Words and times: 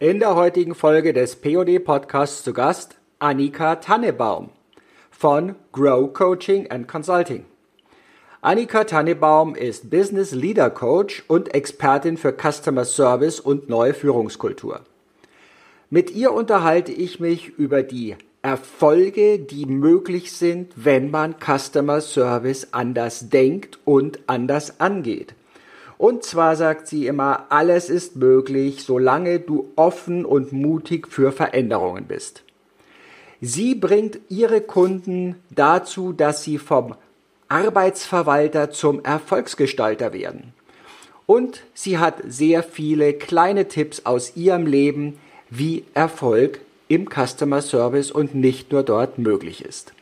In 0.00 0.20
der 0.20 0.36
heutigen 0.36 0.76
Folge 0.76 1.12
des 1.12 1.34
POD 1.34 1.82
Podcasts 1.82 2.44
zu 2.44 2.52
Gast 2.52 2.94
Annika 3.18 3.74
Tannebaum 3.74 4.50
von 5.10 5.56
Grow 5.72 6.12
Coaching 6.12 6.70
and 6.70 6.86
Consulting. 6.86 7.44
Annika 8.40 8.84
Tannebaum 8.84 9.56
ist 9.56 9.90
Business 9.90 10.30
Leader 10.30 10.70
Coach 10.70 11.24
und 11.26 11.52
Expertin 11.52 12.16
für 12.16 12.32
Customer 12.32 12.84
Service 12.84 13.40
und 13.40 13.68
neue 13.68 13.92
Führungskultur. 13.92 14.82
Mit 15.90 16.12
ihr 16.12 16.32
unterhalte 16.32 16.92
ich 16.92 17.18
mich 17.18 17.48
über 17.58 17.82
die 17.82 18.14
Erfolge, 18.40 19.40
die 19.40 19.66
möglich 19.66 20.30
sind, 20.30 20.74
wenn 20.76 21.10
man 21.10 21.34
Customer 21.40 22.00
Service 22.00 22.68
anders 22.70 23.30
denkt 23.30 23.80
und 23.84 24.20
anders 24.28 24.78
angeht. 24.78 25.34
Und 25.98 26.22
zwar 26.22 26.54
sagt 26.54 26.86
sie 26.86 27.08
immer, 27.08 27.46
alles 27.50 27.90
ist 27.90 28.14
möglich, 28.16 28.84
solange 28.84 29.40
du 29.40 29.72
offen 29.74 30.24
und 30.24 30.52
mutig 30.52 31.08
für 31.08 31.32
Veränderungen 31.32 32.06
bist. 32.06 32.44
Sie 33.40 33.74
bringt 33.74 34.18
ihre 34.28 34.60
Kunden 34.60 35.36
dazu, 35.50 36.12
dass 36.12 36.44
sie 36.44 36.58
vom 36.58 36.94
Arbeitsverwalter 37.48 38.70
zum 38.70 39.04
Erfolgsgestalter 39.04 40.12
werden. 40.12 40.52
Und 41.26 41.62
sie 41.74 41.98
hat 41.98 42.16
sehr 42.26 42.62
viele 42.62 43.12
kleine 43.12 43.68
Tipps 43.68 44.06
aus 44.06 44.36
ihrem 44.36 44.66
Leben, 44.66 45.18
wie 45.50 45.84
Erfolg 45.94 46.60
im 46.88 47.08
Customer 47.08 47.60
Service 47.60 48.10
und 48.10 48.34
nicht 48.34 48.72
nur 48.72 48.82
dort 48.82 49.18
möglich 49.18 49.64
ist. 49.64 49.92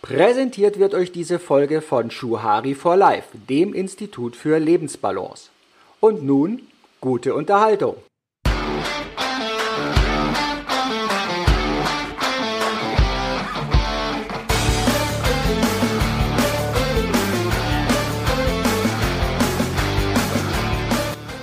Präsentiert 0.00 0.78
wird 0.78 0.94
euch 0.94 1.10
diese 1.10 1.40
Folge 1.40 1.82
von 1.82 2.12
Shuhari 2.12 2.76
for 2.76 2.96
Life, 2.96 3.36
dem 3.48 3.74
Institut 3.74 4.36
für 4.36 4.58
Lebensbalance. 4.58 5.50
Und 5.98 6.22
nun 6.22 6.62
gute 7.00 7.34
Unterhaltung. 7.34 7.96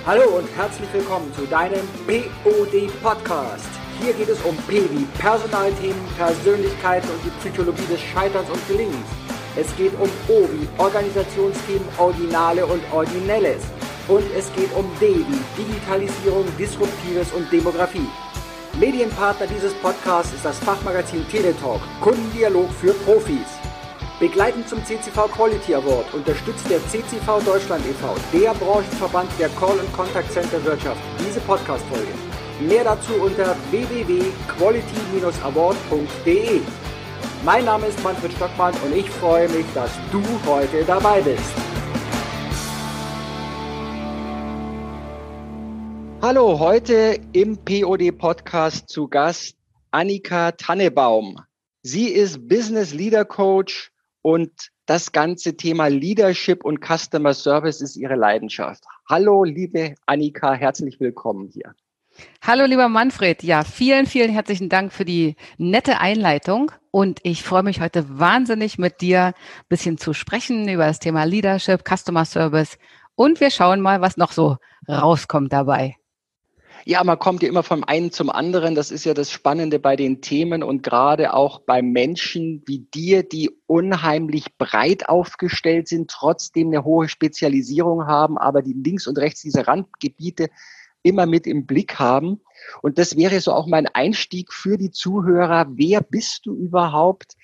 Hallo 0.06 0.38
und 0.38 0.48
herzlich 0.56 0.88
willkommen 0.94 1.30
zu 1.34 1.44
deinem 1.46 1.86
POD 2.06 2.90
Podcast. 3.02 3.75
Hier 4.00 4.12
geht 4.12 4.28
es 4.28 4.40
um 4.42 4.56
P 4.68 4.82
wie 4.90 5.04
Personalthemen, 5.18 6.06
Persönlichkeiten 6.16 7.08
und 7.08 7.24
die 7.24 7.30
Psychologie 7.40 7.86
des 7.90 8.00
Scheiterns 8.00 8.48
und 8.50 8.68
Gelingens. 8.68 9.06
Es 9.56 9.74
geht 9.76 9.92
um 9.98 10.10
O 10.28 10.46
wie 10.52 10.68
Organisationsthemen, 10.76 11.88
Ordinale 11.96 12.66
und 12.66 12.82
Ordinelles. 12.92 13.62
Und 14.08 14.24
es 14.36 14.52
geht 14.52 14.72
um 14.76 14.84
D 15.00 15.06
wie 15.08 15.62
Digitalisierung, 15.62 16.44
Disruptives 16.58 17.32
und 17.32 17.50
Demografie. 17.50 18.06
Medienpartner 18.78 19.46
dieses 19.46 19.72
Podcasts 19.74 20.34
ist 20.34 20.44
das 20.44 20.58
Fachmagazin 20.58 21.26
Teletalk, 21.28 21.80
Kundendialog 22.02 22.70
für 22.80 22.92
Profis. 22.92 23.48
Begleitend 24.20 24.68
zum 24.68 24.84
CCV 24.84 25.26
Quality 25.28 25.74
Award 25.74 26.12
unterstützt 26.12 26.68
der 26.68 26.80
CCV 26.88 27.40
Deutschland 27.44 27.84
e.V., 27.86 28.14
der 28.32 28.52
Branchenverband 28.54 29.30
der 29.38 29.48
Call- 29.50 29.78
und 29.78 29.92
Contact 29.94 30.30
Center 30.30 30.62
Wirtschaft, 30.64 31.00
diese 31.18 31.40
Podcast-Folge. 31.40 32.35
Mehr 32.60 32.84
dazu 32.84 33.12
unter 33.16 33.54
www.quality-award.de. 33.70 36.60
Mein 37.44 37.66
Name 37.66 37.88
ist 37.88 38.02
Manfred 38.02 38.32
Stockmann 38.32 38.72
und 38.82 38.96
ich 38.96 39.10
freue 39.10 39.46
mich, 39.50 39.66
dass 39.74 39.90
du 40.10 40.22
heute 40.46 40.82
dabei 40.86 41.20
bist. 41.20 41.52
Hallo, 46.22 46.58
heute 46.58 47.20
im 47.34 47.58
POD 47.58 48.16
Podcast 48.16 48.88
zu 48.88 49.06
Gast 49.06 49.58
Annika 49.90 50.52
Tannebaum. 50.52 51.38
Sie 51.82 52.08
ist 52.08 52.48
Business 52.48 52.94
Leader 52.94 53.26
Coach 53.26 53.92
und 54.22 54.70
das 54.86 55.12
ganze 55.12 55.58
Thema 55.58 55.88
Leadership 55.88 56.64
und 56.64 56.82
Customer 56.82 57.34
Service 57.34 57.82
ist 57.82 57.96
ihre 57.96 58.14
Leidenschaft. 58.14 58.82
Hallo, 59.10 59.44
liebe 59.44 59.94
Annika, 60.06 60.54
herzlich 60.54 60.98
willkommen 61.00 61.50
hier. 61.52 61.74
Hallo, 62.42 62.64
lieber 62.64 62.88
Manfred. 62.88 63.42
Ja, 63.42 63.64
vielen, 63.64 64.06
vielen 64.06 64.30
herzlichen 64.30 64.68
Dank 64.68 64.92
für 64.92 65.04
die 65.04 65.36
nette 65.58 65.98
Einleitung. 65.98 66.72
Und 66.90 67.20
ich 67.24 67.42
freue 67.42 67.62
mich 67.62 67.80
heute 67.80 68.18
wahnsinnig 68.18 68.78
mit 68.78 69.00
dir 69.00 69.26
ein 69.26 69.34
bisschen 69.68 69.98
zu 69.98 70.12
sprechen 70.12 70.68
über 70.68 70.86
das 70.86 70.98
Thema 70.98 71.24
Leadership, 71.24 71.82
Customer 71.86 72.24
Service. 72.24 72.78
Und 73.14 73.40
wir 73.40 73.50
schauen 73.50 73.80
mal, 73.80 74.00
was 74.00 74.16
noch 74.16 74.32
so 74.32 74.56
rauskommt 74.88 75.52
dabei. 75.52 75.96
Ja, 76.84 77.02
man 77.02 77.18
kommt 77.18 77.42
ja 77.42 77.48
immer 77.48 77.64
vom 77.64 77.82
einen 77.82 78.12
zum 78.12 78.30
anderen. 78.30 78.76
Das 78.76 78.92
ist 78.92 79.04
ja 79.04 79.12
das 79.12 79.32
Spannende 79.32 79.80
bei 79.80 79.96
den 79.96 80.20
Themen 80.20 80.62
und 80.62 80.84
gerade 80.84 81.34
auch 81.34 81.58
bei 81.58 81.82
Menschen 81.82 82.62
wie 82.66 82.78
dir, 82.78 83.24
die 83.24 83.50
unheimlich 83.66 84.56
breit 84.56 85.08
aufgestellt 85.08 85.88
sind, 85.88 86.08
trotzdem 86.08 86.68
eine 86.68 86.84
hohe 86.84 87.08
Spezialisierung 87.08 88.06
haben, 88.06 88.38
aber 88.38 88.62
die 88.62 88.74
links 88.74 89.08
und 89.08 89.18
rechts 89.18 89.42
diese 89.42 89.66
Randgebiete 89.66 90.48
immer 91.06 91.26
mit 91.26 91.46
im 91.46 91.66
Blick 91.66 91.98
haben. 91.98 92.40
Und 92.82 92.98
das 92.98 93.16
wäre 93.16 93.40
so 93.40 93.52
auch 93.52 93.66
mein 93.66 93.86
Einstieg 93.86 94.52
für 94.52 94.76
die 94.76 94.90
Zuhörer. 94.90 95.66
Wer 95.70 96.00
bist 96.00 96.46
du 96.46 96.54
überhaupt? 96.54 97.36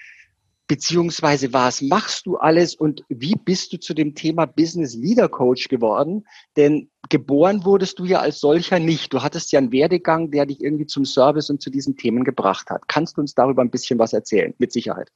Beziehungsweise 0.69 1.53
was 1.53 1.83
machst 1.83 2.27
du 2.27 2.37
alles 2.37 2.75
und 2.75 3.05
wie 3.09 3.35
bist 3.35 3.73
du 3.73 3.79
zu 3.79 3.95
dem 3.95 4.15
Thema 4.15 4.47
Business 4.47 4.95
Leader 4.95 5.29
Coach 5.29 5.69
geworden? 5.69 6.27
Denn 6.57 6.89
geboren 7.11 7.65
wurdest 7.65 7.99
du 7.99 8.05
ja 8.05 8.21
als 8.21 8.41
solcher 8.41 8.79
nicht. 8.79 9.13
Du 9.13 9.23
hattest 9.23 9.53
ja 9.53 9.59
einen 9.59 9.73
Werdegang, 9.73 10.31
der 10.31 10.47
dich 10.47 10.63
irgendwie 10.63 10.87
zum 10.87 11.05
Service 11.05 11.51
und 11.51 11.61
zu 11.61 11.69
diesen 11.69 11.97
Themen 11.97 12.25
gebracht 12.25 12.71
hat. 12.71 12.89
Kannst 12.89 13.17
du 13.17 13.21
uns 13.21 13.35
darüber 13.35 13.63
ein 13.63 13.71
bisschen 13.71 13.99
was 13.99 14.13
erzählen? 14.13 14.55
Mit 14.59 14.73
Sicherheit. 14.73 15.11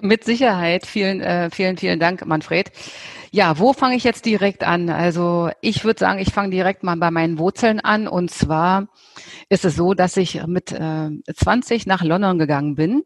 Mit 0.00 0.24
Sicherheit. 0.24 0.86
Vielen, 0.86 1.20
äh, 1.20 1.50
vielen, 1.50 1.76
vielen 1.76 2.00
Dank, 2.00 2.26
Manfred. 2.26 2.72
Ja, 3.30 3.58
wo 3.58 3.72
fange 3.72 3.96
ich 3.96 4.04
jetzt 4.04 4.26
direkt 4.26 4.64
an? 4.64 4.90
Also 4.90 5.50
ich 5.60 5.84
würde 5.84 6.00
sagen, 6.00 6.18
ich 6.18 6.32
fange 6.32 6.50
direkt 6.50 6.82
mal 6.82 6.96
bei 6.96 7.10
meinen 7.10 7.38
Wurzeln 7.38 7.80
an. 7.80 8.08
Und 8.08 8.30
zwar 8.30 8.88
ist 9.48 9.64
es 9.64 9.76
so, 9.76 9.94
dass 9.94 10.16
ich 10.16 10.44
mit 10.46 10.72
äh, 10.72 11.10
20 11.32 11.86
nach 11.86 12.02
London 12.02 12.38
gegangen 12.38 12.74
bin 12.74 13.04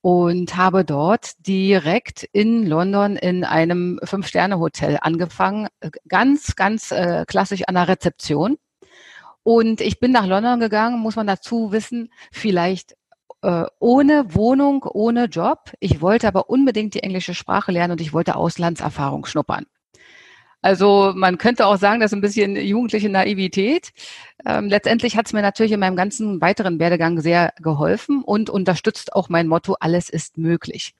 und 0.00 0.56
habe 0.56 0.84
dort 0.84 1.46
direkt 1.46 2.24
in 2.32 2.66
London 2.66 3.16
in 3.16 3.44
einem 3.44 4.00
Fünf-Sterne-Hotel 4.02 4.98
angefangen, 5.00 5.68
ganz, 6.08 6.56
ganz 6.56 6.90
äh, 6.90 7.24
klassisch 7.26 7.62
an 7.66 7.74
der 7.74 7.88
Rezeption. 7.88 8.58
Und 9.44 9.80
ich 9.80 10.00
bin 10.00 10.10
nach 10.10 10.26
London 10.26 10.58
gegangen, 10.58 11.00
muss 11.00 11.16
man 11.16 11.26
dazu 11.26 11.70
wissen, 11.70 12.10
vielleicht 12.32 12.96
äh, 13.44 13.66
ohne 13.78 14.34
Wohnung, 14.34 14.84
ohne 14.84 15.26
Job. 15.26 15.70
Ich 15.78 16.00
wollte 16.00 16.26
aber 16.26 16.48
unbedingt 16.48 16.94
die 16.94 17.02
englische 17.02 17.34
Sprache 17.34 17.72
lernen 17.72 17.92
und 17.92 18.00
ich 18.00 18.14
wollte 18.14 18.36
Auslandserfahrung 18.36 19.26
schnuppern. 19.26 19.66
Also 20.62 21.12
man 21.14 21.36
könnte 21.36 21.66
auch 21.66 21.76
sagen, 21.76 22.00
das 22.00 22.10
ist 22.10 22.16
ein 22.16 22.22
bisschen 22.22 22.56
jugendliche 22.56 23.10
Naivität. 23.10 23.92
Ähm, 24.46 24.68
letztendlich 24.68 25.18
hat 25.18 25.26
es 25.26 25.34
mir 25.34 25.42
natürlich 25.42 25.72
in 25.72 25.80
meinem 25.80 25.94
ganzen 25.94 26.40
weiteren 26.40 26.78
Werdegang 26.78 27.20
sehr 27.20 27.52
geholfen 27.60 28.22
und 28.24 28.48
unterstützt 28.48 29.12
auch 29.12 29.28
mein 29.28 29.46
Motto, 29.46 29.76
alles 29.78 30.08
ist 30.08 30.38
möglich. 30.38 30.94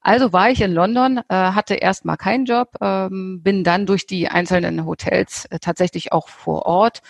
Also 0.00 0.32
war 0.32 0.50
ich 0.50 0.60
in 0.60 0.72
London, 0.72 1.18
äh, 1.28 1.34
hatte 1.34 1.76
erstmal 1.76 2.16
keinen 2.16 2.46
Job, 2.46 2.70
ähm, 2.80 3.42
bin 3.44 3.62
dann 3.62 3.86
durch 3.86 4.08
die 4.08 4.28
einzelnen 4.28 4.86
Hotels 4.86 5.44
äh, 5.50 5.60
tatsächlich 5.60 6.12
auch 6.12 6.28
vor 6.28 6.66
Ort 6.66 7.00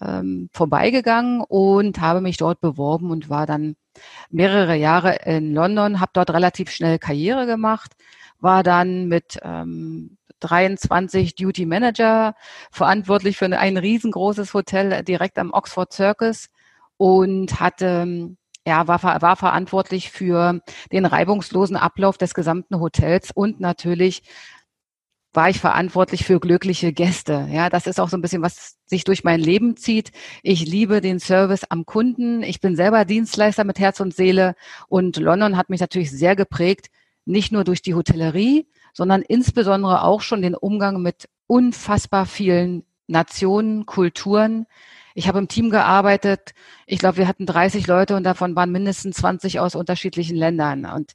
ähm, 0.00 0.48
vorbeigegangen 0.50 1.42
und 1.42 2.00
habe 2.00 2.22
mich 2.22 2.38
dort 2.38 2.62
beworben 2.62 3.10
und 3.10 3.28
war 3.28 3.44
dann 3.44 3.76
mehrere 4.30 4.76
Jahre 4.76 5.16
in 5.24 5.52
London, 5.52 6.00
habe 6.00 6.12
dort 6.14 6.30
relativ 6.30 6.70
schnell 6.70 6.98
Karriere 6.98 7.46
gemacht, 7.46 7.92
war 8.40 8.62
dann 8.62 9.06
mit 9.06 9.38
ähm, 9.42 10.16
23 10.40 11.34
Duty 11.34 11.66
Manager 11.66 12.34
verantwortlich 12.70 13.36
für 13.36 13.46
ein 13.46 13.76
riesengroßes 13.76 14.52
Hotel 14.54 15.02
direkt 15.02 15.38
am 15.38 15.52
Oxford 15.52 15.92
Circus 15.92 16.48
und 16.96 17.60
hatte 17.60 18.36
ja, 18.66 18.88
war, 18.88 19.02
war 19.02 19.36
verantwortlich 19.36 20.10
für 20.10 20.60
den 20.90 21.04
reibungslosen 21.04 21.76
Ablauf 21.76 22.16
des 22.16 22.32
gesamten 22.32 22.80
Hotels 22.80 23.30
und 23.30 23.60
natürlich 23.60 24.22
war 25.34 25.50
ich 25.50 25.60
verantwortlich 25.60 26.24
für 26.24 26.38
glückliche 26.38 26.92
Gäste. 26.92 27.48
Ja, 27.50 27.68
das 27.68 27.86
ist 27.86 27.98
auch 27.98 28.08
so 28.08 28.16
ein 28.16 28.22
bisschen, 28.22 28.42
was 28.42 28.76
sich 28.86 29.04
durch 29.04 29.24
mein 29.24 29.40
Leben 29.40 29.76
zieht. 29.76 30.12
Ich 30.42 30.64
liebe 30.64 31.00
den 31.00 31.18
Service 31.18 31.64
am 31.64 31.84
Kunden. 31.84 32.42
Ich 32.42 32.60
bin 32.60 32.76
selber 32.76 33.04
Dienstleister 33.04 33.64
mit 33.64 33.80
Herz 33.80 34.00
und 34.00 34.14
Seele 34.14 34.54
und 34.88 35.16
London 35.16 35.56
hat 35.56 35.70
mich 35.70 35.80
natürlich 35.80 36.10
sehr 36.10 36.36
geprägt, 36.36 36.86
nicht 37.24 37.52
nur 37.52 37.64
durch 37.64 37.82
die 37.82 37.94
Hotellerie, 37.94 38.68
sondern 38.92 39.22
insbesondere 39.22 40.04
auch 40.04 40.20
schon 40.20 40.40
den 40.40 40.54
Umgang 40.54 41.02
mit 41.02 41.28
unfassbar 41.46 42.26
vielen 42.26 42.84
Nationen, 43.08 43.86
Kulturen. 43.86 44.66
Ich 45.14 45.28
habe 45.28 45.38
im 45.38 45.48
Team 45.48 45.70
gearbeitet. 45.70 46.54
Ich 46.86 46.98
glaube, 46.98 47.18
wir 47.18 47.28
hatten 47.28 47.46
30 47.46 47.86
Leute 47.86 48.16
und 48.16 48.24
davon 48.24 48.54
waren 48.56 48.72
mindestens 48.72 49.16
20 49.16 49.60
aus 49.60 49.74
unterschiedlichen 49.74 50.36
Ländern. 50.36 50.86
Und 50.86 51.12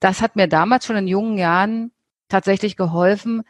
das 0.00 0.22
hat 0.22 0.36
mir 0.36 0.48
damals 0.48 0.86
schon 0.86 0.96
in 0.96 1.06
jungen 1.06 1.38
Jahren 1.38 1.92
tatsächlich 2.32 2.76
geholfen, 2.76 3.42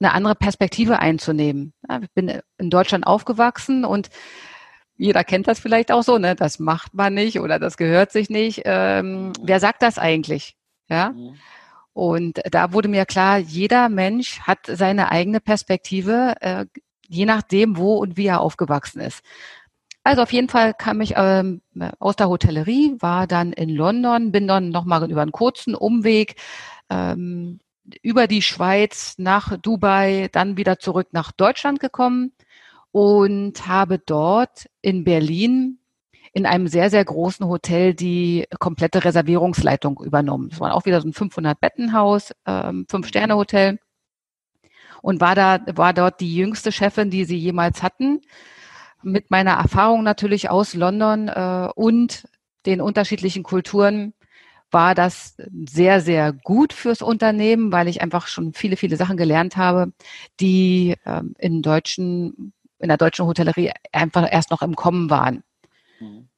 eine 0.00 0.12
andere 0.12 0.34
Perspektive 0.34 1.00
einzunehmen. 1.00 1.72
Ja, 1.88 2.00
ich 2.02 2.10
bin 2.12 2.40
in 2.58 2.70
Deutschland 2.70 3.06
aufgewachsen 3.06 3.84
und 3.84 4.08
jeder 4.96 5.24
kennt 5.24 5.46
das 5.46 5.58
vielleicht 5.60 5.92
auch 5.92 6.02
so, 6.02 6.18
ne? 6.18 6.34
Das 6.34 6.58
macht 6.58 6.94
man 6.94 7.14
nicht 7.14 7.40
oder 7.40 7.58
das 7.58 7.76
gehört 7.76 8.10
sich 8.12 8.30
nicht. 8.30 8.62
Ähm, 8.64 9.32
wer 9.42 9.60
sagt 9.60 9.82
das 9.82 9.98
eigentlich? 9.98 10.56
Ja. 10.88 11.10
Mhm. 11.10 11.36
Und 11.92 12.40
da 12.50 12.72
wurde 12.72 12.88
mir 12.88 13.06
klar, 13.06 13.38
jeder 13.38 13.88
Mensch 13.88 14.40
hat 14.40 14.58
seine 14.66 15.10
eigene 15.10 15.40
Perspektive, 15.40 16.34
äh, 16.40 16.66
je 17.08 17.24
nachdem, 17.24 17.76
wo 17.76 17.96
und 17.96 18.16
wie 18.16 18.26
er 18.26 18.40
aufgewachsen 18.40 19.00
ist. 19.00 19.20
Also 20.04 20.22
auf 20.22 20.32
jeden 20.32 20.48
Fall 20.48 20.74
kam 20.74 21.00
ich 21.00 21.14
ähm, 21.16 21.60
aus 21.98 22.16
der 22.16 22.28
Hotellerie, 22.28 22.96
war 23.00 23.26
dann 23.26 23.52
in 23.52 23.68
London, 23.68 24.32
bin 24.32 24.46
dann 24.48 24.70
nochmal 24.70 25.10
über 25.10 25.22
einen 25.22 25.32
kurzen 25.32 25.74
Umweg 25.74 26.36
ähm, 26.88 27.60
über 28.02 28.26
die 28.26 28.42
Schweiz 28.42 29.14
nach 29.18 29.56
Dubai, 29.58 30.28
dann 30.32 30.56
wieder 30.56 30.78
zurück 30.78 31.08
nach 31.12 31.32
Deutschland 31.32 31.80
gekommen 31.80 32.32
und 32.92 33.66
habe 33.66 33.98
dort 33.98 34.66
in 34.80 35.04
Berlin 35.04 35.78
in 36.32 36.46
einem 36.46 36.68
sehr, 36.68 36.90
sehr 36.90 37.04
großen 37.04 37.46
Hotel 37.46 37.94
die 37.94 38.46
komplette 38.58 39.04
Reservierungsleitung 39.04 40.00
übernommen. 40.02 40.50
Es 40.52 40.60
war 40.60 40.74
auch 40.74 40.84
wieder 40.84 41.00
so 41.00 41.08
ein 41.08 41.12
500-Bettenhaus, 41.12 42.32
ähm, 42.46 42.86
Fünf-Sterne-Hotel 42.88 43.78
und 45.02 45.20
war 45.20 45.34
da, 45.34 45.60
war 45.74 45.92
dort 45.92 46.20
die 46.20 46.34
jüngste 46.34 46.72
Chefin, 46.72 47.10
die 47.10 47.24
sie 47.24 47.36
jemals 47.36 47.82
hatten. 47.82 48.20
Mit 49.02 49.30
meiner 49.30 49.52
Erfahrung 49.52 50.02
natürlich 50.02 50.50
aus 50.50 50.74
London 50.74 51.28
äh, 51.28 51.68
und 51.74 52.28
den 52.66 52.80
unterschiedlichen 52.80 53.42
Kulturen 53.42 54.12
war 54.70 54.94
das 54.94 55.36
sehr, 55.68 56.00
sehr 56.00 56.32
gut 56.32 56.72
fürs 56.72 57.02
Unternehmen, 57.02 57.72
weil 57.72 57.88
ich 57.88 58.02
einfach 58.02 58.26
schon 58.26 58.52
viele, 58.52 58.76
viele 58.76 58.96
Sachen 58.96 59.16
gelernt 59.16 59.56
habe, 59.56 59.92
die 60.40 60.96
ähm, 61.06 61.34
in 61.38 61.62
deutschen, 61.62 62.52
in 62.78 62.88
der 62.88 62.96
deutschen 62.96 63.26
Hotellerie 63.26 63.72
einfach 63.92 64.30
erst 64.30 64.50
noch 64.50 64.62
im 64.62 64.76
Kommen 64.76 65.10
waren. 65.10 65.42
Mhm. 66.00 66.28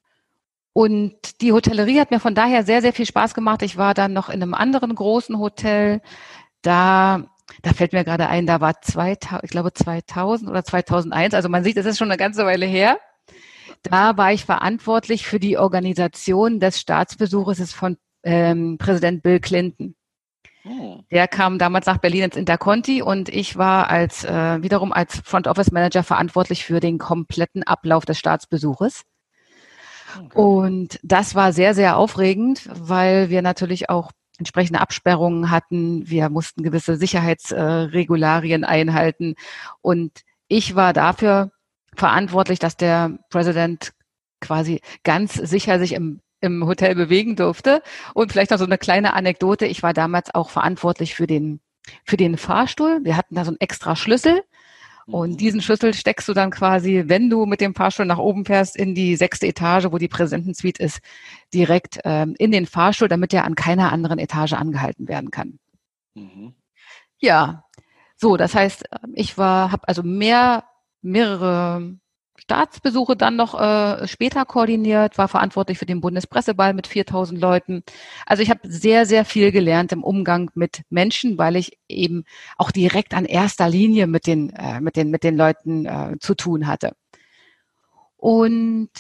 Und 0.72 1.40
die 1.40 1.52
Hotellerie 1.52 1.98
hat 1.98 2.10
mir 2.12 2.20
von 2.20 2.34
daher 2.34 2.62
sehr, 2.64 2.80
sehr 2.80 2.92
viel 2.92 3.06
Spaß 3.06 3.34
gemacht. 3.34 3.62
Ich 3.62 3.76
war 3.76 3.94
dann 3.94 4.12
noch 4.12 4.28
in 4.28 4.42
einem 4.42 4.54
anderen 4.54 4.94
großen 4.94 5.38
Hotel. 5.38 6.00
Da, 6.62 7.24
da 7.62 7.72
fällt 7.72 7.92
mir 7.92 8.04
gerade 8.04 8.28
ein, 8.28 8.46
da 8.46 8.60
war 8.60 8.80
2000, 8.80 9.44
ich 9.44 9.50
glaube 9.50 9.72
2000 9.72 10.48
oder 10.48 10.64
2001. 10.64 11.34
Also 11.34 11.48
man 11.48 11.64
sieht, 11.64 11.76
das 11.76 11.86
ist 11.86 11.98
schon 11.98 12.10
eine 12.10 12.18
ganze 12.18 12.46
Weile 12.46 12.66
her. 12.66 12.98
Da 13.82 14.16
war 14.16 14.32
ich 14.32 14.44
verantwortlich 14.44 15.26
für 15.26 15.40
die 15.40 15.58
Organisation 15.58 16.60
des 16.60 16.78
Staatsbesuches 16.78 17.72
von 17.72 17.96
ähm, 18.22 18.78
Präsident 18.78 19.22
Bill 19.22 19.40
Clinton. 19.40 19.94
Oh. 20.64 21.00
Der 21.10 21.26
kam 21.26 21.58
damals 21.58 21.86
nach 21.86 21.98
Berlin 21.98 22.24
ins 22.24 22.36
Interconti 22.36 23.00
und 23.00 23.28
ich 23.30 23.56
war 23.56 23.88
als 23.88 24.24
äh, 24.24 24.62
wiederum 24.62 24.92
als 24.92 25.20
Front 25.24 25.46
Office 25.46 25.72
Manager 25.72 26.02
verantwortlich 26.02 26.64
für 26.64 26.80
den 26.80 26.98
kompletten 26.98 27.62
Ablauf 27.62 28.04
des 28.04 28.18
Staatsbesuches. 28.18 29.04
Okay. 30.18 30.38
Und 30.38 31.00
das 31.02 31.34
war 31.34 31.52
sehr, 31.52 31.74
sehr 31.74 31.96
aufregend, 31.96 32.68
weil 32.72 33.30
wir 33.30 33.42
natürlich 33.42 33.88
auch 33.88 34.10
entsprechende 34.38 34.80
Absperrungen 34.80 35.50
hatten. 35.50 36.08
Wir 36.08 36.28
mussten 36.30 36.62
gewisse 36.62 36.96
Sicherheitsregularien 36.96 38.64
einhalten. 38.64 39.34
Und 39.80 40.22
ich 40.48 40.74
war 40.74 40.92
dafür 40.92 41.52
verantwortlich, 41.94 42.58
dass 42.58 42.76
der 42.76 43.18
Präsident 43.30 43.92
quasi 44.40 44.80
ganz 45.04 45.34
sicher 45.34 45.78
sich 45.78 45.92
im 45.92 46.20
im 46.40 46.66
Hotel 46.66 46.94
bewegen 46.94 47.36
durfte. 47.36 47.82
Und 48.14 48.32
vielleicht 48.32 48.50
noch 48.50 48.58
so 48.58 48.64
eine 48.64 48.78
kleine 48.78 49.14
Anekdote. 49.14 49.66
Ich 49.66 49.82
war 49.82 49.92
damals 49.92 50.34
auch 50.34 50.50
verantwortlich 50.50 51.14
für 51.14 51.26
den, 51.26 51.60
für 52.04 52.16
den 52.16 52.36
Fahrstuhl. 52.36 53.00
Wir 53.02 53.16
hatten 53.16 53.34
da 53.34 53.44
so 53.44 53.50
einen 53.50 53.60
extra 53.60 53.96
Schlüssel. 53.96 54.42
Und 55.06 55.32
mhm. 55.32 55.36
diesen 55.38 55.62
Schlüssel 55.62 55.92
steckst 55.94 56.28
du 56.28 56.34
dann 56.34 56.50
quasi, 56.50 57.04
wenn 57.06 57.30
du 57.30 57.46
mit 57.46 57.60
dem 57.60 57.74
Fahrstuhl 57.74 58.06
nach 58.06 58.18
oben 58.18 58.44
fährst, 58.44 58.76
in 58.76 58.94
die 58.94 59.16
sechste 59.16 59.46
Etage, 59.46 59.86
wo 59.90 59.98
die 59.98 60.08
Präsidentensuite 60.08 60.82
ist, 60.82 61.00
direkt 61.52 61.98
ähm, 62.04 62.34
in 62.38 62.52
den 62.52 62.66
Fahrstuhl, 62.66 63.08
damit 63.08 63.34
er 63.34 63.44
an 63.44 63.54
keiner 63.54 63.92
anderen 63.92 64.18
Etage 64.18 64.52
angehalten 64.52 65.08
werden 65.08 65.30
kann. 65.30 65.58
Mhm. 66.14 66.54
Ja, 67.18 67.64
so, 68.16 68.36
das 68.36 68.54
heißt, 68.54 68.84
ich 69.14 69.36
war, 69.38 69.72
habe 69.72 69.88
also 69.88 70.02
mehr, 70.02 70.64
mehrere 71.02 71.96
Staatsbesuche 72.50 73.14
dann 73.14 73.36
noch 73.36 73.54
äh, 73.60 74.08
später 74.08 74.44
koordiniert, 74.44 75.18
war 75.18 75.28
verantwortlich 75.28 75.78
für 75.78 75.86
den 75.86 76.00
Bundespresseball 76.00 76.74
mit 76.74 76.88
4000 76.88 77.40
Leuten. 77.40 77.84
Also 78.26 78.42
ich 78.42 78.50
habe 78.50 78.60
sehr, 78.64 79.06
sehr 79.06 79.24
viel 79.24 79.52
gelernt 79.52 79.92
im 79.92 80.02
Umgang 80.02 80.50
mit 80.54 80.82
Menschen, 80.90 81.38
weil 81.38 81.54
ich 81.54 81.78
eben 81.88 82.24
auch 82.56 82.72
direkt 82.72 83.14
an 83.14 83.24
erster 83.24 83.68
Linie 83.68 84.08
mit 84.08 84.26
den, 84.26 84.50
äh, 84.50 84.80
mit 84.80 84.96
den, 84.96 85.10
mit 85.10 85.22
den 85.22 85.36
Leuten 85.36 85.86
äh, 85.86 86.16
zu 86.18 86.34
tun 86.34 86.66
hatte. 86.66 86.90
Und 88.16 88.90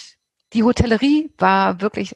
die 0.52 0.62
Hotellerie 0.62 1.32
war 1.36 1.80
wirklich 1.80 2.14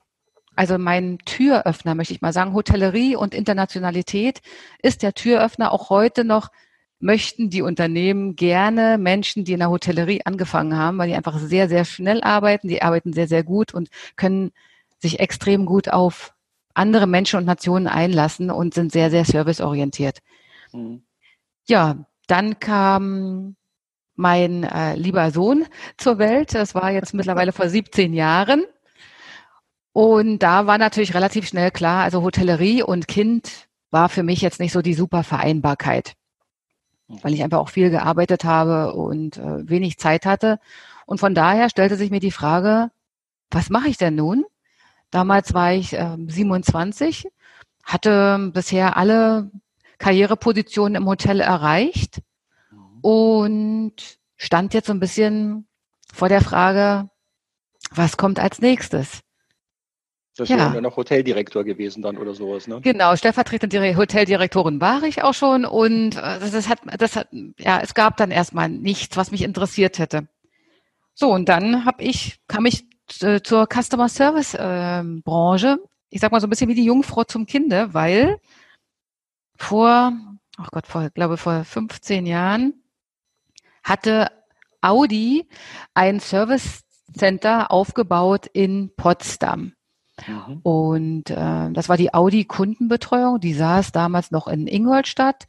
also 0.54 0.78
mein 0.78 1.18
Türöffner, 1.24 1.96
möchte 1.96 2.14
ich 2.14 2.22
mal 2.22 2.32
sagen. 2.32 2.54
Hotellerie 2.54 3.16
und 3.16 3.34
Internationalität 3.34 4.40
ist 4.80 5.02
der 5.02 5.12
Türöffner 5.12 5.72
auch 5.72 5.90
heute 5.90 6.22
noch 6.22 6.50
möchten 7.00 7.50
die 7.50 7.62
Unternehmen 7.62 8.36
gerne 8.36 8.98
Menschen, 8.98 9.44
die 9.44 9.52
in 9.52 9.58
der 9.58 9.70
Hotellerie 9.70 10.22
angefangen 10.24 10.76
haben, 10.76 10.98
weil 10.98 11.08
die 11.08 11.14
einfach 11.14 11.38
sehr, 11.38 11.68
sehr 11.68 11.84
schnell 11.84 12.22
arbeiten, 12.22 12.68
die 12.68 12.82
arbeiten 12.82 13.12
sehr, 13.12 13.28
sehr 13.28 13.44
gut 13.44 13.74
und 13.74 13.88
können 14.16 14.52
sich 14.98 15.20
extrem 15.20 15.66
gut 15.66 15.90
auf 15.90 16.34
andere 16.72 17.06
Menschen 17.06 17.38
und 17.38 17.44
Nationen 17.44 17.86
einlassen 17.86 18.50
und 18.50 18.74
sind 18.74 18.92
sehr, 18.92 19.10
sehr 19.10 19.24
serviceorientiert. 19.24 20.18
Mhm. 20.72 21.02
Ja, 21.66 22.06
dann 22.26 22.58
kam 22.58 23.56
mein 24.16 24.64
äh, 24.64 24.94
lieber 24.94 25.30
Sohn 25.30 25.66
zur 25.96 26.18
Welt. 26.18 26.54
Das 26.54 26.74
war 26.74 26.90
jetzt 26.90 27.14
mittlerweile 27.14 27.52
vor 27.52 27.68
17 27.68 28.14
Jahren. 28.14 28.64
Und 29.92 30.40
da 30.40 30.66
war 30.66 30.78
natürlich 30.78 31.14
relativ 31.14 31.46
schnell 31.46 31.70
klar, 31.70 32.02
also 32.02 32.22
Hotellerie 32.22 32.82
und 32.82 33.06
Kind 33.06 33.68
war 33.90 34.08
für 34.08 34.24
mich 34.24 34.40
jetzt 34.40 34.58
nicht 34.58 34.72
so 34.72 34.82
die 34.82 34.94
super 34.94 35.22
Vereinbarkeit 35.22 36.14
weil 37.08 37.34
ich 37.34 37.42
einfach 37.42 37.58
auch 37.58 37.68
viel 37.68 37.90
gearbeitet 37.90 38.44
habe 38.44 38.94
und 38.94 39.36
äh, 39.36 39.68
wenig 39.68 39.98
Zeit 39.98 40.26
hatte. 40.26 40.58
Und 41.06 41.18
von 41.18 41.34
daher 41.34 41.68
stellte 41.68 41.96
sich 41.96 42.10
mir 42.10 42.20
die 42.20 42.30
Frage, 42.30 42.90
was 43.50 43.70
mache 43.70 43.88
ich 43.88 43.98
denn 43.98 44.14
nun? 44.14 44.44
Damals 45.10 45.54
war 45.54 45.72
ich 45.72 45.92
äh, 45.92 46.16
27, 46.26 47.28
hatte 47.84 48.50
bisher 48.52 48.96
alle 48.96 49.50
Karrierepositionen 49.98 50.96
im 50.96 51.06
Hotel 51.08 51.40
erreicht 51.40 52.20
und 53.00 53.94
stand 54.36 54.74
jetzt 54.74 54.86
so 54.86 54.92
ein 54.92 55.00
bisschen 55.00 55.66
vor 56.12 56.28
der 56.28 56.40
Frage, 56.40 57.10
was 57.90 58.16
kommt 58.16 58.40
als 58.40 58.60
nächstes? 58.60 59.20
Das 60.36 60.48
ja. 60.48 60.72
wäre 60.72 60.82
noch 60.82 60.96
Hoteldirektor 60.96 61.62
gewesen 61.62 62.02
dann 62.02 62.18
oder 62.18 62.34
sowas, 62.34 62.66
ne? 62.66 62.80
Genau, 62.80 63.14
stellvertretende 63.14 63.96
Hoteldirektorin 63.96 64.80
war 64.80 65.02
ich 65.04 65.22
auch 65.22 65.34
schon 65.34 65.64
und 65.64 66.16
äh, 66.16 66.40
das 66.40 66.68
hat, 66.68 66.80
das 66.98 67.14
hat, 67.14 67.28
ja, 67.58 67.80
es 67.80 67.94
gab 67.94 68.16
dann 68.16 68.32
erstmal 68.32 68.68
nichts, 68.68 69.16
was 69.16 69.30
mich 69.30 69.42
interessiert 69.42 69.98
hätte. 70.00 70.26
So, 71.14 71.30
und 71.30 71.48
dann 71.48 71.84
habe 71.84 72.02
ich, 72.02 72.40
kam 72.48 72.66
ich 72.66 72.84
äh, 73.20 73.40
zur 73.42 73.68
Customer 73.72 74.08
Service 74.08 74.54
äh, 74.54 75.04
Branche. 75.22 75.78
Ich 76.10 76.20
sag 76.20 76.32
mal 76.32 76.40
so 76.40 76.48
ein 76.48 76.50
bisschen 76.50 76.68
wie 76.68 76.74
die 76.74 76.84
Jungfrau 76.84 77.22
zum 77.22 77.46
Kinde, 77.46 77.94
weil 77.94 78.40
vor, 79.56 80.12
ach 80.56 80.70
Gott, 80.72 80.88
vor, 80.88 81.10
glaube 81.10 81.36
vor 81.36 81.64
15 81.64 82.26
Jahren 82.26 82.82
hatte 83.84 84.28
Audi 84.80 85.48
ein 85.94 86.18
Service 86.18 86.82
Center 87.16 87.70
aufgebaut 87.70 88.46
in 88.52 88.90
Potsdam. 88.96 89.74
Mhm. 90.26 90.60
Und 90.62 91.30
äh, 91.30 91.70
das 91.72 91.88
war 91.88 91.96
die 91.96 92.14
Audi-Kundenbetreuung, 92.14 93.40
die 93.40 93.54
saß 93.54 93.92
damals 93.92 94.30
noch 94.30 94.48
in 94.48 94.66
Ingolstadt. 94.66 95.46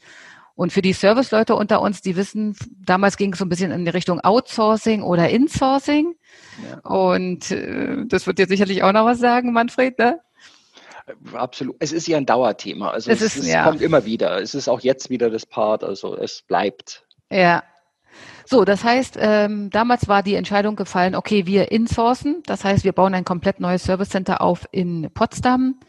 Und 0.55 0.71
für 0.71 0.81
die 0.81 0.93
Serviceleute 0.93 1.55
unter 1.55 1.81
uns, 1.81 2.01
die 2.01 2.15
wissen, 2.15 2.55
damals 2.85 3.17
ging 3.17 3.33
es 3.33 3.39
so 3.39 3.45
ein 3.45 3.49
bisschen 3.49 3.71
in 3.71 3.83
die 3.83 3.91
Richtung 3.91 4.21
Outsourcing 4.21 5.03
oder 5.03 5.29
Insourcing. 5.29 6.15
Ja. 6.69 6.89
Und 6.89 7.51
äh, 7.51 8.05
das 8.05 8.25
wird 8.25 8.39
dir 8.39 8.47
sicherlich 8.47 8.81
auch 8.81 8.93
noch 8.93 9.05
was 9.05 9.19
sagen, 9.19 9.51
Manfred, 9.51 9.99
ne? 9.99 10.21
Absolut. 11.33 11.75
Es 11.79 11.91
ist 11.91 12.07
ja 12.07 12.17
ein 12.17 12.25
Dauerthema. 12.25 12.89
Also 12.89 13.11
es, 13.11 13.21
es, 13.21 13.35
ist, 13.35 13.43
es 13.43 13.51
ja. 13.51 13.65
kommt 13.65 13.81
immer 13.81 14.05
wieder. 14.05 14.41
Es 14.41 14.55
ist 14.55 14.69
auch 14.69 14.79
jetzt 14.79 15.09
wieder 15.09 15.29
das 15.29 15.45
Part. 15.45 15.83
Also 15.83 16.17
es 16.17 16.41
bleibt. 16.41 17.05
Ja, 17.29 17.63
so, 18.45 18.63
das 18.63 18.83
heißt, 18.83 19.17
ähm, 19.19 19.71
damals 19.71 20.07
war 20.07 20.21
die 20.21 20.35
Entscheidung 20.35 20.75
gefallen, 20.75 21.15
okay, 21.15 21.47
wir 21.47 21.71
insourcen, 21.71 22.43
das 22.45 22.63
heißt, 22.63 22.83
wir 22.83 22.93
bauen 22.93 23.15
ein 23.15 23.25
komplett 23.25 23.59
neues 23.59 23.83
Service 23.83 24.09
Center 24.09 24.41
auf 24.41 24.67
in 24.71 25.09
Potsdam 25.13 25.79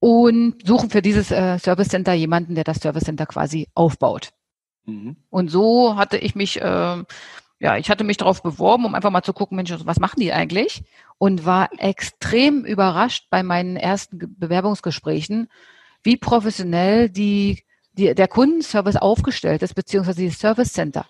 und 0.00 0.66
suchen 0.66 0.90
für 0.90 1.02
dieses 1.02 1.30
äh, 1.30 1.58
Service 1.58 1.88
Center 1.88 2.12
jemanden, 2.12 2.56
der 2.56 2.64
das 2.64 2.78
Service 2.78 3.04
Center 3.04 3.26
quasi 3.26 3.68
aufbaut. 3.74 4.30
Mhm. 4.86 5.16
Und 5.30 5.50
so 5.50 5.96
hatte 5.96 6.16
ich 6.18 6.34
mich, 6.34 6.60
äh, 6.60 7.04
ja, 7.60 7.76
ich 7.76 7.90
hatte 7.90 8.02
mich 8.02 8.16
darauf 8.16 8.42
beworben, 8.42 8.84
um 8.84 8.94
einfach 8.96 9.10
mal 9.10 9.22
zu 9.22 9.32
gucken, 9.32 9.56
Mensch, 9.56 9.72
was 9.84 10.00
machen 10.00 10.20
die 10.20 10.32
eigentlich? 10.32 10.82
Und 11.16 11.46
war 11.46 11.68
extrem 11.78 12.64
überrascht 12.64 13.26
bei 13.30 13.44
meinen 13.44 13.76
ersten 13.76 14.34
Bewerbungsgesprächen, 14.36 15.48
wie 16.02 16.16
professionell 16.16 17.08
die, 17.08 17.62
die, 17.92 18.14
der 18.14 18.28
Kundenservice 18.28 18.96
aufgestellt 18.96 19.62
ist, 19.62 19.74
beziehungsweise 19.74 20.22
die 20.22 20.30
Service 20.30 20.72
Center. 20.72 21.06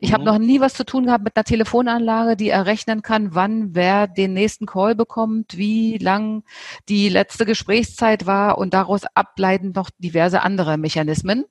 Ich 0.00 0.10
mhm. 0.10 0.14
habe 0.14 0.24
noch 0.24 0.38
nie 0.38 0.60
was 0.60 0.74
zu 0.74 0.84
tun 0.84 1.04
gehabt 1.06 1.24
mit 1.24 1.36
einer 1.36 1.44
Telefonanlage, 1.44 2.36
die 2.36 2.48
errechnen 2.48 3.02
kann, 3.02 3.34
wann 3.34 3.74
wer 3.74 4.06
den 4.06 4.32
nächsten 4.32 4.66
Call 4.66 4.94
bekommt, 4.94 5.56
wie 5.56 5.98
lang 5.98 6.42
die 6.88 7.08
letzte 7.08 7.44
Gesprächszeit 7.44 8.26
war 8.26 8.58
und 8.58 8.74
daraus 8.74 9.02
ableiten 9.14 9.72
noch 9.74 9.90
diverse 9.98 10.42
andere 10.42 10.78
Mechanismen. 10.78 11.44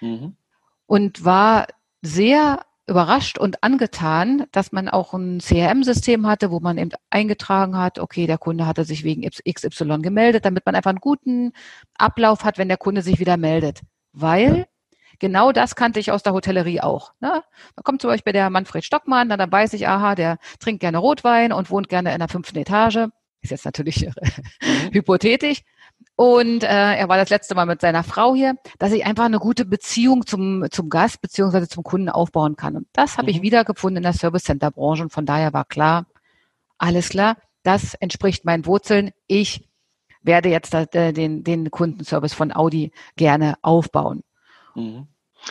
Mhm. 0.00 0.34
Und 0.86 1.24
war 1.24 1.66
sehr 2.02 2.64
überrascht 2.86 3.38
und 3.38 3.62
angetan, 3.62 4.46
dass 4.50 4.72
man 4.72 4.88
auch 4.88 5.14
ein 5.14 5.38
CRM-System 5.38 6.26
hatte, 6.26 6.50
wo 6.50 6.58
man 6.58 6.76
eben 6.76 6.90
eingetragen 7.10 7.76
hat, 7.76 8.00
okay, 8.00 8.26
der 8.26 8.38
Kunde 8.38 8.66
hatte 8.66 8.84
sich 8.84 9.04
wegen 9.04 9.22
XY 9.22 9.98
gemeldet, 10.00 10.44
damit 10.44 10.66
man 10.66 10.74
einfach 10.74 10.90
einen 10.90 10.98
guten 10.98 11.52
Ablauf 11.96 12.44
hat, 12.44 12.58
wenn 12.58 12.66
der 12.66 12.78
Kunde 12.78 13.02
sich 13.02 13.20
wieder 13.20 13.36
meldet. 13.36 13.82
Weil 14.12 14.66
genau 15.20 15.52
das 15.52 15.76
kannte 15.76 16.00
ich 16.00 16.10
aus 16.10 16.22
der 16.24 16.32
Hotellerie 16.32 16.80
auch. 16.80 17.12
Ne? 17.20 17.42
Da 17.76 17.82
kommt 17.82 18.00
zum 18.00 18.10
Beispiel 18.10 18.32
der 18.32 18.50
Manfred 18.50 18.84
Stockmann, 18.84 19.28
dann, 19.28 19.38
dann 19.38 19.52
weiß 19.52 19.74
ich, 19.74 19.86
aha, 19.86 20.14
der 20.16 20.38
trinkt 20.58 20.80
gerne 20.80 20.98
Rotwein 20.98 21.52
und 21.52 21.70
wohnt 21.70 21.88
gerne 21.88 22.12
in 22.12 22.18
der 22.18 22.28
fünften 22.28 22.58
Etage. 22.58 23.08
Ist 23.42 23.50
jetzt 23.50 23.64
natürlich 23.64 24.06
mhm. 24.62 24.92
hypothetisch. 24.92 25.62
Und 26.16 26.64
äh, 26.64 26.96
er 26.96 27.08
war 27.08 27.16
das 27.16 27.30
letzte 27.30 27.54
Mal 27.54 27.66
mit 27.66 27.80
seiner 27.80 28.02
Frau 28.02 28.34
hier, 28.34 28.56
dass 28.78 28.92
ich 28.92 29.06
einfach 29.06 29.24
eine 29.24 29.38
gute 29.38 29.64
Beziehung 29.64 30.26
zum, 30.26 30.66
zum 30.70 30.90
Gast 30.90 31.20
beziehungsweise 31.22 31.68
zum 31.68 31.82
Kunden 31.82 32.08
aufbauen 32.08 32.56
kann. 32.56 32.76
Und 32.76 32.86
das 32.92 33.16
habe 33.16 33.30
mhm. 33.30 33.36
ich 33.36 33.42
wiedergefunden 33.42 33.98
in 33.98 34.02
der 34.02 34.12
Service 34.12 34.44
Center 34.44 34.70
Branche 34.70 35.02
und 35.02 35.12
von 35.12 35.24
daher 35.24 35.52
war 35.52 35.64
klar, 35.64 36.06
alles 36.76 37.10
klar, 37.10 37.36
das 37.62 37.94
entspricht 37.94 38.44
meinen 38.44 38.66
Wurzeln. 38.66 39.10
Ich 39.26 39.68
werde 40.22 40.50
jetzt 40.50 40.74
äh, 40.74 41.12
den, 41.12 41.44
den 41.44 41.70
Kundenservice 41.70 42.34
von 42.34 42.54
Audi 42.54 42.92
gerne 43.16 43.54
aufbauen. 43.62 44.22
Mhm. 44.74 45.06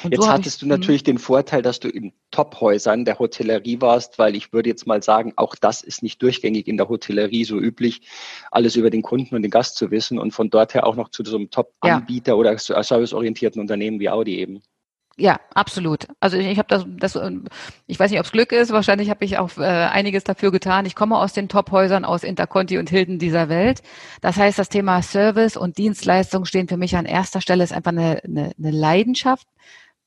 jetzt 0.10 0.24
so 0.24 0.30
hattest 0.30 0.58
ich, 0.58 0.60
du 0.60 0.66
mhm. 0.66 0.72
natürlich 0.72 1.04
den 1.04 1.18
Vorteil, 1.18 1.62
dass 1.62 1.80
du 1.80 1.90
in 1.90 2.14
Top-Häusern 2.32 3.06
der 3.06 3.20
Hotellerie 3.20 3.82
warst, 3.82 4.20
weil 4.20 4.36
ich 4.36 4.54
würde 4.54 4.70
jetzt 4.70 4.88
mal 4.88 5.02
sagen, 5.02 5.34
auch 5.36 5.56
das 5.56 5.82
ist 5.82 6.04
nicht 6.04 6.22
durchgängig 6.22 6.68
in 6.68 6.78
der 6.78 6.90
Hotellerie 6.90 7.44
so 7.44 7.58
üblich, 7.58 8.02
alles 8.52 8.76
über 8.76 8.90
den 8.90 9.02
Kunden 9.02 9.36
und 9.36 9.42
den 9.42 9.52
Gast 9.52 9.78
zu 9.78 9.92
wissen 9.92 10.20
und 10.20 10.32
von 10.32 10.50
dort 10.50 10.74
her 10.74 10.86
auch 10.86 10.96
noch 10.96 11.10
zu 11.10 11.24
so 11.24 11.38
einem 11.38 11.50
Top-Anbieter 11.50 12.34
ja. 12.34 12.36
oder 12.36 12.58
serviceorientierten 12.58 13.60
Unternehmen 13.60 14.00
wie 14.00 14.10
Audi 14.10 14.38
eben. 14.38 14.62
Ja, 15.20 15.38
absolut. 15.54 16.08
Also 16.22 16.38
ich, 16.38 16.48
ich 16.48 16.58
habe 16.58 16.70
das, 16.70 16.86
das, 16.88 17.16
ähm, 17.18 17.46
ich 17.88 18.00
weiß 18.00 18.10
nicht, 18.10 18.20
ob 18.20 18.26
es 18.26 18.32
Glück 18.32 18.54
ist. 18.54 18.72
Wahrscheinlich 18.72 19.10
habe 19.10 19.26
ich 19.26 19.38
auch 19.38 19.58
äh, 19.58 19.64
einiges 19.64 20.24
dafür 20.24 20.52
getan. 20.52 20.86
Ich 20.86 20.96
komme 20.96 21.18
aus 21.18 21.34
den 21.34 21.50
Top-Häusern, 21.50 22.06
aus 22.06 22.24
Interconti 22.24 22.78
und 22.78 22.90
Hilton 22.90 23.20
dieser 23.20 23.50
Welt. 23.50 23.82
Das 24.22 24.38
heißt, 24.38 24.58
das 24.58 24.70
Thema 24.70 25.02
Service 25.02 25.58
und 25.58 25.78
Dienstleistung 25.78 26.46
stehen 26.46 26.70
für 26.70 26.78
mich 26.78 26.96
an 26.96 27.06
erster 27.06 27.42
Stelle. 27.42 27.66
Ist 27.66 27.74
einfach 27.74 27.92
eine, 27.92 28.22
eine, 28.24 28.52
eine 28.58 28.72
Leidenschaft, 28.72 29.46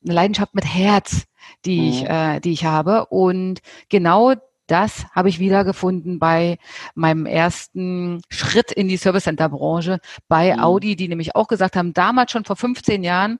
eine 0.03 0.15
Leidenschaft 0.15 0.55
mit 0.55 0.65
Herz, 0.65 1.25
die 1.63 1.79
mhm. 1.79 1.87
ich, 1.89 2.09
äh, 2.09 2.39
die 2.39 2.53
ich 2.53 2.65
habe. 2.65 3.05
Und 3.05 3.59
genau 3.89 4.33
das 4.65 5.05
habe 5.11 5.29
ich 5.29 5.37
wiedergefunden 5.37 6.17
bei 6.17 6.57
meinem 6.95 7.27
ersten 7.27 8.21
Schritt 8.29 8.71
in 8.71 8.87
die 8.87 8.97
Service 8.97 9.25
Center 9.25 9.49
Branche 9.49 9.99
bei 10.27 10.55
mhm. 10.55 10.59
Audi, 10.59 10.95
die 10.95 11.07
nämlich 11.07 11.35
auch 11.35 11.47
gesagt 11.47 11.75
haben, 11.75 11.93
damals 11.93 12.31
schon 12.31 12.45
vor 12.45 12.55
15 12.55 13.03
Jahren, 13.03 13.37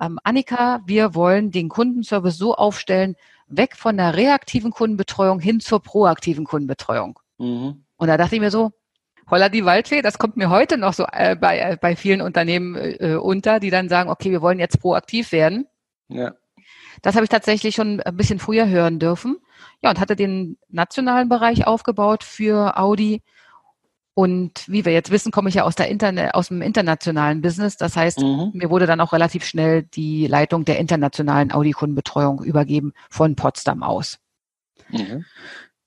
ähm, 0.00 0.18
Annika, 0.24 0.80
wir 0.86 1.14
wollen 1.14 1.50
den 1.50 1.68
Kundenservice 1.68 2.36
so 2.36 2.54
aufstellen, 2.54 3.16
weg 3.48 3.76
von 3.76 3.96
der 3.96 4.14
reaktiven 4.14 4.70
Kundenbetreuung 4.70 5.40
hin 5.40 5.60
zur 5.60 5.82
proaktiven 5.82 6.44
Kundenbetreuung. 6.44 7.18
Mhm. 7.38 7.84
Und 7.96 8.08
da 8.08 8.16
dachte 8.16 8.36
ich 8.36 8.40
mir 8.40 8.50
so, 8.50 8.72
holla 9.30 9.48
die 9.48 9.64
Waldfee, 9.64 10.02
das 10.02 10.18
kommt 10.18 10.36
mir 10.36 10.50
heute 10.50 10.78
noch 10.78 10.92
so 10.92 11.04
äh, 11.12 11.36
bei, 11.36 11.58
äh, 11.58 11.76
bei 11.80 11.96
vielen 11.96 12.20
Unternehmen 12.20 12.76
äh, 12.76 13.16
unter, 13.20 13.60
die 13.60 13.70
dann 13.70 13.88
sagen, 13.88 14.10
okay, 14.10 14.30
wir 14.30 14.42
wollen 14.42 14.58
jetzt 14.58 14.80
proaktiv 14.80 15.32
werden. 15.32 15.66
Ja. 16.08 16.34
Das 17.02 17.14
habe 17.14 17.24
ich 17.24 17.30
tatsächlich 17.30 17.74
schon 17.74 18.00
ein 18.00 18.16
bisschen 18.16 18.38
früher 18.38 18.68
hören 18.68 18.98
dürfen. 18.98 19.38
Ja, 19.82 19.90
und 19.90 20.00
hatte 20.00 20.16
den 20.16 20.58
nationalen 20.68 21.28
Bereich 21.28 21.66
aufgebaut 21.66 22.24
für 22.24 22.78
Audi 22.78 23.22
und 24.18 24.64
wie 24.66 24.84
wir 24.84 24.92
jetzt 24.92 25.12
wissen, 25.12 25.30
komme 25.30 25.48
ich 25.48 25.54
ja 25.54 25.62
aus, 25.62 25.76
der 25.76 25.86
Internet, 25.86 26.34
aus 26.34 26.48
dem 26.48 26.60
internationalen 26.60 27.40
Business. 27.40 27.76
Das 27.76 27.96
heißt, 27.96 28.18
mhm. 28.18 28.50
mir 28.52 28.68
wurde 28.68 28.86
dann 28.86 29.00
auch 29.00 29.12
relativ 29.12 29.44
schnell 29.44 29.84
die 29.84 30.26
Leitung 30.26 30.64
der 30.64 30.80
internationalen 30.80 31.52
Audi-Kundenbetreuung 31.52 32.42
übergeben 32.42 32.94
von 33.10 33.36
Potsdam 33.36 33.84
aus. 33.84 34.18
Mhm. 34.88 35.24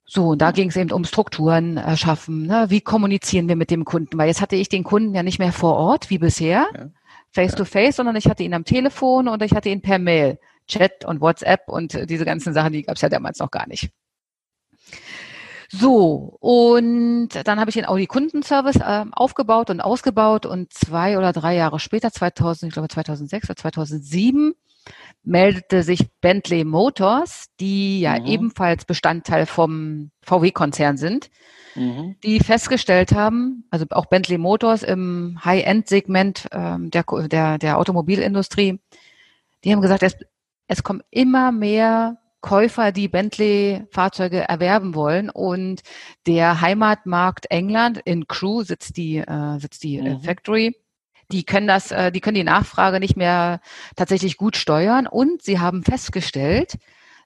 So, 0.05 0.29
und 0.29 0.41
da 0.41 0.51
ging 0.51 0.69
es 0.69 0.77
eben 0.77 0.93
um 0.93 1.03
Strukturen 1.03 1.75
erschaffen. 1.75 2.45
Ne? 2.45 2.67
Wie 2.69 2.79
kommunizieren 2.79 3.49
wir 3.49 3.57
mit 3.57 3.69
dem 3.69 3.83
Kunden? 3.83 4.17
Weil 4.17 4.29
jetzt 4.29 4.39
hatte 4.39 4.55
ich 4.55 4.69
den 4.69 4.85
Kunden 4.85 5.13
ja 5.13 5.23
nicht 5.23 5.39
mehr 5.39 5.51
vor 5.51 5.75
Ort, 5.75 6.09
wie 6.09 6.19
bisher, 6.19 6.69
ja. 6.73 6.89
face 7.31 7.51
ja. 7.51 7.57
to 7.57 7.65
face, 7.65 7.97
sondern 7.97 8.15
ich 8.15 8.27
hatte 8.27 8.43
ihn 8.43 8.53
am 8.53 8.63
Telefon 8.63 9.27
und 9.27 9.43
ich 9.43 9.51
hatte 9.51 9.67
ihn 9.67 9.81
per 9.81 9.99
Mail, 9.99 10.39
Chat 10.69 11.03
und 11.03 11.19
WhatsApp 11.19 11.67
und 11.67 12.09
diese 12.09 12.23
ganzen 12.23 12.53
Sachen, 12.53 12.71
die 12.71 12.83
gab 12.83 12.95
es 12.95 13.01
ja 13.01 13.09
damals 13.09 13.39
noch 13.39 13.51
gar 13.51 13.67
nicht. 13.67 13.91
So, 15.73 16.35
und 16.41 17.29
dann 17.45 17.59
habe 17.59 17.69
ich 17.69 17.75
den 17.75 17.87
Audi 17.87 18.05
Kundenservice 18.05 18.75
äh, 18.75 19.05
aufgebaut 19.13 19.69
und 19.69 19.79
ausgebaut 19.79 20.45
und 20.45 20.73
zwei 20.73 21.17
oder 21.17 21.31
drei 21.31 21.55
Jahre 21.55 21.79
später, 21.79 22.11
2000, 22.11 22.69
ich 22.69 22.73
glaube 22.73 22.89
2006 22.89 23.49
oder 23.49 23.55
2007, 23.55 24.53
meldete 25.23 25.83
sich 25.83 26.09
Bentley 26.19 26.65
Motors, 26.65 27.45
die 27.61 28.01
ja 28.01 28.19
mhm. 28.19 28.25
ebenfalls 28.25 28.83
Bestandteil 28.83 29.45
vom 29.45 30.11
VW-Konzern 30.23 30.97
sind, 30.97 31.29
mhm. 31.75 32.17
die 32.21 32.41
festgestellt 32.41 33.13
haben, 33.13 33.63
also 33.69 33.85
auch 33.91 34.07
Bentley 34.07 34.37
Motors 34.37 34.83
im 34.83 35.39
High-End-Segment 35.45 36.49
ähm, 36.51 36.91
der, 36.91 37.05
der, 37.29 37.57
der 37.57 37.77
Automobilindustrie, 37.77 38.79
die 39.63 39.71
haben 39.71 39.81
gesagt, 39.81 40.03
es, 40.03 40.17
es 40.67 40.83
kommen 40.83 41.01
immer 41.11 41.53
mehr 41.53 42.17
Käufer, 42.41 42.91
die 42.91 43.07
Bentley-Fahrzeuge 43.07 44.41
erwerben 44.41 44.95
wollen. 44.95 45.29
Und 45.29 45.81
der 46.27 46.61
Heimatmarkt 46.61 47.45
England 47.49 47.99
in 48.03 48.27
Crew 48.27 48.63
sitzt 48.63 48.97
die, 48.97 49.17
äh, 49.17 49.59
sitzt 49.59 49.83
die 49.83 49.97
äh, 49.97 50.15
mhm. 50.15 50.21
Factory. 50.21 50.75
Die 51.31 51.43
können 51.43 51.67
das, 51.67 51.91
äh, 51.91 52.11
die 52.11 52.19
können 52.19 52.35
die 52.35 52.43
Nachfrage 52.43 52.99
nicht 52.99 53.15
mehr 53.15 53.61
tatsächlich 53.95 54.37
gut 54.37 54.57
steuern. 54.57 55.07
Und 55.07 55.41
sie 55.41 55.59
haben 55.59 55.83
festgestellt, 55.83 56.77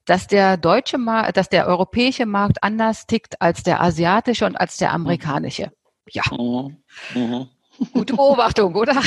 dass 0.06 0.28
der 0.28 0.58
deutsche 0.58 0.98
Markt, 0.98 1.38
dass 1.38 1.50
der 1.50 1.68
europäische 1.68 2.26
Markt 2.26 2.64
anders 2.64 3.08
tickt 3.08 3.42
als 3.42 3.64
der 3.64 3.82
asiatische 3.82 4.46
und 4.46 4.56
als 4.56 4.78
der 4.78 4.94
amerikanische. 4.94 5.72
Ja. 6.12 6.24
Mhm. 6.32 6.78
Mhm. 7.16 7.50
Gute 7.94 8.16
Beobachtung, 8.16 8.76
oder? 8.76 8.94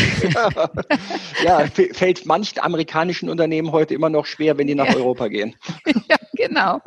ja, 1.44 1.66
fällt 1.92 2.26
manchen 2.26 2.60
amerikanischen 2.60 3.28
Unternehmen 3.28 3.72
heute 3.72 3.94
immer 3.94 4.10
noch 4.10 4.26
schwer, 4.26 4.58
wenn 4.58 4.66
die 4.66 4.75
nach 4.75 4.88
ja. 4.88 4.96
Europa 4.96 5.28
gehen. 5.28 5.54
ja, 6.08 6.16
genau. 6.34 6.80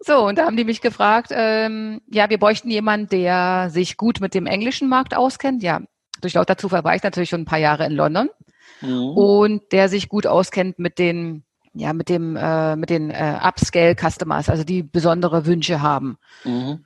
So, 0.00 0.26
und 0.26 0.38
da 0.38 0.46
haben 0.46 0.56
die 0.56 0.64
mich 0.64 0.80
gefragt, 0.80 1.30
ähm, 1.30 2.00
ja, 2.10 2.28
wir 2.28 2.38
bräuchten 2.38 2.70
jemanden, 2.70 3.08
der 3.08 3.70
sich 3.70 3.96
gut 3.96 4.20
mit 4.20 4.34
dem 4.34 4.46
englischen 4.46 4.88
Markt 4.88 5.16
auskennt. 5.16 5.62
Ja, 5.62 5.80
durch 6.20 6.34
lauter 6.34 6.56
Zufall 6.56 6.84
war 6.84 6.94
ich 6.94 7.02
natürlich 7.02 7.30
schon 7.30 7.42
ein 7.42 7.46
paar 7.46 7.58
Jahre 7.58 7.86
in 7.86 7.92
London. 7.92 8.28
Mhm. 8.80 9.10
Und 9.10 9.72
der 9.72 9.88
sich 9.88 10.08
gut 10.08 10.26
auskennt 10.26 10.78
mit 10.78 10.98
den, 10.98 11.44
ja, 11.72 11.92
mit 11.92 12.08
dem, 12.08 12.36
äh, 12.36 12.76
mit 12.76 12.90
den 12.90 13.10
äh, 13.10 13.38
Upscale 13.40 13.94
Customers, 13.94 14.48
also 14.48 14.64
die 14.64 14.82
besondere 14.82 15.46
Wünsche 15.46 15.80
haben. 15.80 16.18
Mhm. 16.44 16.84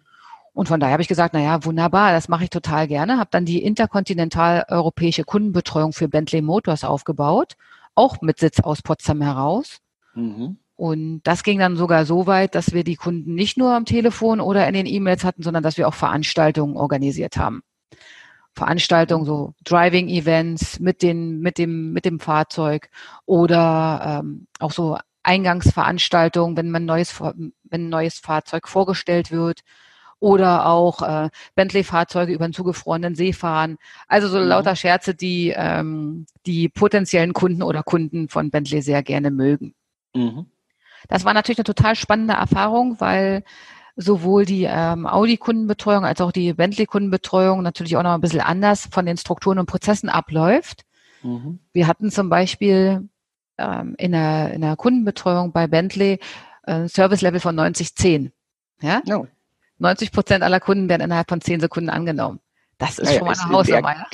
Und 0.57 0.69
von 0.69 0.81
daher 0.81 0.95
habe 0.95 1.03
ich 1.03 1.09
gesagt, 1.09 1.35
na 1.35 1.41
ja, 1.43 1.65
wunderbar, 1.67 2.13
das 2.13 2.29
mache 2.29 2.45
ich 2.45 2.51
total 2.51 2.89
gerne. 2.89 3.19
Habe 3.19 3.29
dann 3.31 3.45
die 3.45 3.63
interkontinental 3.63 4.65
europäische 4.69 5.23
Kundenbetreuung 5.23 5.93
für 5.93 6.09
Bentley 6.09 6.41
Motors 6.41 6.83
aufgebaut, 6.83 7.57
auch 7.95 8.23
mit 8.23 8.39
Sitz 8.39 8.61
aus 8.61 8.81
Potsdam 8.81 9.21
heraus. 9.21 9.81
Mhm. 10.15 10.57
Und 10.75 11.21
das 11.25 11.43
ging 11.43 11.59
dann 11.59 11.77
sogar 11.77 12.07
so 12.07 12.27
weit, 12.27 12.55
dass 12.55 12.73
wir 12.73 12.85
die 12.85 12.97
Kunden 12.97 13.35
nicht 13.35 13.59
nur 13.59 13.75
am 13.75 13.85
Telefon 13.85 14.41
oder 14.41 14.67
in 14.67 14.73
den 14.73 14.87
E-Mails 14.87 15.25
hatten, 15.25 15.43
sondern 15.43 15.63
dass 15.63 15.77
wir 15.77 15.87
auch 15.87 15.95
Veranstaltungen 15.95 16.79
organisiert 16.79 17.37
haben. 17.37 17.61
Veranstaltungen, 18.55 19.27
so 19.27 19.53
Driving-Events 19.63 20.81
mit 20.81 21.03
den, 21.03 21.41
mit 21.41 21.59
dem, 21.59 21.93
mit 21.93 22.07
dem 22.07 22.19
Fahrzeug 22.19 22.89
oder 23.27 24.23
ähm, 24.25 24.47
auch 24.59 24.73
so 24.73 24.97
Eingangsveranstaltungen, 25.23 26.57
wenn 26.57 26.71
man 26.71 26.87
neues, 26.87 27.21
wenn 27.21 27.53
ein 27.73 27.89
neues 27.91 28.21
Fahrzeug 28.21 28.69
vorgestellt 28.69 29.31
wird 29.31 29.61
oder 30.19 30.67
auch 30.67 31.03
äh, 31.03 31.29
Bentley-Fahrzeuge 31.55 32.33
über 32.33 32.47
den 32.47 32.53
zugefrorenen 32.53 33.15
See 33.15 33.33
fahren. 33.33 33.77
Also 34.09 34.29
so 34.29 34.39
mhm. 34.39 34.47
lauter 34.47 34.77
Scherze, 34.77 35.15
die 35.15 35.53
ähm, 35.55 36.27
die 36.47 36.69
potenziellen 36.69 37.33
Kunden 37.33 37.63
oder 37.63 37.83
Kunden 37.83 38.29
von 38.29 38.51
Bentley 38.51 38.83
sehr 38.83 39.03
gerne 39.03 39.31
mögen. 39.31 39.75
Mhm. 40.15 40.47
Das 41.09 41.25
war 41.25 41.35
natürlich 41.35 41.59
eine 41.59 41.65
total 41.65 41.95
spannende 41.95 42.35
Erfahrung, 42.35 43.01
weil 43.01 43.45
sowohl 43.97 44.45
die 44.45 44.65
ähm, 44.65 45.07
Audi-Kundenbetreuung 45.07 46.05
als 46.05 46.21
auch 46.21 46.33
die 46.33 46.53
Bentley-Kundenbetreuung 46.53 47.63
natürlich 47.63 47.97
auch 47.97 48.03
noch 48.03 48.13
ein 48.13 48.21
bisschen 48.21 48.41
anders 48.41 48.89
von 48.91 49.07
den 49.07 49.17
Strukturen 49.17 49.59
und 49.59 49.67
Prozessen 49.67 50.09
abläuft. 50.09 50.85
Mhm. 51.23 51.61
Wir 51.73 51.87
hatten 51.87 52.11
zum 52.11 52.29
Beispiel 52.29 53.09
ähm, 53.59 53.95
in, 53.99 54.13
der, 54.13 54.53
in 54.53 54.61
der 54.61 54.77
Kundenbetreuung 54.77 55.53
bei 55.53 55.67
Bentley 55.67 56.19
äh, 56.65 56.89
Service-Level 56.89 57.41
von 57.41 57.55
9010. 57.55 58.33
Ja? 58.83 59.01
No. 59.07 59.27
90 59.79 60.13
Prozent 60.13 60.43
aller 60.43 60.61
Kunden 60.61 60.89
werden 60.89 61.03
innerhalb 61.03 61.29
von 61.29 61.41
zehn 61.41 61.61
Sekunden 61.61 61.91
angenommen. 61.91 62.41
Das 62.79 62.99
ist 62.99 63.07
naja, 63.07 63.19
schon 63.19 63.29
mal 63.29 63.37
eine 63.39 63.53
Hausnummer. 63.53 64.07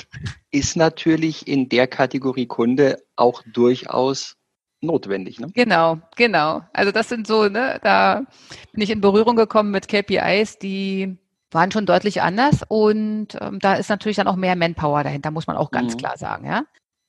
Ist 0.51 0.77
natürlich 0.77 1.49
in 1.49 1.69
der 1.69 1.87
Kategorie 1.87 2.47
Kunde 2.47 3.03
auch 3.17 3.43
durchaus 3.53 4.37
notwendig. 4.81 5.41
Ne? 5.41 5.49
Genau, 5.55 5.99
genau. 6.17 6.63
Also 6.73 6.93
das 6.93 7.09
sind 7.09 7.27
so, 7.27 7.49
ne, 7.49 7.79
da 7.83 8.25
bin 8.73 8.83
ich 8.83 8.91
in 8.91 9.01
Berührung 9.01 9.37
gekommen 9.37 9.71
mit 9.71 9.89
KPIs, 9.89 10.59
die 10.59 11.17
waren 11.51 11.71
schon 11.71 11.87
deutlich 11.87 12.23
anders 12.23 12.61
und 12.67 13.29
ähm, 13.41 13.59
da 13.59 13.75
ist 13.75 13.91
natürlich 13.91 14.17
dann 14.17 14.29
auch 14.29 14.37
mehr 14.37 14.57
Manpower 14.57 15.05
dahinter, 15.05 15.31
muss 15.31 15.47
man 15.47 15.57
auch 15.57 15.71
ganz 15.71 15.95
mhm. 15.95 15.99
klar 15.99 16.17
sagen, 16.17 16.47
ja. 16.47 16.63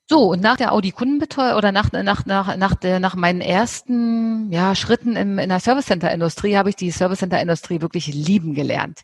So, 0.10 0.32
und 0.32 0.42
nach 0.42 0.58
der 0.58 0.74
Audi 0.74 0.92
Kundenbetreuung 0.92 1.56
oder 1.56 1.72
nach, 1.72 1.92
nach, 1.92 2.26
nach, 2.26 2.58
nach, 2.58 2.76
der, 2.76 3.00
nach 3.00 3.16
meinen 3.16 3.40
ersten 3.42 4.52
ja, 4.52 4.76
Schritten 4.76 5.16
im, 5.16 5.40
in 5.40 5.50
der 5.50 5.62
Service 5.62 5.86
Center 5.86 6.12
Industrie 6.12 6.58
habe 6.58 6.70
ich 6.70 6.76
die 6.76 6.92
Service 6.92 7.20
Center 7.20 7.42
Industrie 7.42 7.82
wirklich 7.82 8.08
lieben 8.08 8.54
gelernt. 8.54 9.02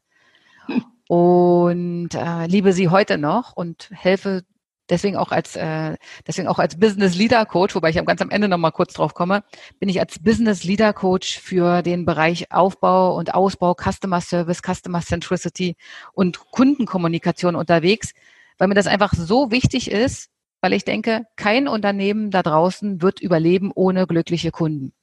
Und 1.07 2.13
äh, 2.13 2.45
liebe 2.45 2.73
sie 2.73 2.89
heute 2.89 3.17
noch 3.17 3.55
und 3.55 3.89
helfe 3.91 4.43
deswegen 4.89 5.17
auch 5.17 5.31
als 5.31 5.55
äh, 5.55 5.95
deswegen 6.27 6.47
auch 6.47 6.59
als 6.59 6.77
Business 6.77 7.15
Leader 7.15 7.45
Coach, 7.45 7.75
wobei 7.75 7.89
ich 7.89 8.05
ganz 8.05 8.21
am 8.21 8.29
Ende 8.29 8.47
noch 8.47 8.57
mal 8.57 8.71
kurz 8.71 8.93
drauf 8.93 9.13
komme, 9.13 9.43
bin 9.79 9.89
ich 9.89 9.99
als 9.99 10.19
Business 10.19 10.63
Leader 10.63 10.93
Coach 10.93 11.39
für 11.39 11.81
den 11.81 12.05
Bereich 12.05 12.51
Aufbau 12.51 13.15
und 13.15 13.33
Ausbau, 13.33 13.73
Customer 13.73 14.21
Service, 14.21 14.61
Customer 14.61 15.01
Centricity 15.01 15.75
und 16.13 16.39
Kundenkommunikation 16.51 17.55
unterwegs, 17.55 18.11
weil 18.57 18.67
mir 18.67 18.75
das 18.75 18.87
einfach 18.87 19.13
so 19.13 19.51
wichtig 19.51 19.89
ist, 19.89 20.28
weil 20.61 20.73
ich 20.73 20.85
denke, 20.85 21.25
kein 21.35 21.67
Unternehmen 21.67 22.31
da 22.31 22.43
draußen 22.43 23.01
wird 23.01 23.21
überleben 23.21 23.71
ohne 23.73 24.07
glückliche 24.07 24.51
Kunden. 24.51 24.93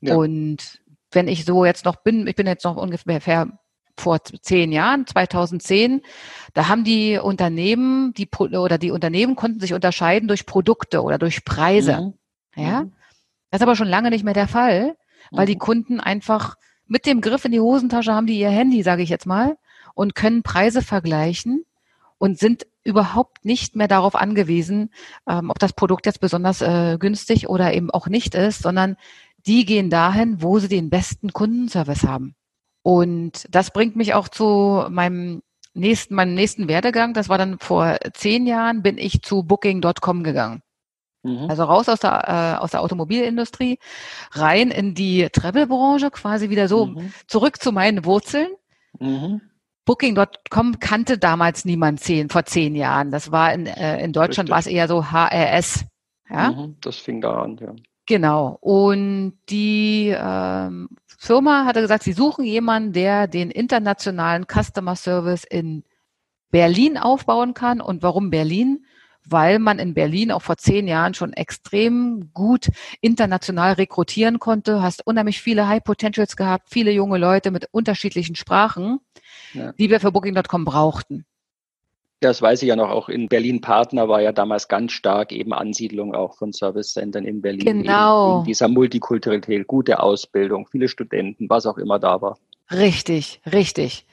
Ja. 0.00 0.16
Und 0.16 0.80
wenn 1.12 1.28
ich 1.28 1.44
so 1.44 1.64
jetzt 1.64 1.84
noch 1.84 1.96
bin, 1.96 2.26
ich 2.26 2.36
bin 2.36 2.46
jetzt 2.46 2.64
noch 2.64 2.76
ungefähr 2.76 3.48
vor 3.96 4.18
zehn 4.24 4.72
Jahren, 4.72 5.06
2010, 5.06 6.02
da 6.54 6.68
haben 6.68 6.84
die 6.84 7.18
Unternehmen, 7.18 8.14
die 8.14 8.28
oder 8.38 8.78
die 8.78 8.90
Unternehmen 8.90 9.36
konnten 9.36 9.60
sich 9.60 9.74
unterscheiden 9.74 10.28
durch 10.28 10.46
Produkte 10.46 11.02
oder 11.02 11.18
durch 11.18 11.44
Preise. 11.44 12.14
Mhm. 12.56 12.62
Ja, 12.62 12.82
mhm. 12.82 12.92
das 13.50 13.60
ist 13.60 13.62
aber 13.62 13.76
schon 13.76 13.88
lange 13.88 14.10
nicht 14.10 14.24
mehr 14.24 14.34
der 14.34 14.48
Fall, 14.48 14.96
weil 15.30 15.44
mhm. 15.44 15.50
die 15.50 15.58
Kunden 15.58 16.00
einfach 16.00 16.56
mit 16.86 17.06
dem 17.06 17.20
Griff 17.20 17.44
in 17.44 17.52
die 17.52 17.60
Hosentasche 17.60 18.14
haben 18.14 18.26
die 18.26 18.38
ihr 18.38 18.50
Handy, 18.50 18.82
sage 18.82 19.02
ich 19.02 19.10
jetzt 19.10 19.26
mal, 19.26 19.56
und 19.94 20.14
können 20.14 20.42
Preise 20.42 20.82
vergleichen 20.82 21.64
und 22.18 22.38
sind 22.38 22.66
überhaupt 22.84 23.44
nicht 23.44 23.76
mehr 23.76 23.88
darauf 23.88 24.14
angewiesen, 24.14 24.90
ähm, 25.28 25.50
ob 25.50 25.58
das 25.58 25.72
Produkt 25.72 26.06
jetzt 26.06 26.20
besonders 26.20 26.62
äh, 26.62 26.96
günstig 26.98 27.48
oder 27.48 27.74
eben 27.74 27.90
auch 27.90 28.06
nicht 28.06 28.34
ist, 28.34 28.62
sondern 28.62 28.96
die 29.46 29.64
gehen 29.64 29.90
dahin, 29.90 30.42
wo 30.42 30.58
sie 30.58 30.68
den 30.68 30.90
besten 30.90 31.32
Kundenservice 31.32 32.04
haben. 32.04 32.34
Und 32.82 33.46
das 33.50 33.72
bringt 33.72 33.96
mich 33.96 34.14
auch 34.14 34.28
zu 34.28 34.86
meinem 34.90 35.42
nächsten, 35.74 36.14
meinem 36.14 36.34
nächsten 36.34 36.68
Werdegang. 36.68 37.14
Das 37.14 37.28
war 37.28 37.38
dann 37.38 37.58
vor 37.58 37.98
zehn 38.14 38.46
Jahren, 38.46 38.82
bin 38.82 38.98
ich 38.98 39.22
zu 39.22 39.42
Booking.com 39.42 40.24
gegangen. 40.24 40.62
Mhm. 41.22 41.50
Also 41.50 41.64
raus 41.64 41.88
aus 41.88 42.00
der, 42.00 42.56
äh, 42.58 42.62
aus 42.62 42.70
der 42.70 42.80
Automobilindustrie, 42.80 43.78
rein 44.32 44.70
in 44.70 44.94
die 44.94 45.28
Travel-Branche, 45.30 46.10
quasi 46.10 46.48
wieder 46.48 46.68
so 46.68 46.86
mhm. 46.86 47.12
zurück 47.26 47.60
zu 47.62 47.72
meinen 47.72 48.04
Wurzeln. 48.04 48.48
Mhm. 48.98 49.42
Booking.com 49.90 50.78
kannte 50.78 51.18
damals 51.18 51.64
niemand 51.64 51.98
zehn, 51.98 52.28
vor 52.28 52.44
zehn 52.44 52.76
Jahren. 52.76 53.10
Das 53.10 53.32
war 53.32 53.52
in, 53.52 53.66
äh, 53.66 54.00
in 54.04 54.12
Deutschland 54.12 54.48
war 54.48 54.60
es 54.60 54.68
eher 54.68 54.86
so 54.86 55.10
HRS. 55.10 55.84
Ja? 56.30 56.52
Mhm, 56.52 56.76
das 56.80 56.94
fing 56.98 57.20
da 57.20 57.42
an, 57.42 57.56
ja. 57.60 57.74
Genau. 58.06 58.56
Und 58.60 59.32
die 59.48 60.14
ähm, 60.16 60.90
Firma 61.18 61.64
hatte 61.64 61.80
gesagt, 61.80 62.04
sie 62.04 62.12
suchen 62.12 62.44
jemanden, 62.44 62.92
der 62.92 63.26
den 63.26 63.50
internationalen 63.50 64.46
Customer 64.46 64.94
Service 64.94 65.42
in 65.42 65.82
Berlin 66.52 66.96
aufbauen 66.96 67.52
kann. 67.52 67.80
Und 67.80 68.04
warum 68.04 68.30
Berlin? 68.30 68.86
Weil 69.26 69.58
man 69.58 69.80
in 69.80 69.94
Berlin 69.94 70.30
auch 70.30 70.42
vor 70.42 70.56
zehn 70.56 70.86
Jahren 70.86 71.14
schon 71.14 71.32
extrem 71.32 72.30
gut 72.32 72.70
international 73.00 73.72
rekrutieren 73.72 74.38
konnte. 74.38 74.82
Hast 74.82 75.04
unheimlich 75.04 75.40
viele 75.40 75.66
High 75.66 75.82
Potentials 75.82 76.36
gehabt, 76.36 76.68
viele 76.70 76.92
junge 76.92 77.18
Leute 77.18 77.50
mit 77.50 77.66
unterschiedlichen 77.72 78.36
Sprachen, 78.36 79.00
ja. 79.54 79.72
die 79.72 79.90
wir 79.90 80.00
für 80.00 80.12
Booking.com 80.12 80.64
brauchten. 80.64 81.24
Das 82.20 82.42
weiß 82.42 82.62
ich 82.62 82.68
ja 82.68 82.76
noch, 82.76 82.90
auch 82.90 83.08
in 83.08 83.28
Berlin 83.28 83.62
Partner 83.62 84.08
war 84.08 84.20
ja 84.20 84.32
damals 84.32 84.68
ganz 84.68 84.92
stark 84.92 85.32
eben 85.32 85.54
Ansiedlung 85.54 86.14
auch 86.14 86.36
von 86.36 86.52
Service 86.52 86.92
Centern 86.92 87.24
in 87.24 87.40
Berlin. 87.40 87.64
Genau. 87.64 88.32
In, 88.32 88.38
in 88.40 88.44
dieser 88.44 88.68
Multikulturalität, 88.68 89.66
gute 89.66 90.00
Ausbildung, 90.00 90.66
viele 90.70 90.88
Studenten, 90.88 91.48
was 91.48 91.64
auch 91.64 91.78
immer 91.78 91.98
da 91.98 92.20
war. 92.20 92.36
Richtig, 92.70 93.40
richtig. 93.50 94.06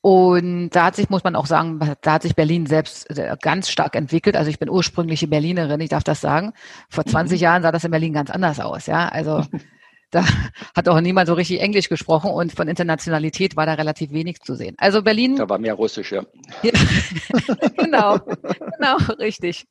Und 0.00 0.70
da 0.70 0.86
hat 0.86 0.96
sich, 0.96 1.10
muss 1.10 1.22
man 1.22 1.36
auch 1.36 1.46
sagen, 1.46 1.78
da 2.00 2.12
hat 2.12 2.22
sich 2.22 2.34
Berlin 2.34 2.66
selbst 2.66 3.08
äh, 3.16 3.36
ganz 3.40 3.70
stark 3.70 3.94
entwickelt. 3.94 4.36
Also 4.36 4.50
ich 4.50 4.58
bin 4.58 4.68
ursprüngliche 4.68 5.28
Berlinerin, 5.28 5.80
ich 5.80 5.90
darf 5.90 6.02
das 6.02 6.20
sagen. 6.20 6.54
Vor 6.88 7.04
20 7.04 7.38
mhm. 7.38 7.42
Jahren 7.42 7.62
sah 7.62 7.70
das 7.70 7.84
in 7.84 7.92
Berlin 7.92 8.12
ganz 8.12 8.30
anders 8.30 8.58
aus, 8.58 8.86
ja. 8.86 9.08
Also 9.08 9.44
da 10.12 10.24
hat 10.76 10.88
auch 10.88 11.00
niemand 11.00 11.26
so 11.26 11.34
richtig 11.34 11.60
Englisch 11.60 11.88
gesprochen 11.88 12.30
und 12.30 12.52
von 12.52 12.68
Internationalität 12.68 13.56
war 13.56 13.66
da 13.66 13.74
relativ 13.74 14.12
wenig 14.12 14.40
zu 14.40 14.54
sehen. 14.54 14.76
Also 14.78 15.02
Berlin. 15.02 15.36
Da 15.36 15.48
war 15.48 15.58
mehr 15.58 15.74
Russisch, 15.74 16.12
ja. 16.12 16.24
genau, 17.76 18.18
genau, 18.18 18.96
richtig. 19.18 19.66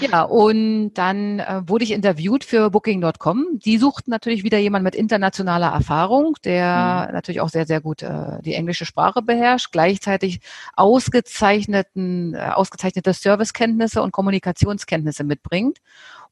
Ja, 0.00 0.22
und 0.22 0.94
dann 0.94 1.38
äh, 1.38 1.62
wurde 1.66 1.84
ich 1.84 1.92
interviewt 1.92 2.44
für 2.44 2.70
Booking.com. 2.70 3.60
Die 3.64 3.78
suchten 3.78 4.10
natürlich 4.10 4.42
wieder 4.42 4.58
jemand 4.58 4.82
mit 4.82 4.96
internationaler 4.96 5.68
Erfahrung, 5.68 6.36
der 6.44 7.06
mhm. 7.08 7.14
natürlich 7.14 7.40
auch 7.40 7.50
sehr, 7.50 7.66
sehr 7.66 7.80
gut 7.80 8.02
äh, 8.02 8.40
die 8.40 8.54
englische 8.54 8.84
Sprache 8.84 9.22
beherrscht, 9.22 9.70
gleichzeitig 9.70 10.40
ausgezeichneten, 10.74 12.34
äh, 12.34 12.50
ausgezeichnete 12.52 13.12
Servicekenntnisse 13.12 14.02
und 14.02 14.12
Kommunikationskenntnisse 14.12 15.22
mitbringt 15.24 15.78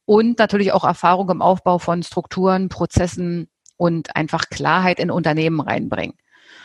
und 0.04 0.38
natürlich 0.38 0.72
auch 0.72 0.84
Erfahrung 0.84 1.30
im 1.30 1.42
Aufbau 1.42 1.78
von 1.78 2.02
Strukturen, 2.02 2.68
Prozessen 2.68 3.48
und 3.76 4.16
einfach 4.16 4.48
Klarheit 4.50 4.98
in 4.98 5.10
Unternehmen 5.10 5.60
reinbringen. 5.60 6.16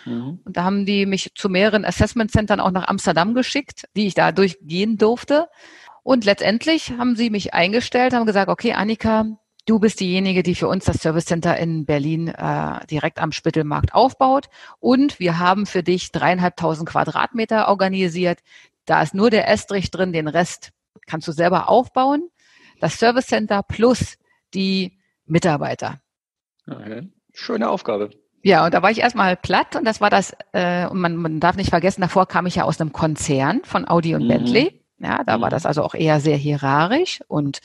Mhm. 0.05 0.39
Und 0.43 0.57
da 0.57 0.63
haben 0.63 0.85
die 0.85 1.05
mich 1.05 1.31
zu 1.35 1.49
mehreren 1.49 1.85
Assessment 1.85 2.31
Centern 2.31 2.59
auch 2.59 2.71
nach 2.71 2.87
Amsterdam 2.87 3.33
geschickt, 3.33 3.85
die 3.95 4.07
ich 4.07 4.13
da 4.13 4.31
durchgehen 4.31 4.97
durfte. 4.97 5.47
Und 6.03 6.25
letztendlich 6.25 6.91
haben 6.91 7.15
sie 7.15 7.29
mich 7.29 7.53
eingestellt, 7.53 8.13
haben 8.13 8.25
gesagt, 8.25 8.49
okay, 8.49 8.73
Annika, 8.73 9.25
du 9.65 9.79
bist 9.79 9.99
diejenige, 9.99 10.43
die 10.43 10.55
für 10.55 10.67
uns 10.67 10.85
das 10.85 10.97
Service 10.97 11.25
Center 11.25 11.57
in 11.57 11.85
Berlin 11.85 12.27
äh, 12.27 12.85
direkt 12.87 13.19
am 13.19 13.31
Spittelmarkt 13.31 13.93
aufbaut. 13.93 14.47
Und 14.79 15.19
wir 15.19 15.39
haben 15.39 15.65
für 15.65 15.83
dich 15.83 16.11
dreieinhalbtausend 16.11 16.87
Quadratmeter 16.87 17.67
organisiert. 17.67 18.39
Da 18.85 19.01
ist 19.01 19.15
nur 19.15 19.29
der 19.29 19.49
Estrich 19.49 19.89
drin, 19.89 20.13
den 20.13 20.27
Rest 20.27 20.71
kannst 21.07 21.27
du 21.27 21.31
selber 21.31 21.69
aufbauen 21.69 22.29
das 22.85 22.99
Service 22.99 23.25
Center 23.25 23.63
plus 23.63 24.15
die 24.53 24.99
Mitarbeiter. 25.25 26.01
Okay. 26.69 27.09
Schöne 27.33 27.67
Aufgabe. 27.67 28.11
Ja, 28.43 28.63
und 28.63 28.75
da 28.75 28.83
war 28.83 28.91
ich 28.91 28.99
erstmal 28.99 29.35
platt 29.35 29.75
und 29.75 29.85
das 29.85 30.01
war 30.01 30.11
das, 30.11 30.35
äh, 30.51 30.85
und 30.85 30.99
man, 30.99 31.15
man 31.15 31.39
darf 31.39 31.55
nicht 31.55 31.71
vergessen, 31.71 32.01
davor 32.01 32.27
kam 32.27 32.45
ich 32.45 32.55
ja 32.55 32.63
aus 32.63 32.79
einem 32.79 32.93
Konzern 32.93 33.61
von 33.63 33.87
Audi 33.87 34.13
und 34.13 34.25
mhm. 34.25 34.27
Bentley. 34.27 34.83
Ja, 34.99 35.23
da 35.23 35.37
mhm. 35.37 35.41
war 35.41 35.49
das 35.49 35.65
also 35.65 35.81
auch 35.81 35.95
eher 35.95 36.19
sehr 36.19 36.37
hierarchisch 36.37 37.21
und 37.27 37.59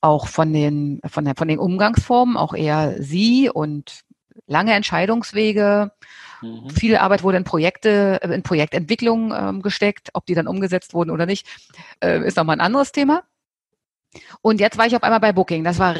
auch 0.00 0.26
von 0.26 0.52
den, 0.52 1.00
von, 1.06 1.24
der, 1.24 1.36
von 1.36 1.46
den 1.46 1.60
Umgangsformen 1.60 2.36
auch 2.36 2.54
eher 2.54 3.00
sie 3.00 3.48
und 3.48 4.00
lange 4.48 4.74
Entscheidungswege. 4.74 5.92
Mhm. 6.42 6.70
Viel 6.70 6.96
Arbeit 6.96 7.22
wurde 7.22 7.38
in 7.38 7.44
Projekte, 7.44 8.18
in 8.20 8.42
Projektentwicklung 8.42 9.32
ähm, 9.32 9.62
gesteckt. 9.62 10.10
Ob 10.12 10.26
die 10.26 10.34
dann 10.34 10.48
umgesetzt 10.48 10.92
wurden 10.92 11.10
oder 11.10 11.24
nicht, 11.24 11.46
äh, 12.00 12.18
ist 12.26 12.36
nochmal 12.36 12.56
ein 12.56 12.66
anderes 12.66 12.90
Thema. 12.90 13.22
Und 14.42 14.60
jetzt 14.60 14.78
war 14.78 14.86
ich 14.86 14.96
auf 14.96 15.02
einmal 15.02 15.20
bei 15.20 15.32
Booking. 15.32 15.64
Das 15.64 15.78
war 15.78 15.94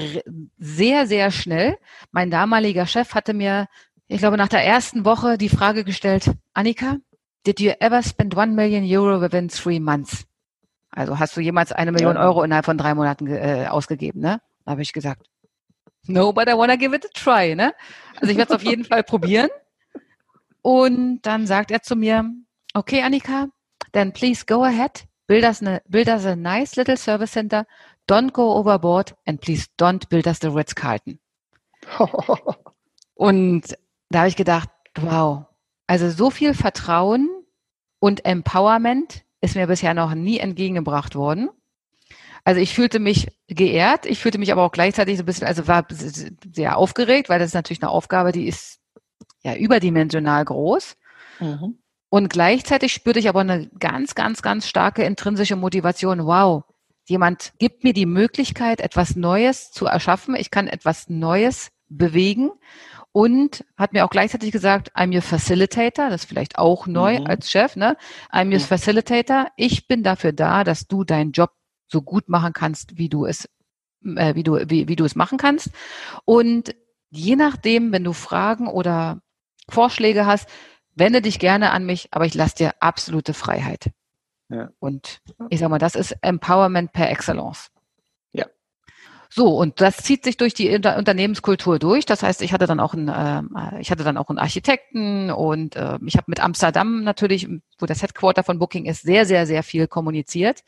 sehr, 0.59 1.07
sehr 1.07 1.31
schnell. 1.31 1.79
Mein 2.13 2.31
damaliger 2.31 2.87
Chef 2.87 3.15
hatte 3.15 3.35
mir, 3.35 3.67
ich 4.09 4.19
glaube, 4.19 4.37
nach 4.37 4.49
der 4.49 4.65
ersten 4.65 5.05
Woche 5.05 5.39
die 5.39 5.49
Frage 5.49 5.85
gestellt, 5.85 6.33
Annika, 6.55 6.97
did 7.47 7.61
you 7.61 7.73
ever 7.81 8.03
spend 8.03 8.37
one 8.37 8.53
million 8.53 8.85
euro 8.85 9.21
within 9.21 9.49
three 9.49 9.81
months? 9.81 10.27
Also 10.91 11.19
hast 11.19 11.37
du 11.37 11.41
jemals 11.41 11.73
eine 11.73 11.93
Million. 11.93 12.17
Euro 12.17 12.43
innerhalb 12.43 12.65
von 12.65 12.79
drei 12.79 12.95
Monaten 12.95 13.27
äh, 13.27 13.67
ausgegeben, 13.69 14.21
ne? 14.21 14.41
Da 14.65 14.73
habe 14.73 14.83
ich 14.83 14.95
gesagt, 14.95 15.27
no, 16.07 16.33
but 16.33 16.49
I 16.49 16.53
wanna 16.53 16.77
give 16.77 16.97
it 16.97 17.05
a 17.05 17.09
try, 17.13 17.55
ne? 17.55 17.75
Also 18.19 18.33
ich 18.33 18.39
werde 18.39 18.55
es 18.55 18.57
auf 18.57 18.63
jeden 18.65 18.85
Fall 18.85 19.05
probieren. 19.05 19.51
Und 20.63 21.21
dann 21.23 21.47
sagt 21.47 21.71
er 21.71 21.83
zu 21.83 21.97
mir, 21.97 22.25
okay, 22.73 23.03
Annika, 23.03 23.49
then 23.93 24.13
please 24.13 24.45
go 24.47 24.65
ahead, 24.65 25.05
build 25.27 25.45
us, 25.45 25.63
a, 25.63 25.81
build 25.87 26.09
us 26.09 26.25
a 26.25 26.35
nice 26.35 26.77
little 26.77 26.97
service 26.97 27.33
center 27.33 27.67
Don't 28.07 28.33
go 28.33 28.55
overboard 28.55 29.15
and 29.27 29.41
please 29.41 29.67
don't 29.79 30.09
build 30.09 30.27
us 30.27 30.39
the 30.41 30.49
Ritz-Carlton. 30.49 31.19
und 33.15 33.77
da 34.11 34.19
habe 34.21 34.29
ich 34.29 34.37
gedacht, 34.37 34.69
wow, 34.97 35.47
also 35.87 36.11
so 36.11 36.31
viel 36.31 36.55
Vertrauen 36.55 37.29
und 37.99 38.25
Empowerment 38.25 39.25
ist 39.41 39.57
mir 39.57 39.67
bisher 39.67 39.95
noch 39.95 40.15
nie 40.15 40.39
entgegengebracht 40.39 41.15
worden. 41.15 41.51
Also 42.45 42.61
ich 42.61 42.75
fühlte 42.75 43.01
mich 43.01 43.27
geehrt, 43.49 44.07
ich 44.07 44.21
fühlte 44.21 44.39
mich 44.39 44.53
aber 44.53 44.63
auch 44.63 44.71
gleichzeitig 44.71 45.17
so 45.17 45.25
ein 45.25 45.27
bisschen, 45.27 45.49
also 45.49 45.67
war 45.67 45.85
sehr 46.53 46.77
aufgeregt, 46.77 47.29
weil 47.29 47.41
das 47.41 47.49
ist 47.49 47.55
natürlich 47.55 47.83
eine 47.83 47.91
Aufgabe, 47.91 48.31
die 48.31 48.47
ist 48.47 48.79
ja 49.43 49.57
überdimensional 49.57 50.45
groß. 50.45 50.97
Mhm. 51.41 51.79
Und 52.09 52.31
gleichzeitig 52.31 52.93
spürte 52.93 53.19
ich 53.19 53.29
aber 53.29 53.41
eine 53.41 53.69
ganz, 53.81 54.15
ganz, 54.15 54.43
ganz 54.43 54.69
starke 54.69 55.03
intrinsische 55.03 55.57
Motivation. 55.57 56.25
Wow, 56.25 56.65
Jemand 57.07 57.53
gibt 57.59 57.85
mir 57.85 57.93
die 57.93 58.07
Möglichkeit, 58.07 58.81
etwas 58.81 59.17
Neues 59.17 59.71
zu 59.71 59.87
erschaffen. 59.87 60.35
Ich 60.35 60.51
kann 60.51 60.67
etwas 60.67 61.09
Neues 61.09 61.71
bewegen 61.89 62.51
und 63.13 63.65
hat 63.77 63.93
mir 63.93 64.05
auch 64.05 64.11
gleichzeitig 64.11 64.51
gesagt, 64.51 64.95
I'm 64.97 65.15
your 65.15 65.23
facilitator, 65.23 66.11
das 66.11 66.23
ist 66.23 66.29
vielleicht 66.29 66.59
auch 66.59 66.87
neu 66.87 67.21
mhm. 67.21 67.27
als 67.27 67.51
Chef, 67.51 67.77
ne? 67.77 67.97
I'm 68.31 68.53
your 68.53 68.59
mhm. 68.59 68.61
facilitator. 68.61 69.47
Ich 69.57 69.87
bin 69.87 70.03
dafür 70.03 70.33
da, 70.33 70.65
dass 70.65 70.87
du 70.89 71.05
deinen 71.05 71.33
Job 71.33 71.53
so 71.87 72.03
gut 72.03 72.29
machen 72.29 72.53
kannst, 72.53 72.99
wie 72.99 73.09
du 73.09 73.25
es, 73.25 73.49
äh, 74.05 74.35
wie 74.35 74.43
du, 74.43 74.59
wie, 74.69 74.89
wie 74.89 74.97
du 74.97 75.05
es 75.05 75.15
machen 75.15 75.39
kannst. 75.39 75.71
Und 76.25 76.75
je 77.11 77.37
nachdem, 77.37 77.93
wenn 77.93 78.05
du 78.05 78.13
Fragen 78.13 78.67
oder 78.67 79.23
Vorschläge 79.69 80.27
hast, 80.27 80.49
wende 80.95 81.23
dich 81.23 81.39
gerne 81.39 81.71
an 81.71 81.87
mich, 81.87 82.09
aber 82.11 82.27
ich 82.27 82.35
lasse 82.35 82.57
dir 82.57 82.75
absolute 82.81 83.33
Freiheit. 83.33 83.91
Ja. 84.49 84.71
Und 84.79 85.21
ich 85.51 85.61
sag 85.61 85.69
mal, 85.69 85.79
das 85.79 85.95
ist 85.95 86.17
Empowerment 86.23 86.93
per 86.93 87.11
Excellence. 87.11 87.71
Ja. 88.33 88.47
So, 89.29 89.57
und 89.57 89.81
das 89.81 89.99
zieht 89.99 90.25
sich 90.25 90.37
durch 90.37 90.55
die 90.55 90.69
Inter 90.69 90.97
Unternehmenskultur 90.97 91.79
durch. 91.79 92.07
Das 92.07 92.23
heißt, 92.23 92.43
ich 92.43 92.53
hatte 92.53 92.67
dann 92.67 92.81
auch 92.81 92.95
einen, 92.95 93.09
äh, 93.09 93.81
ich 93.81 93.91
hatte 93.91 94.05
dann 94.05 94.17
auch 94.17 94.29
einen 94.29 94.39
Architekten 94.39 95.31
und 95.31 95.77
äh, 95.77 95.99
ich 96.07 96.17
habe 96.17 96.27
mit 96.29 96.41
Amsterdam 96.41 97.03
natürlich, 97.03 97.49
wo 97.79 97.87
das 97.87 98.03
Headquarter 98.03 98.45
von 98.45 98.59
Booking 98.59 98.87
ist, 98.87 99.03
sehr, 99.03 99.27
sehr, 99.27 99.47
sehr 99.47 99.63
viel 99.63 99.89
kommuniziert. 99.89 100.63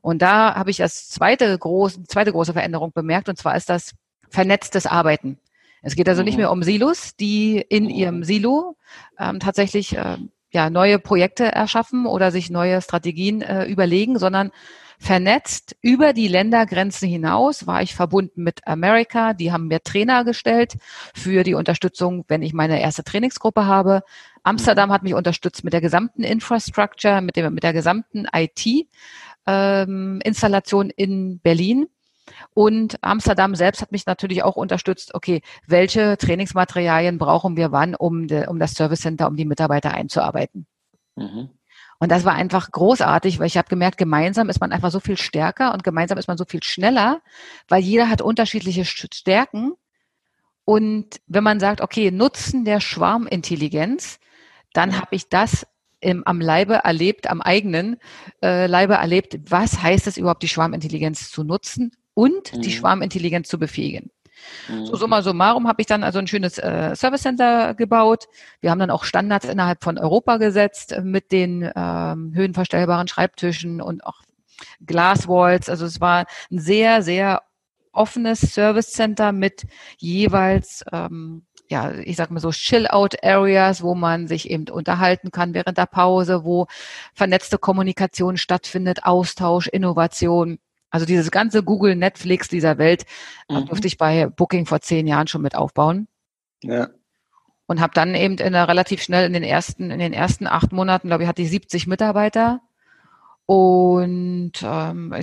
Und 0.00 0.22
da 0.22 0.54
habe 0.54 0.70
ich 0.70 0.80
als 0.80 1.10
zweite 1.10 1.58
große, 1.58 2.04
zweite 2.04 2.32
große 2.32 2.52
Veränderung 2.52 2.92
bemerkt, 2.92 3.28
und 3.28 3.36
zwar 3.36 3.56
ist 3.56 3.68
das 3.68 3.94
vernetztes 4.30 4.86
Arbeiten. 4.86 5.38
Es 5.82 5.96
geht 5.96 6.08
also 6.08 6.22
mhm. 6.22 6.26
nicht 6.26 6.36
mehr 6.38 6.50
um 6.50 6.62
Silos, 6.62 7.16
die 7.16 7.58
in 7.60 7.84
mhm. 7.84 7.90
ihrem 7.90 8.24
Silo 8.24 8.76
ähm, 9.18 9.40
tatsächlich 9.40 9.96
äh, 9.96 10.16
ja, 10.50 10.70
neue 10.70 10.98
Projekte 10.98 11.44
erschaffen 11.44 12.06
oder 12.06 12.30
sich 12.30 12.50
neue 12.50 12.80
Strategien 12.80 13.42
äh, 13.42 13.66
überlegen, 13.66 14.18
sondern 14.18 14.50
vernetzt 14.98 15.76
über 15.80 16.12
die 16.12 16.28
Ländergrenzen 16.28 17.08
hinaus 17.08 17.66
war 17.66 17.80
ich 17.82 17.94
verbunden 17.94 18.42
mit 18.42 18.66
America. 18.66 19.32
Die 19.32 19.50
haben 19.52 19.68
mir 19.68 19.82
Trainer 19.82 20.24
gestellt 20.24 20.74
für 21.14 21.44
die 21.44 21.54
Unterstützung, 21.54 22.24
wenn 22.28 22.42
ich 22.42 22.52
meine 22.52 22.80
erste 22.80 23.04
Trainingsgruppe 23.04 23.64
habe. 23.66 24.02
Amsterdam 24.42 24.88
mhm. 24.88 24.92
hat 24.92 25.04
mich 25.04 25.14
unterstützt 25.14 25.62
mit 25.64 25.72
der 25.72 25.80
gesamten 25.80 26.24
Infrastructure, 26.24 27.20
mit, 27.20 27.36
dem, 27.36 27.54
mit 27.54 27.62
der 27.62 27.72
gesamten 27.72 28.26
IT-Installation 28.32 30.86
ähm, 30.86 30.92
in 30.96 31.38
Berlin. 31.40 31.86
Und 32.54 32.98
Amsterdam 33.02 33.54
selbst 33.54 33.82
hat 33.82 33.92
mich 33.92 34.06
natürlich 34.06 34.42
auch 34.42 34.56
unterstützt, 34.56 35.14
okay, 35.14 35.42
welche 35.66 36.16
Trainingsmaterialien 36.16 37.18
brauchen 37.18 37.56
wir 37.56 37.72
wann, 37.72 37.94
um, 37.94 38.26
de, 38.26 38.46
um 38.46 38.58
das 38.58 38.72
Service 38.72 39.00
Center, 39.00 39.28
um 39.28 39.36
die 39.36 39.44
Mitarbeiter 39.44 39.92
einzuarbeiten. 39.92 40.66
Mhm. 41.16 41.50
Und 42.00 42.12
das 42.12 42.24
war 42.24 42.34
einfach 42.34 42.70
großartig, 42.70 43.38
weil 43.38 43.48
ich 43.48 43.56
habe 43.56 43.68
gemerkt, 43.68 43.98
gemeinsam 43.98 44.48
ist 44.48 44.60
man 44.60 44.72
einfach 44.72 44.90
so 44.90 45.00
viel 45.00 45.18
stärker 45.18 45.72
und 45.72 45.82
gemeinsam 45.82 46.16
ist 46.16 46.28
man 46.28 46.38
so 46.38 46.44
viel 46.44 46.62
schneller, 46.62 47.20
weil 47.68 47.82
jeder 47.82 48.08
hat 48.08 48.22
unterschiedliche 48.22 48.84
Stärken. 48.84 49.72
Und 50.64 51.20
wenn 51.26 51.42
man 51.42 51.58
sagt, 51.60 51.80
okay, 51.80 52.10
Nutzen 52.10 52.64
der 52.64 52.80
Schwarmintelligenz, 52.80 54.20
dann 54.72 55.00
habe 55.00 55.16
ich 55.16 55.28
das 55.28 55.66
im, 56.00 56.24
am 56.24 56.40
Leibe 56.40 56.74
erlebt, 56.74 57.28
am 57.28 57.40
eigenen 57.40 57.96
äh, 58.42 58.66
Leibe 58.66 58.94
erlebt, 58.94 59.50
was 59.50 59.82
heißt 59.82 60.06
es 60.06 60.16
überhaupt, 60.16 60.44
die 60.44 60.48
Schwarmintelligenz 60.48 61.30
zu 61.30 61.42
nutzen 61.42 61.92
und 62.18 62.52
mhm. 62.52 62.62
die 62.62 62.72
Schwarmintelligenz 62.72 63.46
zu 63.46 63.60
befähigen. 63.60 64.10
Mhm. 64.68 64.86
So 64.86 64.96
summa 64.96 65.22
summarum 65.22 65.68
habe 65.68 65.80
ich 65.80 65.86
dann 65.86 66.02
also 66.02 66.18
ein 66.18 66.26
schönes 66.26 66.58
äh, 66.58 66.96
Service 66.96 67.22
Center 67.22 67.74
gebaut. 67.74 68.24
Wir 68.60 68.72
haben 68.72 68.80
dann 68.80 68.90
auch 68.90 69.04
Standards 69.04 69.46
innerhalb 69.46 69.84
von 69.84 69.98
Europa 69.98 70.38
gesetzt 70.38 70.90
äh, 70.90 71.00
mit 71.00 71.30
den 71.30 71.70
ähm, 71.76 72.32
höhenverstellbaren 72.34 73.06
Schreibtischen 73.06 73.80
und 73.80 74.04
auch 74.04 74.22
Glasswalls. 74.84 75.68
Also 75.68 75.86
es 75.86 76.00
war 76.00 76.26
ein 76.50 76.58
sehr, 76.58 77.02
sehr 77.02 77.42
offenes 77.92 78.40
Service 78.40 78.90
Center 78.90 79.30
mit 79.30 79.68
jeweils 79.98 80.84
ähm, 80.92 81.44
ja, 81.70 81.92
ich 81.92 82.16
sag 82.16 82.30
mal 82.30 82.40
so 82.40 82.50
Chill-out-Areas, 82.50 83.82
wo 83.82 83.94
man 83.94 84.26
sich 84.26 84.50
eben 84.50 84.68
unterhalten 84.70 85.30
kann 85.30 85.52
während 85.52 85.76
der 85.76 85.86
Pause, 85.86 86.42
wo 86.42 86.66
vernetzte 87.14 87.58
Kommunikation 87.58 88.38
stattfindet, 88.38 89.04
Austausch, 89.04 89.68
Innovation. 89.68 90.58
Also 90.90 91.06
dieses 91.06 91.30
ganze 91.30 91.62
Google, 91.62 91.96
Netflix 91.96 92.48
dieser 92.48 92.78
Welt 92.78 93.04
mhm. 93.48 93.66
durfte 93.66 93.86
ich 93.86 93.98
bei 93.98 94.26
Booking 94.26 94.66
vor 94.66 94.80
zehn 94.80 95.06
Jahren 95.06 95.26
schon 95.26 95.42
mit 95.42 95.54
aufbauen. 95.54 96.08
Ja. 96.62 96.88
Und 97.66 97.80
habe 97.80 97.92
dann 97.94 98.14
eben 98.14 98.38
in 98.38 98.54
der, 98.54 98.68
relativ 98.68 99.02
schnell 99.02 99.26
in 99.26 99.34
den 99.34 99.42
ersten, 99.42 99.90
in 99.90 99.98
den 99.98 100.14
ersten 100.14 100.46
acht 100.46 100.72
Monaten, 100.72 101.08
glaube 101.08 101.22
ich, 101.22 101.28
hatte 101.28 101.42
ich 101.42 101.50
70 101.50 101.86
Mitarbeiter 101.86 102.60
und 103.44 104.52
ähm, 104.62 105.14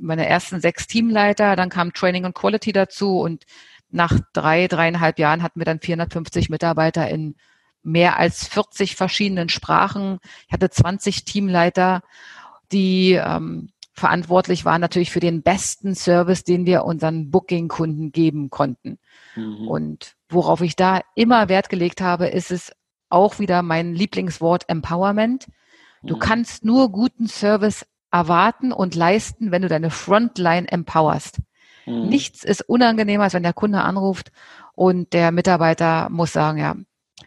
meine 0.00 0.26
ersten 0.26 0.60
sechs 0.60 0.86
Teamleiter, 0.86 1.56
dann 1.56 1.70
kam 1.70 1.94
Training 1.94 2.26
und 2.26 2.34
Quality 2.34 2.72
dazu 2.72 3.20
und 3.20 3.44
nach 3.90 4.20
drei, 4.34 4.68
dreieinhalb 4.68 5.18
Jahren 5.18 5.42
hatten 5.42 5.60
wir 5.60 5.64
dann 5.64 5.80
450 5.80 6.50
Mitarbeiter 6.50 7.08
in 7.08 7.36
mehr 7.82 8.18
als 8.18 8.46
40 8.48 8.96
verschiedenen 8.96 9.48
Sprachen. 9.48 10.18
Ich 10.46 10.52
hatte 10.52 10.68
20 10.68 11.24
Teamleiter, 11.24 12.02
die 12.70 13.12
ähm, 13.14 13.70
verantwortlich 13.92 14.64
war 14.64 14.78
natürlich 14.78 15.10
für 15.10 15.20
den 15.20 15.42
besten 15.42 15.94
Service, 15.94 16.44
den 16.44 16.66
wir 16.66 16.84
unseren 16.84 17.30
Booking-Kunden 17.30 18.12
geben 18.12 18.50
konnten. 18.50 18.98
Mhm. 19.34 19.68
Und 19.68 20.16
worauf 20.28 20.60
ich 20.60 20.76
da 20.76 21.00
immer 21.14 21.48
Wert 21.48 21.68
gelegt 21.68 22.00
habe, 22.00 22.28
ist 22.28 22.50
es 22.50 22.72
auch 23.08 23.38
wieder 23.38 23.62
mein 23.62 23.94
Lieblingswort 23.94 24.68
Empowerment. 24.68 25.48
Du 26.02 26.16
mhm. 26.16 26.20
kannst 26.20 26.64
nur 26.64 26.90
guten 26.90 27.26
Service 27.26 27.84
erwarten 28.10 28.72
und 28.72 28.94
leisten, 28.94 29.50
wenn 29.50 29.62
du 29.62 29.68
deine 29.68 29.90
Frontline 29.90 30.70
empowerst. 30.70 31.40
Mhm. 31.86 32.08
Nichts 32.08 32.44
ist 32.44 32.62
unangenehmer, 32.62 33.24
als 33.24 33.34
wenn 33.34 33.42
der 33.42 33.52
Kunde 33.52 33.80
anruft 33.80 34.30
und 34.74 35.12
der 35.12 35.32
Mitarbeiter 35.32 36.08
muss 36.10 36.32
sagen, 36.32 36.58
ja, 36.58 36.76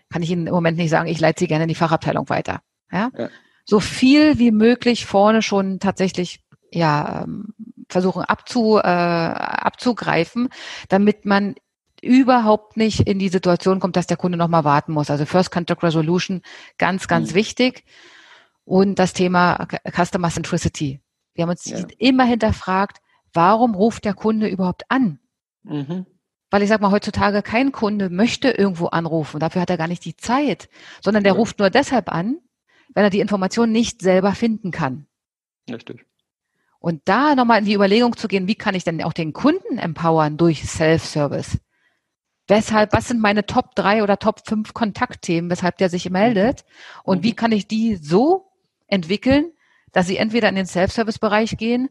kann 0.10 0.24
ich 0.24 0.32
Ihnen 0.32 0.48
im 0.48 0.54
Moment 0.54 0.78
nicht 0.78 0.90
sagen, 0.90 1.08
ich 1.08 1.20
leite 1.20 1.40
Sie 1.40 1.48
gerne 1.48 1.64
in 1.64 1.70
die 1.70 1.76
Fachabteilung 1.76 2.30
weiter. 2.30 2.62
Ja? 2.92 3.12
ja. 3.18 3.30
So 3.66 3.80
viel 3.80 4.40
wie 4.40 4.52
möglich 4.52 5.06
vorne 5.06 5.42
schon 5.42 5.80
tatsächlich 5.80 6.43
ja, 6.74 7.24
ähm, 7.24 7.54
versuchen 7.90 8.24
abzu, 8.24 8.78
äh, 8.78 8.82
abzugreifen, 8.82 10.50
damit 10.90 11.26
man 11.26 11.56
überhaupt 12.02 12.76
nicht 12.76 13.02
in 13.02 13.18
die 13.18 13.30
Situation 13.30 13.80
kommt, 13.80 13.96
dass 13.96 14.08
der 14.08 14.18
Kunde 14.18 14.38
nochmal 14.38 14.66
warten 14.66 14.92
muss. 14.92 15.10
Also 15.10 15.26
First 15.26 15.52
Contact 15.52 15.84
Resolution, 15.84 16.42
ganz, 16.78 17.08
ganz 17.08 17.32
mhm. 17.32 17.36
wichtig. 17.36 17.86
Und 18.66 19.00
das 19.00 19.14
Thema 19.14 19.68
Customer 19.90 20.30
Centricity. 20.30 21.02
Wir 21.34 21.44
haben 21.44 21.50
uns 21.50 21.66
ja. 21.66 21.86
immer 21.98 22.26
hinterfragt, 22.26 23.00
warum 23.34 23.76
ruft 23.76 24.06
der 24.06 24.14
Kunde 24.14 24.48
überhaupt 24.48 24.84
an? 24.90 25.20
Mhm. 25.64 26.06
Weil 26.50 26.62
ich 26.62 26.70
sag 26.70 26.82
mal, 26.82 26.92
heutzutage 26.92 27.42
kein 27.42 27.72
Kunde 27.72 28.10
möchte 28.10 28.52
irgendwo 28.52 28.88
anrufen. 28.88 29.40
Dafür 29.40 29.62
hat 29.62 29.70
er 29.70 29.78
gar 29.78 29.88
nicht 29.88 30.06
die 30.06 30.16
Zeit, 30.16 30.70
sondern 31.02 31.24
der 31.24 31.34
ja. 31.34 31.38
ruft 31.38 31.60
nur 31.60 31.70
deshalb 31.70 32.10
an, 32.10 32.38
wenn 32.94 33.04
er 33.04 33.10
die 33.10 33.22
Information 33.22 33.72
nicht 33.72 34.02
selber 34.02 34.34
finden 34.34 34.72
kann. 34.72 35.08
Richtig. 35.70 36.06
Und 36.84 37.04
da 37.06 37.34
nochmal 37.34 37.60
in 37.60 37.66
die 37.66 37.76
Überlegung 37.76 38.18
zu 38.18 38.28
gehen, 38.28 38.46
wie 38.46 38.56
kann 38.56 38.76
ich 38.76 38.84
denn 38.84 39.02
auch 39.06 39.14
den 39.14 39.32
Kunden 39.32 39.78
empowern 39.78 40.36
durch 40.36 40.66
Self-Service? 40.66 41.58
Weshalb, 42.50 42.92
was 42.92 43.08
sind 43.08 43.22
meine 43.22 43.46
Top 43.46 43.74
3 43.76 44.04
oder 44.04 44.20
Top 44.20 44.46
5 44.46 44.74
Kontaktthemen, 44.74 45.50
weshalb 45.50 45.78
der 45.78 45.88
sich 45.88 46.10
meldet? 46.10 46.66
Und 47.06 47.20
mhm. 47.20 47.24
wie 47.24 47.36
kann 47.36 47.54
ich 47.54 47.70
die 47.70 47.96
so 47.96 48.52
entwickeln, 48.88 49.54
dass 49.94 50.08
sie 50.08 50.18
entweder 50.18 50.50
in 50.50 50.56
den 50.56 50.66
Self-Service-Bereich 50.66 51.56
gehen 51.56 51.88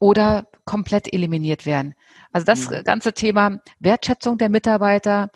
oder 0.00 0.48
komplett 0.64 1.12
eliminiert 1.12 1.64
werden? 1.64 1.94
Also 2.32 2.44
das 2.44 2.68
mhm. 2.68 2.82
ganze 2.82 3.12
Thema 3.12 3.60
Wertschätzung 3.78 4.38
der 4.38 4.48
Mitarbeiter, 4.48 5.30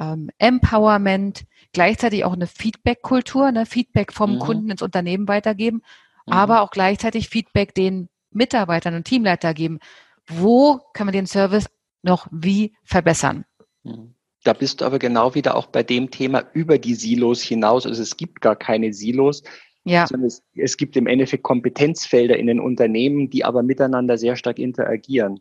ähm, 0.00 0.30
Empowerment, 0.38 1.44
gleichzeitig 1.74 2.24
auch 2.24 2.32
eine 2.32 2.46
Feedback-Kultur, 2.46 3.52
ne? 3.52 3.66
Feedback 3.66 4.14
vom 4.14 4.36
mhm. 4.36 4.38
Kunden 4.38 4.70
ins 4.70 4.80
Unternehmen 4.80 5.28
weitergeben, 5.28 5.82
mhm. 6.24 6.32
aber 6.32 6.62
auch 6.62 6.70
gleichzeitig 6.70 7.28
Feedback 7.28 7.74
den 7.74 8.08
Mitarbeitern 8.36 8.94
und 8.94 9.04
Teamleiter 9.04 9.54
geben. 9.54 9.80
Wo 10.28 10.80
kann 10.92 11.06
man 11.06 11.12
den 11.12 11.26
Service 11.26 11.66
noch 12.02 12.28
wie 12.30 12.76
verbessern? 12.84 13.44
Mhm. 13.82 14.14
Da 14.44 14.52
bist 14.52 14.80
du 14.80 14.84
aber 14.84 15.00
genau 15.00 15.34
wieder 15.34 15.56
auch 15.56 15.66
bei 15.66 15.82
dem 15.82 16.10
Thema 16.10 16.44
über 16.52 16.78
die 16.78 16.94
Silos 16.94 17.42
hinaus. 17.42 17.84
Also 17.84 18.00
es 18.00 18.16
gibt 18.16 18.40
gar 18.40 18.54
keine 18.54 18.92
Silos, 18.92 19.42
ja. 19.82 20.06
sondern 20.06 20.28
es, 20.28 20.40
es 20.54 20.76
gibt 20.76 20.96
im 20.96 21.08
Endeffekt 21.08 21.42
Kompetenzfelder 21.42 22.36
in 22.36 22.46
den 22.46 22.60
Unternehmen, 22.60 23.28
die 23.28 23.44
aber 23.44 23.64
miteinander 23.64 24.18
sehr 24.18 24.36
stark 24.36 24.60
interagieren. 24.60 25.40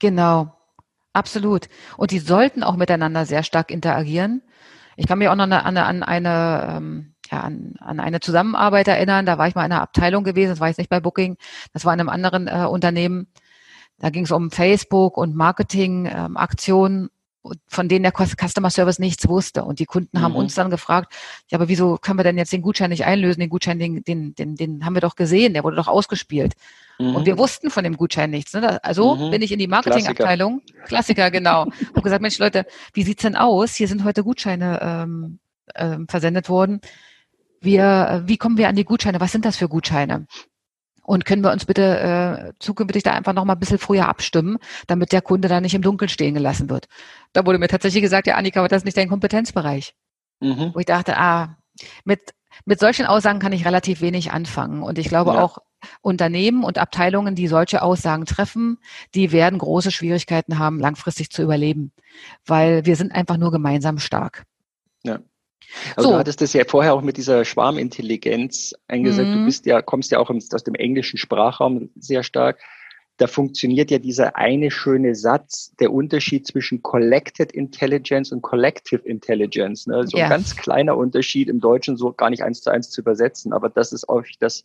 Genau, 0.00 0.52
absolut. 1.14 1.70
Und 1.96 2.10
die 2.10 2.18
sollten 2.18 2.62
auch 2.62 2.76
miteinander 2.76 3.24
sehr 3.24 3.42
stark 3.42 3.70
interagieren. 3.70 4.42
Ich 4.96 5.06
kann 5.06 5.18
mich 5.18 5.28
auch 5.28 5.36
noch 5.36 5.44
an 5.44 5.52
eine, 5.52 5.86
an 5.86 6.02
eine 6.02 6.76
ähm, 6.76 7.11
ja, 7.32 7.40
an, 7.40 7.74
an 7.80 7.98
eine 7.98 8.20
Zusammenarbeit 8.20 8.86
erinnern. 8.88 9.26
Da 9.26 9.38
war 9.38 9.48
ich 9.48 9.54
mal 9.54 9.64
in 9.64 9.72
einer 9.72 9.82
Abteilung 9.82 10.22
gewesen, 10.22 10.50
das 10.50 10.60
war 10.60 10.68
jetzt 10.68 10.78
nicht 10.78 10.90
bei 10.90 11.00
Booking, 11.00 11.36
das 11.72 11.84
war 11.84 11.94
in 11.94 12.00
einem 12.00 12.10
anderen 12.10 12.46
äh, 12.46 12.66
Unternehmen. 12.66 13.26
Da 13.98 14.10
ging 14.10 14.24
es 14.24 14.30
um 14.30 14.50
Facebook 14.50 15.16
und 15.16 15.34
Marketingaktionen. 15.34 17.04
Ähm, 17.04 17.10
von 17.66 17.88
denen 17.88 18.04
der 18.04 18.12
Customer 18.12 18.70
Service 18.70 19.00
nichts 19.00 19.26
wusste. 19.26 19.64
Und 19.64 19.80
die 19.80 19.84
Kunden 19.84 20.20
haben 20.20 20.32
mhm. 20.32 20.38
uns 20.38 20.54
dann 20.54 20.70
gefragt, 20.70 21.12
ja, 21.50 21.58
aber 21.58 21.68
wieso 21.68 21.96
können 21.96 22.16
wir 22.18 22.22
denn 22.22 22.38
jetzt 22.38 22.52
den 22.52 22.62
Gutschein 22.62 22.90
nicht 22.90 23.04
einlösen? 23.04 23.40
Den 23.40 23.50
Gutschein, 23.50 23.80
den, 23.80 24.04
den, 24.04 24.32
den, 24.36 24.54
den 24.54 24.84
haben 24.84 24.94
wir 24.94 25.00
doch 25.00 25.16
gesehen, 25.16 25.52
der 25.52 25.64
wurde 25.64 25.74
doch 25.74 25.88
ausgespielt. 25.88 26.54
Mhm. 27.00 27.16
Und 27.16 27.26
wir 27.26 27.38
wussten 27.38 27.70
von 27.70 27.82
dem 27.82 27.96
Gutschein 27.96 28.30
nichts. 28.30 28.52
Ne? 28.52 28.82
Also 28.84 29.16
mhm. 29.16 29.32
bin 29.32 29.42
ich 29.42 29.50
in 29.50 29.58
die 29.58 29.66
Marketingabteilung, 29.66 30.60
Klassiker, 30.60 30.86
Klassiker 30.86 31.30
genau, 31.32 31.66
habe 31.88 32.02
gesagt, 32.02 32.22
Mensch 32.22 32.38
Leute, 32.38 32.64
wie 32.92 33.02
sieht's 33.02 33.22
denn 33.22 33.34
aus? 33.34 33.74
Hier 33.74 33.88
sind 33.88 34.04
heute 34.04 34.22
Gutscheine 34.22 34.78
ähm, 34.80 35.40
ähm, 35.74 36.06
versendet 36.08 36.48
worden. 36.48 36.80
Wir, 37.62 38.22
wie 38.26 38.36
kommen 38.36 38.58
wir 38.58 38.68
an 38.68 38.76
die 38.76 38.84
Gutscheine? 38.84 39.20
Was 39.20 39.32
sind 39.32 39.44
das 39.44 39.56
für 39.56 39.68
Gutscheine? 39.68 40.26
Und 41.04 41.24
können 41.24 41.42
wir 41.42 41.50
uns 41.50 41.64
bitte 41.64 42.52
äh, 42.52 42.52
zukünftig 42.60 43.02
da 43.02 43.12
einfach 43.12 43.32
noch 43.32 43.44
mal 43.44 43.54
ein 43.54 43.58
bisschen 43.58 43.78
früher 43.78 44.08
abstimmen, 44.08 44.58
damit 44.86 45.12
der 45.12 45.20
Kunde 45.20 45.48
da 45.48 45.60
nicht 45.60 45.74
im 45.74 45.82
Dunkeln 45.82 46.08
stehen 46.08 46.34
gelassen 46.34 46.70
wird. 46.70 46.86
Da 47.32 47.44
wurde 47.44 47.58
mir 47.58 47.68
tatsächlich 47.68 48.02
gesagt, 48.02 48.26
ja, 48.26 48.36
Annika, 48.36 48.60
aber 48.60 48.68
das 48.68 48.78
ist 48.78 48.84
nicht 48.84 48.96
dein 48.96 49.08
Kompetenzbereich. 49.08 49.94
Mhm. 50.40 50.70
Wo 50.74 50.78
ich 50.78 50.86
dachte, 50.86 51.16
ah, 51.16 51.56
mit, 52.04 52.20
mit 52.64 52.78
solchen 52.78 53.06
Aussagen 53.06 53.40
kann 53.40 53.52
ich 53.52 53.64
relativ 53.64 54.00
wenig 54.00 54.32
anfangen. 54.32 54.82
Und 54.82 54.98
ich 54.98 55.08
glaube 55.08 55.32
ja. 55.32 55.42
auch, 55.42 55.58
Unternehmen 56.00 56.62
und 56.62 56.78
Abteilungen, 56.78 57.34
die 57.34 57.48
solche 57.48 57.82
Aussagen 57.82 58.24
treffen, 58.24 58.78
die 59.14 59.32
werden 59.32 59.58
große 59.58 59.90
Schwierigkeiten 59.90 60.58
haben, 60.58 60.78
langfristig 60.78 61.30
zu 61.30 61.42
überleben, 61.42 61.92
weil 62.46 62.86
wir 62.86 62.94
sind 62.94 63.12
einfach 63.12 63.36
nur 63.36 63.50
gemeinsam 63.50 63.98
stark. 63.98 64.44
Also 65.96 66.08
so. 66.08 66.14
du 66.14 66.18
hattest 66.18 66.40
das 66.40 66.52
ja 66.52 66.64
vorher 66.66 66.94
auch 66.94 67.02
mit 67.02 67.16
dieser 67.16 67.44
Schwarmintelligenz 67.44 68.74
eingesetzt. 68.88 69.30
Mhm. 69.30 69.40
Du 69.40 69.44
bist 69.46 69.66
ja, 69.66 69.82
kommst 69.82 70.10
ja 70.10 70.18
auch 70.18 70.30
aus 70.30 70.64
dem 70.64 70.74
englischen 70.74 71.18
Sprachraum 71.18 71.90
sehr 71.96 72.22
stark. 72.22 72.58
Da 73.18 73.26
funktioniert 73.26 73.90
ja 73.90 73.98
dieser 73.98 74.36
eine 74.36 74.70
schöne 74.70 75.14
Satz, 75.14 75.74
der 75.78 75.92
Unterschied 75.92 76.46
zwischen 76.46 76.82
Collected 76.82 77.52
Intelligence 77.52 78.32
und 78.32 78.42
Collective 78.42 79.02
Intelligence. 79.06 79.86
Ne? 79.86 80.06
So 80.06 80.16
ja. 80.16 80.24
ein 80.24 80.30
ganz 80.30 80.56
kleiner 80.56 80.96
Unterschied 80.96 81.48
im 81.48 81.60
Deutschen 81.60 81.96
so 81.96 82.12
gar 82.12 82.30
nicht 82.30 82.42
eins 82.42 82.62
zu 82.62 82.70
eins 82.70 82.90
zu 82.90 83.00
übersetzen. 83.00 83.52
Aber 83.52 83.68
das 83.68 83.92
ist 83.92 84.08
häufig 84.08 84.38
das, 84.38 84.64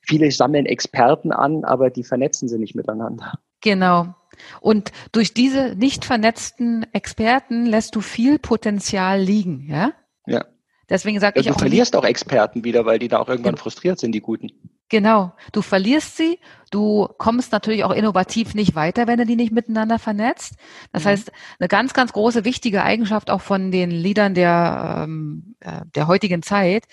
viele 0.00 0.30
sammeln 0.30 0.66
Experten 0.66 1.32
an, 1.32 1.64
aber 1.64 1.90
die 1.90 2.04
vernetzen 2.04 2.48
sie 2.48 2.58
nicht 2.58 2.74
miteinander. 2.74 3.38
Genau. 3.60 4.14
Und 4.60 4.92
durch 5.12 5.34
diese 5.34 5.74
nicht 5.76 6.04
vernetzten 6.04 6.86
Experten 6.92 7.66
lässt 7.66 7.94
du 7.96 8.00
viel 8.00 8.38
Potenzial 8.38 9.20
liegen, 9.20 9.66
ja? 9.68 9.92
Ja. 10.30 10.44
Deswegen 10.88 11.20
sage 11.20 11.38
ja, 11.38 11.42
ich 11.42 11.50
auch. 11.50 11.54
Du 11.54 11.60
verlierst 11.60 11.94
auch 11.94 12.04
Experten 12.04 12.64
wieder, 12.64 12.84
weil 12.84 12.98
die 12.98 13.08
da 13.08 13.18
auch 13.20 13.28
irgendwann 13.28 13.56
frustriert 13.56 14.00
sind, 14.00 14.12
die 14.12 14.20
Guten. 14.20 14.50
Genau. 14.88 15.32
Du 15.52 15.62
verlierst 15.62 16.16
sie. 16.16 16.40
Du 16.72 17.08
kommst 17.16 17.52
natürlich 17.52 17.84
auch 17.84 17.92
innovativ 17.92 18.54
nicht 18.54 18.74
weiter, 18.74 19.06
wenn 19.06 19.18
du 19.18 19.24
die 19.24 19.36
nicht 19.36 19.52
miteinander 19.52 20.00
vernetzt. 20.00 20.54
Das 20.92 21.04
mhm. 21.04 21.08
heißt, 21.08 21.32
eine 21.60 21.68
ganz, 21.68 21.94
ganz 21.94 22.12
große 22.12 22.44
wichtige 22.44 22.82
Eigenschaft 22.82 23.30
auch 23.30 23.40
von 23.40 23.70
den 23.70 23.92
Leadern 23.92 24.34
der, 24.34 25.04
ähm, 25.04 25.54
äh, 25.60 25.82
der 25.94 26.08
heutigen 26.08 26.42
Zeit 26.42 26.86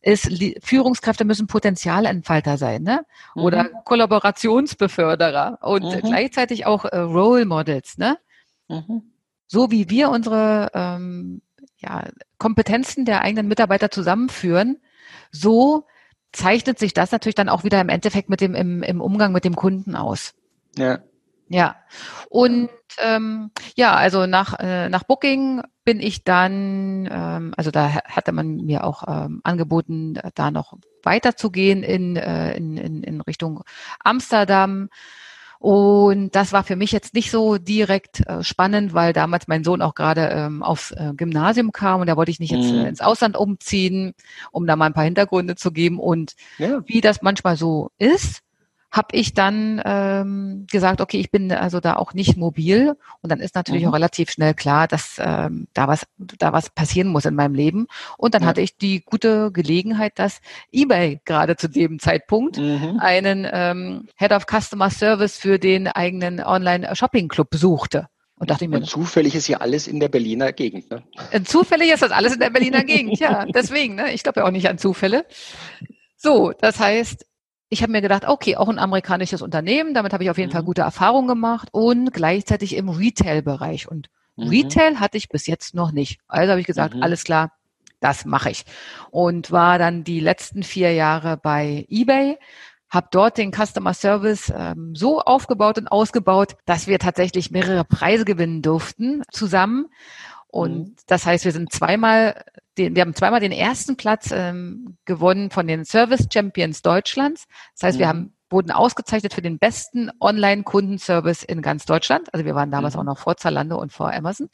ist, 0.00 0.30
Führungskräfte 0.62 1.24
müssen 1.24 1.46
Potenzialentfalter 1.46 2.56
sein, 2.56 2.82
ne? 2.82 3.04
Oder 3.36 3.64
mhm. 3.64 3.68
Kollaborationsbeförderer 3.84 5.58
und 5.62 5.84
mhm. 5.84 6.00
gleichzeitig 6.00 6.66
auch 6.66 6.86
äh, 6.86 6.98
Role 6.98 7.44
Models, 7.44 7.98
ne? 7.98 8.18
Mhm. 8.68 9.12
So 9.46 9.70
wie 9.70 9.90
wir 9.90 10.10
unsere 10.10 10.70
ähm, 10.74 11.42
ja, 11.82 12.08
Kompetenzen 12.38 13.04
der 13.04 13.22
eigenen 13.22 13.48
Mitarbeiter 13.48 13.90
zusammenführen, 13.90 14.80
so 15.30 15.86
zeichnet 16.32 16.78
sich 16.78 16.94
das 16.94 17.12
natürlich 17.12 17.34
dann 17.34 17.48
auch 17.48 17.64
wieder 17.64 17.80
im 17.80 17.88
Endeffekt 17.88 18.30
mit 18.30 18.40
dem 18.40 18.54
im, 18.54 18.82
im 18.82 19.00
Umgang 19.00 19.32
mit 19.32 19.44
dem 19.44 19.56
Kunden 19.56 19.94
aus. 19.96 20.34
Ja. 20.76 21.00
Ja. 21.48 21.76
Und 22.30 22.70
ähm, 22.98 23.50
ja, 23.76 23.94
also 23.94 24.26
nach, 24.26 24.58
äh, 24.58 24.88
nach 24.88 25.04
Booking 25.04 25.60
bin 25.84 26.00
ich 26.00 26.24
dann, 26.24 27.06
ähm, 27.10 27.52
also 27.56 27.70
da 27.70 27.90
hatte 28.06 28.32
man 28.32 28.56
mir 28.56 28.84
auch 28.84 29.04
ähm, 29.06 29.42
angeboten, 29.44 30.18
da 30.34 30.50
noch 30.50 30.78
weiterzugehen 31.02 31.82
in, 31.82 32.16
äh, 32.16 32.56
in, 32.56 32.78
in, 32.78 33.02
in 33.02 33.20
Richtung 33.20 33.64
Amsterdam. 34.02 34.88
Und 35.62 36.34
das 36.34 36.52
war 36.52 36.64
für 36.64 36.74
mich 36.74 36.90
jetzt 36.90 37.14
nicht 37.14 37.30
so 37.30 37.56
direkt 37.56 38.26
äh, 38.26 38.42
spannend, 38.42 38.94
weil 38.94 39.12
damals 39.12 39.46
mein 39.46 39.62
Sohn 39.62 39.80
auch 39.80 39.94
gerade 39.94 40.22
ähm, 40.22 40.60
aufs 40.60 40.90
äh, 40.90 41.12
Gymnasium 41.16 41.70
kam 41.70 42.00
und 42.00 42.08
da 42.08 42.16
wollte 42.16 42.32
ich 42.32 42.40
nicht 42.40 42.50
jetzt 42.50 42.68
äh, 42.68 42.80
mhm. 42.80 42.86
ins 42.86 43.00
Ausland 43.00 43.36
umziehen, 43.36 44.12
um 44.50 44.66
da 44.66 44.74
mal 44.74 44.86
ein 44.86 44.92
paar 44.92 45.04
Hintergründe 45.04 45.54
zu 45.54 45.70
geben. 45.70 46.00
Und 46.00 46.34
ja. 46.58 46.82
wie 46.86 47.00
das 47.00 47.22
manchmal 47.22 47.56
so 47.56 47.92
ist, 47.96 48.40
habe 48.92 49.16
ich 49.16 49.32
dann 49.32 49.80
ähm, 49.84 50.66
gesagt, 50.70 51.00
okay, 51.00 51.18
ich 51.18 51.30
bin 51.30 51.50
also 51.50 51.80
da 51.80 51.96
auch 51.96 52.12
nicht 52.12 52.36
mobil 52.36 52.94
und 53.22 53.32
dann 53.32 53.40
ist 53.40 53.54
natürlich 53.54 53.82
mhm. 53.82 53.88
auch 53.88 53.94
relativ 53.94 54.30
schnell 54.30 54.52
klar, 54.52 54.86
dass 54.86 55.16
ähm, 55.18 55.66
da 55.72 55.88
was 55.88 56.06
da 56.18 56.52
was 56.52 56.68
passieren 56.68 57.08
muss 57.08 57.24
in 57.24 57.34
meinem 57.34 57.54
Leben 57.54 57.86
und 58.18 58.34
dann 58.34 58.42
ja. 58.42 58.48
hatte 58.48 58.60
ich 58.60 58.76
die 58.76 59.02
gute 59.02 59.50
Gelegenheit, 59.50 60.18
dass 60.18 60.40
eBay 60.72 61.20
gerade 61.24 61.56
zu 61.56 61.68
dem 61.68 61.98
Zeitpunkt 61.98 62.58
mhm. 62.58 62.98
einen 63.00 63.48
ähm, 63.50 64.08
Head 64.16 64.32
of 64.32 64.44
Customer 64.46 64.90
Service 64.90 65.38
für 65.38 65.58
den 65.58 65.88
eigenen 65.88 66.40
Online 66.40 66.94
Shopping 66.94 67.28
Club 67.28 67.48
suchte. 67.54 68.08
Und 68.36 68.50
dachte 68.50 68.64
ich 68.64 68.70
mir, 68.70 68.78
und 68.78 68.86
zufällig 68.86 69.36
ist 69.36 69.46
ja 69.46 69.58
alles 69.58 69.86
in 69.86 70.00
der 70.00 70.08
Berliner 70.08 70.52
Gegend, 70.52 70.90
ne? 70.90 71.04
Äh, 71.30 71.42
zufällig 71.42 71.92
ist 71.92 72.02
das 72.02 72.10
alles 72.10 72.34
in 72.34 72.40
der 72.40 72.50
Berliner 72.50 72.82
Gegend, 72.82 73.20
ja. 73.20 73.46
Deswegen, 73.54 73.94
ne? 73.94 74.12
Ich 74.12 74.24
glaube 74.24 74.40
ja 74.40 74.46
auch 74.46 74.50
nicht 74.50 74.68
an 74.68 74.78
Zufälle. 74.78 75.24
So, 76.16 76.52
das 76.52 76.80
heißt, 76.80 77.24
ich 77.72 77.82
habe 77.82 77.90
mir 77.90 78.02
gedacht, 78.02 78.28
okay, 78.28 78.56
auch 78.56 78.68
ein 78.68 78.78
amerikanisches 78.78 79.40
Unternehmen, 79.40 79.94
damit 79.94 80.12
habe 80.12 80.22
ich 80.22 80.30
auf 80.30 80.36
jeden 80.36 80.50
mhm. 80.50 80.52
Fall 80.52 80.62
gute 80.62 80.82
Erfahrungen 80.82 81.26
gemacht 81.26 81.68
und 81.72 82.12
gleichzeitig 82.12 82.76
im 82.76 82.90
Retail-Bereich. 82.90 83.88
Und 83.88 84.10
mhm. 84.36 84.48
Retail 84.48 85.00
hatte 85.00 85.16
ich 85.16 85.30
bis 85.30 85.46
jetzt 85.46 85.74
noch 85.74 85.90
nicht. 85.90 86.20
Also 86.28 86.50
habe 86.50 86.60
ich 86.60 86.66
gesagt, 86.66 86.94
mhm. 86.94 87.02
alles 87.02 87.24
klar, 87.24 87.52
das 88.00 88.26
mache 88.26 88.50
ich. 88.50 88.66
Und 89.10 89.50
war 89.52 89.78
dann 89.78 90.04
die 90.04 90.20
letzten 90.20 90.64
vier 90.64 90.92
Jahre 90.92 91.38
bei 91.38 91.86
eBay, 91.88 92.36
habe 92.90 93.08
dort 93.10 93.38
den 93.38 93.52
Customer 93.52 93.94
Service 93.94 94.52
ähm, 94.54 94.94
so 94.94 95.22
aufgebaut 95.22 95.78
und 95.78 95.88
ausgebaut, 95.88 96.56
dass 96.66 96.86
wir 96.86 96.98
tatsächlich 96.98 97.50
mehrere 97.50 97.84
Preise 97.84 98.26
gewinnen 98.26 98.60
durften 98.60 99.22
zusammen. 99.30 99.86
Und 100.48 100.88
mhm. 100.88 100.96
das 101.06 101.24
heißt, 101.24 101.46
wir 101.46 101.52
sind 101.52 101.72
zweimal 101.72 102.44
den, 102.78 102.94
wir 102.94 103.02
haben 103.02 103.14
zweimal 103.14 103.40
den 103.40 103.52
ersten 103.52 103.96
Platz 103.96 104.30
ähm, 104.32 104.96
gewonnen 105.04 105.50
von 105.50 105.66
den 105.66 105.84
Service 105.84 106.28
Champions 106.32 106.82
Deutschlands. 106.82 107.46
Das 107.74 107.88
heißt, 107.88 107.96
mhm. 107.96 108.00
wir 108.00 108.08
haben 108.08 108.34
wurden 108.52 108.70
ausgezeichnet 108.70 109.34
für 109.34 109.42
den 109.42 109.58
besten 109.58 110.10
Online-Kundenservice 110.20 111.42
in 111.42 111.62
ganz 111.62 111.86
Deutschland. 111.86 112.32
Also 112.32 112.44
wir 112.44 112.54
waren 112.54 112.70
damals 112.70 112.94
mhm. 112.94 113.00
auch 113.00 113.04
noch 113.04 113.18
vor 113.18 113.36
Zalando 113.36 113.80
und 113.80 113.92
vor 113.92 114.12
Amazon. 114.12 114.48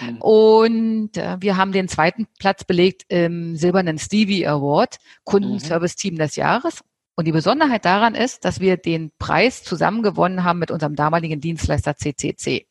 Mhm. 0.00 0.18
Und 0.18 1.16
äh, 1.16 1.36
wir 1.40 1.56
haben 1.56 1.72
den 1.72 1.88
zweiten 1.88 2.26
Platz 2.38 2.64
belegt 2.64 3.04
im 3.08 3.56
silbernen 3.56 3.98
Stevie 3.98 4.46
Award, 4.46 4.96
Kundenservice-Team 5.24 6.16
des 6.16 6.36
Jahres. 6.36 6.82
Und 7.14 7.24
die 7.24 7.32
Besonderheit 7.32 7.86
daran 7.86 8.14
ist, 8.14 8.44
dass 8.44 8.60
wir 8.60 8.76
den 8.76 9.10
Preis 9.18 9.62
zusammen 9.62 10.02
gewonnen 10.02 10.44
haben 10.44 10.58
mit 10.58 10.70
unserem 10.70 10.96
damaligen 10.96 11.40
Dienstleister 11.40 11.96
CCC. 11.96 12.66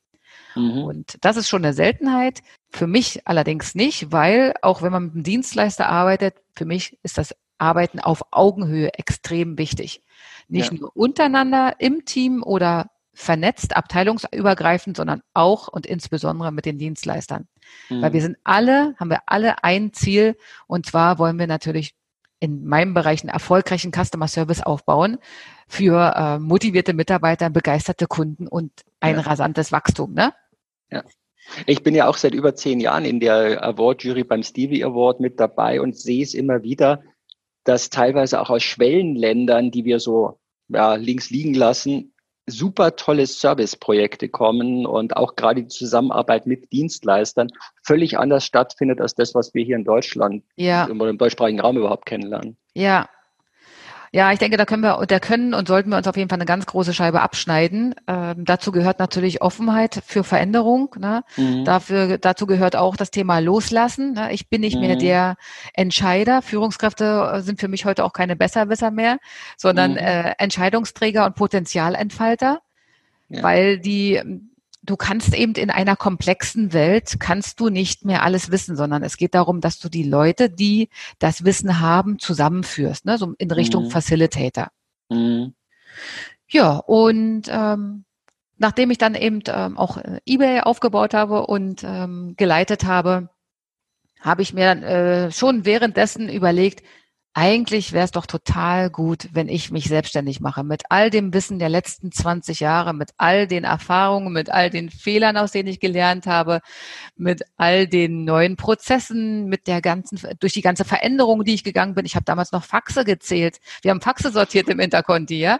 Mhm. 0.55 0.83
Und 0.83 1.17
das 1.21 1.37
ist 1.37 1.49
schon 1.49 1.63
eine 1.63 1.73
Seltenheit. 1.73 2.41
Für 2.69 2.87
mich 2.87 3.27
allerdings 3.27 3.75
nicht, 3.75 4.11
weil 4.11 4.53
auch 4.61 4.81
wenn 4.81 4.91
man 4.91 5.05
mit 5.05 5.13
einem 5.13 5.23
Dienstleister 5.23 5.87
arbeitet, 5.87 6.35
für 6.55 6.65
mich 6.65 6.97
ist 7.03 7.17
das 7.17 7.35
Arbeiten 7.57 7.99
auf 7.99 8.23
Augenhöhe 8.31 8.93
extrem 8.93 9.57
wichtig. 9.57 10.01
Nicht 10.47 10.71
ja. 10.71 10.79
nur 10.79 10.95
untereinander 10.95 11.75
im 11.79 12.05
Team 12.05 12.43
oder 12.43 12.89
vernetzt, 13.13 13.75
abteilungsübergreifend, 13.75 14.97
sondern 14.97 15.21
auch 15.33 15.69
und 15.69 15.85
insbesondere 15.85 16.51
mit 16.51 16.65
den 16.65 16.77
Dienstleistern. 16.77 17.47
Mhm. 17.89 18.01
Weil 18.01 18.13
wir 18.13 18.21
sind 18.21 18.37
alle, 18.43 18.93
haben 18.99 19.09
wir 19.09 19.21
alle 19.27 19.63
ein 19.63 19.93
Ziel 19.93 20.37
und 20.67 20.85
zwar 20.85 21.17
wollen 21.17 21.39
wir 21.39 21.47
natürlich 21.47 21.95
in 22.39 22.65
meinem 22.65 22.93
Bereich 22.93 23.21
einen 23.21 23.29
erfolgreichen 23.29 23.91
Customer 23.91 24.27
Service 24.27 24.61
aufbauen 24.61 25.17
für 25.67 26.13
äh, 26.15 26.39
motivierte 26.39 26.93
Mitarbeiter, 26.93 27.49
begeisterte 27.49 28.07
Kunden 28.07 28.47
und 28.47 28.71
ein 28.99 29.15
ja. 29.15 29.21
rasantes 29.21 29.71
Wachstum. 29.71 30.13
Ne? 30.13 30.33
Ja. 30.91 31.03
Ich 31.67 31.83
bin 31.83 31.93
ja 31.93 32.07
auch 32.07 32.17
seit 32.17 32.33
über 32.33 32.55
zehn 32.55 32.79
Jahren 32.79 33.05
in 33.05 33.19
der 33.19 33.63
Award-Jury 33.63 34.23
beim 34.23 34.43
Stevie 34.43 34.83
Award 34.83 35.19
mit 35.19 35.39
dabei 35.39 35.79
und 35.79 35.95
sehe 35.97 36.23
es 36.23 36.33
immer 36.33 36.63
wieder, 36.63 37.03
dass 37.63 37.89
teilweise 37.89 38.41
auch 38.41 38.49
aus 38.49 38.63
Schwellenländern, 38.63 39.71
die 39.71 39.85
wir 39.85 39.99
so 39.99 40.39
ja, 40.69 40.95
links 40.95 41.29
liegen 41.29 41.53
lassen, 41.53 42.13
super 42.47 42.95
tolle 42.95 43.25
Serviceprojekte 43.25 44.29
kommen 44.29 44.85
und 44.85 45.17
auch 45.17 45.35
gerade 45.35 45.63
die 45.63 45.67
Zusammenarbeit 45.67 46.45
mit 46.45 46.71
Dienstleistern 46.71 47.49
völlig 47.83 48.17
anders 48.19 48.45
stattfindet 48.45 49.01
als 49.01 49.15
das, 49.15 49.33
was 49.33 49.53
wir 49.53 49.63
hier 49.63 49.75
in 49.75 49.83
Deutschland 49.83 50.43
ja. 50.55 50.87
oder 50.89 51.09
im 51.09 51.17
deutschsprachigen 51.17 51.59
Raum 51.59 51.77
überhaupt 51.77 52.05
kennenlernen. 52.05 52.57
Ja, 52.73 53.09
ja, 54.15 54.31
ich 54.31 54.39
denke, 54.39 54.55
da 54.55 54.63
können 54.63 54.81
wir, 54.81 55.05
da 55.07 55.19
können 55.19 55.53
und 55.53 55.67
sollten 55.67 55.89
wir 55.89 55.97
uns 55.97 56.07
auf 56.07 56.15
jeden 56.15 56.29
Fall 56.29 56.37
eine 56.37 56.45
ganz 56.45 56.65
große 56.65 56.93
Scheibe 56.93 57.19
abschneiden. 57.19 57.95
Ähm, 58.07 58.45
dazu 58.45 58.71
gehört 58.71 58.97
natürlich 58.97 59.41
Offenheit 59.41 60.01
für 60.05 60.23
Veränderung. 60.23 60.95
Ne? 60.97 61.25
Mhm. 61.35 61.65
Dafür, 61.65 62.17
dazu 62.17 62.45
gehört 62.45 62.77
auch 62.77 62.95
das 62.95 63.11
Thema 63.11 63.39
Loslassen. 63.39 64.13
Ne? 64.13 64.31
Ich 64.31 64.47
bin 64.47 64.61
nicht 64.61 64.75
mhm. 64.75 64.81
mehr 64.83 64.95
der 64.95 65.35
Entscheider. 65.73 66.41
Führungskräfte 66.41 67.33
äh, 67.33 67.41
sind 67.41 67.59
für 67.59 67.67
mich 67.67 67.83
heute 67.83 68.05
auch 68.05 68.13
keine 68.13 68.37
Besserwisser 68.37 68.89
mehr, 68.89 69.17
sondern 69.57 69.91
mhm. 69.91 69.97
äh, 69.97 70.31
Entscheidungsträger 70.37 71.25
und 71.25 71.35
Potenzialentfalter, 71.35 72.61
ja. 73.27 73.43
weil 73.43 73.79
die 73.79 74.21
du 74.85 74.95
kannst 74.95 75.33
eben 75.33 75.53
in 75.53 75.69
einer 75.69 75.95
komplexen 75.95 76.73
Welt, 76.73 77.15
kannst 77.19 77.59
du 77.59 77.69
nicht 77.69 78.05
mehr 78.05 78.23
alles 78.23 78.51
wissen, 78.51 78.75
sondern 78.75 79.03
es 79.03 79.17
geht 79.17 79.35
darum, 79.35 79.61
dass 79.61 79.79
du 79.79 79.89
die 79.89 80.03
Leute, 80.03 80.49
die 80.49 80.89
das 81.19 81.43
Wissen 81.43 81.79
haben, 81.79 82.19
zusammenführst, 82.19 83.05
ne? 83.05 83.17
so 83.17 83.33
in 83.37 83.51
Richtung 83.51 83.85
mhm. 83.85 83.89
Facilitator. 83.91 84.69
Mhm. 85.09 85.53
Ja, 86.47 86.77
und 86.77 87.43
ähm, 87.49 88.05
nachdem 88.57 88.91
ich 88.91 88.97
dann 88.97 89.15
eben 89.15 89.41
ähm, 89.47 89.77
auch 89.77 89.97
äh, 89.97 90.19
eBay 90.25 90.61
aufgebaut 90.61 91.13
habe 91.13 91.47
und 91.47 91.83
ähm, 91.83 92.35
geleitet 92.37 92.85
habe, 92.85 93.29
habe 94.21 94.41
ich 94.41 94.53
mir 94.53 94.71
äh, 94.71 95.31
schon 95.31 95.65
währenddessen 95.65 96.29
überlegt, 96.29 96.83
eigentlich 97.37 97.91
wäre 97.91 98.05
es 98.05 98.11
doch 98.11 98.27
total 98.27 98.89
gut, 98.89 99.27
wenn 99.33 99.49
ich 99.49 99.69
mich 99.69 99.89
selbstständig 99.89 100.39
mache. 100.39 100.63
Mit 100.63 100.83
all 100.87 101.09
dem 101.09 101.33
Wissen 101.33 101.59
der 101.59 101.67
letzten 101.67 102.09
20 102.09 102.61
Jahre, 102.61 102.93
mit 102.93 103.11
all 103.17 103.45
den 103.45 103.65
Erfahrungen, 103.65 104.31
mit 104.31 104.49
all 104.49 104.69
den 104.69 104.89
Fehlern, 104.89 105.35
aus 105.35 105.51
denen 105.51 105.67
ich 105.67 105.81
gelernt 105.81 106.27
habe, 106.27 106.61
mit 107.17 107.43
all 107.57 107.87
den 107.87 108.23
neuen 108.23 108.55
Prozessen, 108.55 109.47
mit 109.47 109.67
der 109.67 109.81
ganzen, 109.81 110.17
durch 110.39 110.53
die 110.53 110.61
ganze 110.61 110.85
Veränderung, 110.85 111.43
die 111.43 111.55
ich 111.55 111.65
gegangen 111.65 111.93
bin. 111.93 112.05
Ich 112.05 112.15
habe 112.15 112.23
damals 112.23 112.53
noch 112.53 112.63
Faxe 112.63 113.03
gezählt. 113.03 113.57
Wir 113.81 113.91
haben 113.91 113.99
Faxe 113.99 114.31
sortiert 114.31 114.69
im 114.69 114.79
Interconti, 114.79 115.37
ja? 115.37 115.59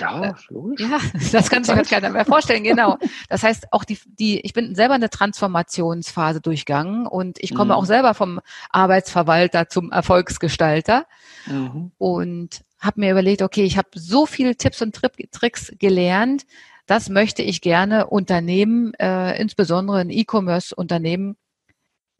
Ja, 0.00 0.34
logisch. 0.48 0.80
Ja, 0.80 0.98
das 1.30 1.48
kann 1.50 1.62
sich 1.62 1.88
keiner 1.88 2.10
mehr 2.10 2.24
vorstellen, 2.24 2.64
genau. 2.64 2.98
Das 3.28 3.44
heißt, 3.44 3.72
auch 3.72 3.84
die, 3.84 3.96
die, 4.18 4.40
ich 4.40 4.54
bin 4.54 4.74
selber 4.74 4.94
eine 4.94 5.08
Transformationsphase 5.08 6.40
durchgangen 6.40 7.06
und 7.06 7.38
ich 7.38 7.54
komme 7.54 7.74
mhm. 7.74 7.78
auch 7.78 7.84
selber 7.84 8.14
vom 8.14 8.40
Arbeitsverwalter 8.70 9.68
zum 9.68 9.92
Erfolgsgestalter. 9.92 11.06
Mhm. 11.46 11.92
Und 11.98 12.62
habe 12.78 13.00
mir 13.00 13.12
überlegt, 13.12 13.42
okay, 13.42 13.64
ich 13.64 13.76
habe 13.76 13.88
so 13.94 14.26
viele 14.26 14.56
Tipps 14.56 14.82
und 14.82 14.94
Tricks 14.94 15.72
gelernt, 15.78 16.44
das 16.86 17.08
möchte 17.08 17.42
ich 17.42 17.60
gerne 17.60 18.08
Unternehmen, 18.08 18.92
äh, 18.94 19.40
insbesondere 19.40 19.98
ein 19.98 20.10
E-Commerce-Unternehmen, 20.10 21.36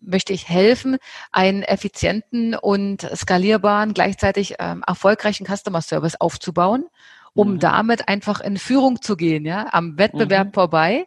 möchte 0.00 0.32
ich 0.32 0.48
helfen, 0.48 0.98
einen 1.30 1.62
effizienten 1.62 2.54
und 2.54 3.02
skalierbaren, 3.14 3.94
gleichzeitig 3.94 4.56
ähm, 4.58 4.82
erfolgreichen 4.86 5.46
Customer 5.46 5.80
Service 5.80 6.20
aufzubauen, 6.20 6.86
um 7.34 7.54
mhm. 7.54 7.58
damit 7.60 8.08
einfach 8.08 8.40
in 8.40 8.56
Führung 8.56 9.00
zu 9.00 9.16
gehen, 9.16 9.44
ja, 9.44 9.68
am 9.72 9.98
Wettbewerb 9.98 10.48
mhm. 10.48 10.52
vorbei, 10.54 11.06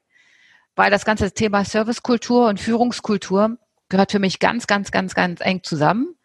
weil 0.76 0.92
das 0.92 1.06
ganze 1.06 1.32
Thema 1.32 1.66
Servicekultur 1.66 2.48
und 2.48 2.60
Führungskultur 2.60 3.58
gehört 3.90 4.12
für 4.12 4.20
mich 4.20 4.40
ganz, 4.40 4.68
ganz, 4.68 4.92
ganz, 4.92 5.14
ganz 5.14 5.42
eng 5.42 5.62
zusammen. 5.64 6.16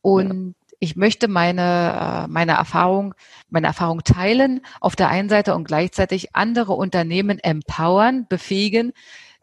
Und 0.00 0.54
ich 0.82 0.96
möchte 0.96 1.28
meine, 1.28 2.24
äh, 2.26 2.28
meine 2.28 2.52
Erfahrung, 2.54 3.14
meine 3.50 3.68
Erfahrung 3.68 4.02
teilen 4.02 4.62
auf 4.80 4.96
der 4.96 5.10
einen 5.10 5.28
Seite 5.28 5.54
und 5.54 5.62
gleichzeitig 5.62 6.34
andere 6.34 6.72
Unternehmen 6.72 7.38
empowern, 7.38 8.26
befähigen, 8.28 8.92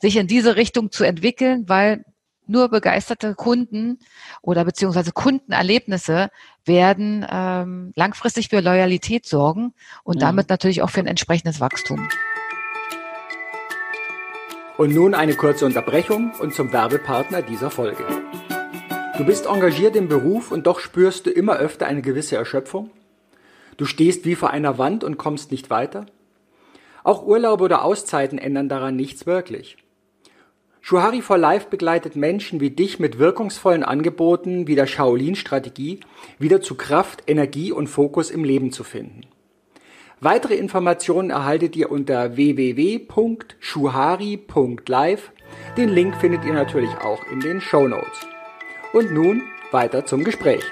sich 0.01 0.17
in 0.17 0.27
diese 0.27 0.57
Richtung 0.57 0.91
zu 0.91 1.05
entwickeln, 1.05 1.69
weil 1.69 2.03
nur 2.45 2.67
begeisterte 2.67 3.35
Kunden 3.35 3.99
oder 4.41 4.65
beziehungsweise 4.65 5.13
Kundenerlebnisse 5.13 6.29
werden 6.65 7.25
ähm, 7.31 7.93
langfristig 7.95 8.49
für 8.49 8.59
Loyalität 8.59 9.25
sorgen 9.25 9.73
und 10.03 10.17
mhm. 10.17 10.19
damit 10.19 10.49
natürlich 10.49 10.81
auch 10.81 10.89
für 10.89 10.99
ein 10.99 11.07
entsprechendes 11.07 11.61
Wachstum. 11.61 12.09
Und 14.75 14.93
nun 14.93 15.13
eine 15.13 15.35
kurze 15.35 15.65
Unterbrechung 15.65 16.33
und 16.41 16.53
zum 16.53 16.73
Werbepartner 16.73 17.41
dieser 17.43 17.71
Folge. 17.71 18.03
Du 19.19 19.25
bist 19.25 19.45
engagiert 19.47 19.97
im 19.97 20.07
Beruf 20.07 20.49
und 20.49 20.65
doch 20.65 20.79
spürst 20.79 21.25
du 21.25 21.29
immer 21.29 21.57
öfter 21.57 21.85
eine 21.85 22.01
gewisse 22.01 22.37
Erschöpfung? 22.37 22.89
Du 23.75 23.83
stehst 23.83 24.23
wie 24.23 24.35
vor 24.35 24.51
einer 24.51 24.77
Wand 24.77 25.03
und 25.03 25.17
kommst 25.17 25.51
nicht 25.51 25.69
weiter? 25.69 26.05
Auch 27.03 27.25
Urlaube 27.25 27.65
oder 27.65 27.83
Auszeiten 27.83 28.39
ändern 28.39 28.69
daran 28.69 28.95
nichts 28.95 29.25
wirklich. 29.25 29.75
Shuhari 30.79 31.21
for 31.21 31.37
Life 31.37 31.67
begleitet 31.69 32.15
Menschen 32.15 32.61
wie 32.61 32.69
dich 32.69 32.97
mit 32.97 33.19
wirkungsvollen 33.19 33.83
Angeboten 33.83 34.67
wie 34.67 34.75
der 34.75 34.87
Shaolin-Strategie 34.87 35.99
wieder 36.37 36.61
zu 36.61 36.75
Kraft, 36.75 37.23
Energie 37.27 37.73
und 37.73 37.87
Fokus 37.87 38.31
im 38.31 38.45
Leben 38.45 38.71
zu 38.71 38.85
finden. 38.85 39.23
Weitere 40.21 40.55
Informationen 40.55 41.29
erhaltet 41.29 41.75
ihr 41.75 41.91
unter 41.91 42.37
www.shuhari.live. 42.37 45.31
Den 45.75 45.89
Link 45.89 46.15
findet 46.15 46.45
ihr 46.45 46.53
natürlich 46.53 46.91
auch 47.01 47.19
in 47.29 47.41
den 47.41 47.59
Show 47.59 47.85
Notes. 47.85 48.25
Und 48.91 49.11
nun 49.11 49.43
weiter 49.71 50.03
zum 50.03 50.23
Gespräch. 50.23 50.63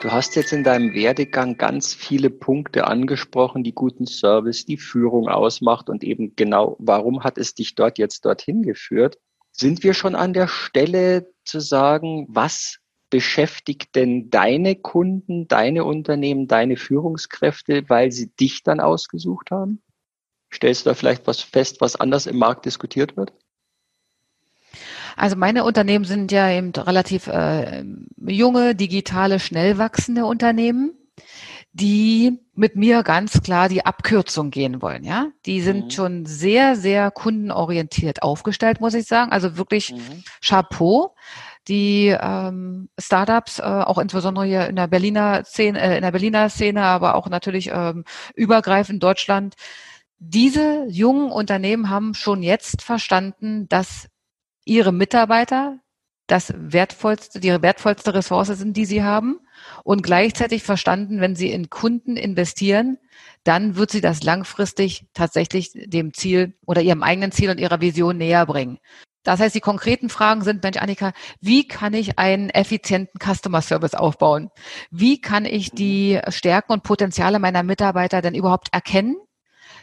Du 0.00 0.12
hast 0.12 0.36
jetzt 0.36 0.52
in 0.52 0.62
deinem 0.62 0.94
Werdegang 0.94 1.56
ganz 1.56 1.92
viele 1.92 2.30
Punkte 2.30 2.86
angesprochen, 2.86 3.64
die 3.64 3.74
guten 3.74 4.06
Service, 4.06 4.64
die 4.64 4.76
Führung 4.76 5.28
ausmacht 5.28 5.90
und 5.90 6.04
eben 6.04 6.36
genau, 6.36 6.76
warum 6.78 7.24
hat 7.24 7.36
es 7.36 7.54
dich 7.54 7.74
dort 7.74 7.98
jetzt 7.98 8.24
dorthin 8.24 8.62
geführt? 8.62 9.18
Sind 9.50 9.82
wir 9.82 9.92
schon 9.92 10.14
an 10.14 10.32
der 10.32 10.46
Stelle 10.46 11.32
zu 11.44 11.58
sagen, 11.58 12.26
was 12.30 12.78
beschäftigt 13.10 13.96
denn 13.96 14.30
deine 14.30 14.76
Kunden, 14.76 15.48
deine 15.48 15.84
Unternehmen, 15.84 16.46
deine 16.46 16.76
Führungskräfte, 16.76 17.88
weil 17.88 18.12
sie 18.12 18.28
dich 18.36 18.62
dann 18.62 18.78
ausgesucht 18.78 19.50
haben? 19.50 19.82
Stellst 20.54 20.86
du 20.86 20.90
da 20.90 20.94
vielleicht 20.94 21.26
was 21.26 21.40
fest, 21.40 21.80
was 21.80 21.96
anders 21.96 22.26
im 22.26 22.38
Markt 22.38 22.66
diskutiert 22.66 23.16
wird? 23.16 23.32
Also 25.16 25.36
meine 25.36 25.64
Unternehmen 25.64 26.04
sind 26.04 26.32
ja 26.32 26.50
eben 26.50 26.70
relativ 26.70 27.26
äh, 27.26 27.84
junge, 28.26 28.74
digitale, 28.74 29.40
schnell 29.40 29.78
wachsende 29.78 30.26
Unternehmen, 30.26 30.92
die 31.72 32.38
mit 32.54 32.76
mir 32.76 33.02
ganz 33.02 33.42
klar 33.42 33.68
die 33.68 33.86
Abkürzung 33.86 34.50
gehen 34.50 34.82
wollen. 34.82 35.04
Ja, 35.04 35.28
die 35.46 35.60
sind 35.60 35.86
mhm. 35.86 35.90
schon 35.90 36.26
sehr, 36.26 36.76
sehr 36.76 37.10
kundenorientiert 37.10 38.22
aufgestellt, 38.22 38.80
muss 38.80 38.94
ich 38.94 39.06
sagen. 39.06 39.32
Also 39.32 39.56
wirklich 39.56 39.92
mhm. 39.92 40.24
Chapeau 40.42 41.14
die 41.68 42.08
ähm, 42.20 42.88
Startups, 42.98 43.60
äh, 43.60 43.62
auch 43.62 43.98
insbesondere 43.98 44.44
hier 44.44 44.66
in 44.66 44.76
der 44.76 44.88
Berliner 44.88 45.44
Szene, 45.44 45.80
äh, 45.80 45.96
in 45.96 46.02
der 46.02 46.10
Berliner 46.10 46.48
Szene, 46.48 46.82
aber 46.82 47.14
auch 47.14 47.28
natürlich 47.28 47.70
ähm, 47.72 48.04
übergreifend 48.34 49.02
Deutschland. 49.02 49.54
Diese 50.18 50.84
jungen 50.88 51.30
Unternehmen 51.30 51.88
haben 51.88 52.14
schon 52.14 52.42
jetzt 52.42 52.82
verstanden, 52.82 53.68
dass 53.68 54.09
ihre 54.64 54.92
Mitarbeiter 54.92 55.80
das 56.26 56.54
wertvollste, 56.56 57.40
die 57.40 57.50
wertvollste 57.50 58.14
Ressource 58.14 58.48
sind, 58.48 58.76
die 58.76 58.84
sie 58.84 59.02
haben 59.02 59.40
und 59.82 60.02
gleichzeitig 60.02 60.62
verstanden, 60.62 61.20
wenn 61.20 61.34
sie 61.34 61.50
in 61.50 61.70
Kunden 61.70 62.16
investieren, 62.16 62.98
dann 63.42 63.74
wird 63.74 63.90
sie 63.90 64.00
das 64.00 64.22
langfristig 64.22 65.06
tatsächlich 65.12 65.72
dem 65.74 66.14
Ziel 66.14 66.54
oder 66.66 66.82
ihrem 66.82 67.02
eigenen 67.02 67.32
Ziel 67.32 67.50
und 67.50 67.58
ihrer 67.58 67.80
Vision 67.80 68.16
näher 68.16 68.46
bringen. 68.46 68.78
Das 69.22 69.40
heißt, 69.40 69.54
die 69.54 69.60
konkreten 69.60 70.08
Fragen 70.08 70.42
sind, 70.42 70.62
Mensch, 70.62 70.78
Annika, 70.78 71.12
wie 71.40 71.68
kann 71.68 71.92
ich 71.92 72.18
einen 72.18 72.48
effizienten 72.48 73.20
Customer 73.20 73.60
Service 73.60 73.94
aufbauen? 73.94 74.50
Wie 74.90 75.20
kann 75.20 75.44
ich 75.44 75.72
die 75.72 76.20
Stärken 76.28 76.72
und 76.72 76.84
Potenziale 76.84 77.38
meiner 77.38 77.62
Mitarbeiter 77.62 78.22
denn 78.22 78.34
überhaupt 78.34 78.68
erkennen? 78.72 79.16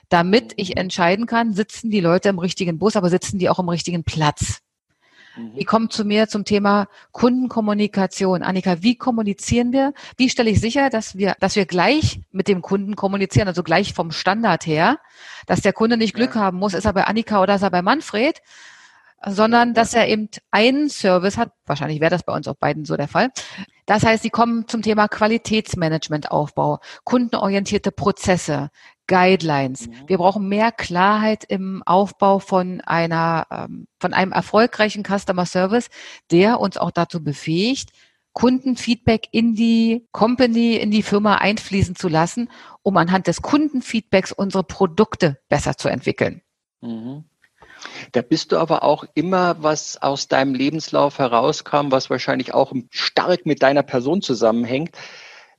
Damit 0.09 0.53
ich 0.55 0.77
entscheiden 0.77 1.27
kann, 1.27 1.53
sitzen 1.53 1.91
die 1.91 1.99
Leute 1.99 2.29
im 2.29 2.39
richtigen 2.39 2.79
Bus, 2.79 2.95
aber 2.95 3.09
sitzen 3.09 3.37
die 3.37 3.49
auch 3.49 3.59
im 3.59 3.69
richtigen 3.69 4.03
Platz? 4.03 4.61
Die 5.37 5.65
kommen 5.65 5.89
zu 5.89 6.03
mir 6.03 6.27
zum 6.27 6.45
Thema 6.45 6.87
Kundenkommunikation. 7.11 8.43
Annika, 8.43 8.81
wie 8.81 8.95
kommunizieren 8.95 9.71
wir? 9.71 9.93
Wie 10.17 10.29
stelle 10.29 10.49
ich 10.49 10.59
sicher, 10.59 10.89
dass 10.89 11.17
wir, 11.17 11.35
dass 11.39 11.55
wir 11.55 11.65
gleich 11.65 12.21
mit 12.31 12.47
dem 12.47 12.61
Kunden 12.61 12.95
kommunizieren, 12.95 13.47
also 13.47 13.63
gleich 13.63 13.93
vom 13.93 14.11
Standard 14.11 14.65
her, 14.65 14.99
dass 15.45 15.61
der 15.61 15.73
Kunde 15.73 15.97
nicht 15.97 16.15
Glück 16.15 16.35
ja. 16.35 16.41
haben 16.41 16.57
muss, 16.57 16.73
ist 16.73 16.85
er 16.85 16.93
bei 16.93 17.03
Annika 17.03 17.41
oder 17.41 17.55
ist 17.55 17.61
er 17.61 17.71
bei 17.71 17.81
Manfred, 17.81 18.41
sondern 19.25 19.73
dass 19.73 19.93
er 19.93 20.07
eben 20.07 20.29
einen 20.51 20.89
Service 20.89 21.37
hat. 21.37 21.51
Wahrscheinlich 21.65 21.99
wäre 21.99 22.11
das 22.11 22.23
bei 22.23 22.33
uns 22.33 22.47
auch 22.47 22.55
beiden 22.55 22.85
so 22.85 22.97
der 22.97 23.07
Fall. 23.07 23.29
Das 23.85 24.03
heißt, 24.03 24.23
sie 24.23 24.29
kommen 24.29 24.67
zum 24.67 24.81
Thema 24.81 25.07
Qualitätsmanagement 25.07 26.31
Aufbau, 26.31 26.79
kundenorientierte 27.03 27.91
Prozesse, 27.91 28.69
Guidelines. 29.07 29.87
Mhm. 29.87 29.93
Wir 30.07 30.17
brauchen 30.17 30.47
mehr 30.47 30.71
Klarheit 30.71 31.43
im 31.45 31.81
Aufbau 31.85 32.39
von 32.39 32.81
einer, 32.81 33.47
ähm, 33.51 33.87
von 33.99 34.13
einem 34.13 34.31
erfolgreichen 34.31 35.03
Customer 35.03 35.45
Service, 35.45 35.89
der 36.31 36.59
uns 36.59 36.77
auch 36.77 36.91
dazu 36.91 37.23
befähigt, 37.23 37.91
Kundenfeedback 38.33 39.29
in 39.31 39.55
die 39.55 40.05
Company, 40.11 40.75
in 40.75 40.91
die 40.91 41.01
Firma 41.01 41.37
einfließen 41.37 41.95
zu 41.95 42.07
lassen, 42.07 42.51
um 42.83 42.95
anhand 42.97 43.25
des 43.25 43.41
Kundenfeedbacks 43.41 44.31
unsere 44.31 44.63
Produkte 44.63 45.39
besser 45.49 45.75
zu 45.75 45.87
entwickeln. 45.87 46.43
Mhm. 46.81 47.23
Da 48.11 48.21
bist 48.21 48.51
du 48.51 48.57
aber 48.57 48.83
auch 48.83 49.05
immer, 49.15 49.63
was 49.63 50.01
aus 50.01 50.27
deinem 50.27 50.53
Lebenslauf 50.53 51.17
herauskam, 51.17 51.91
was 51.91 52.09
wahrscheinlich 52.09 52.53
auch 52.53 52.73
stark 52.89 53.45
mit 53.45 53.63
deiner 53.63 53.83
Person 53.83 54.21
zusammenhängt, 54.21 54.95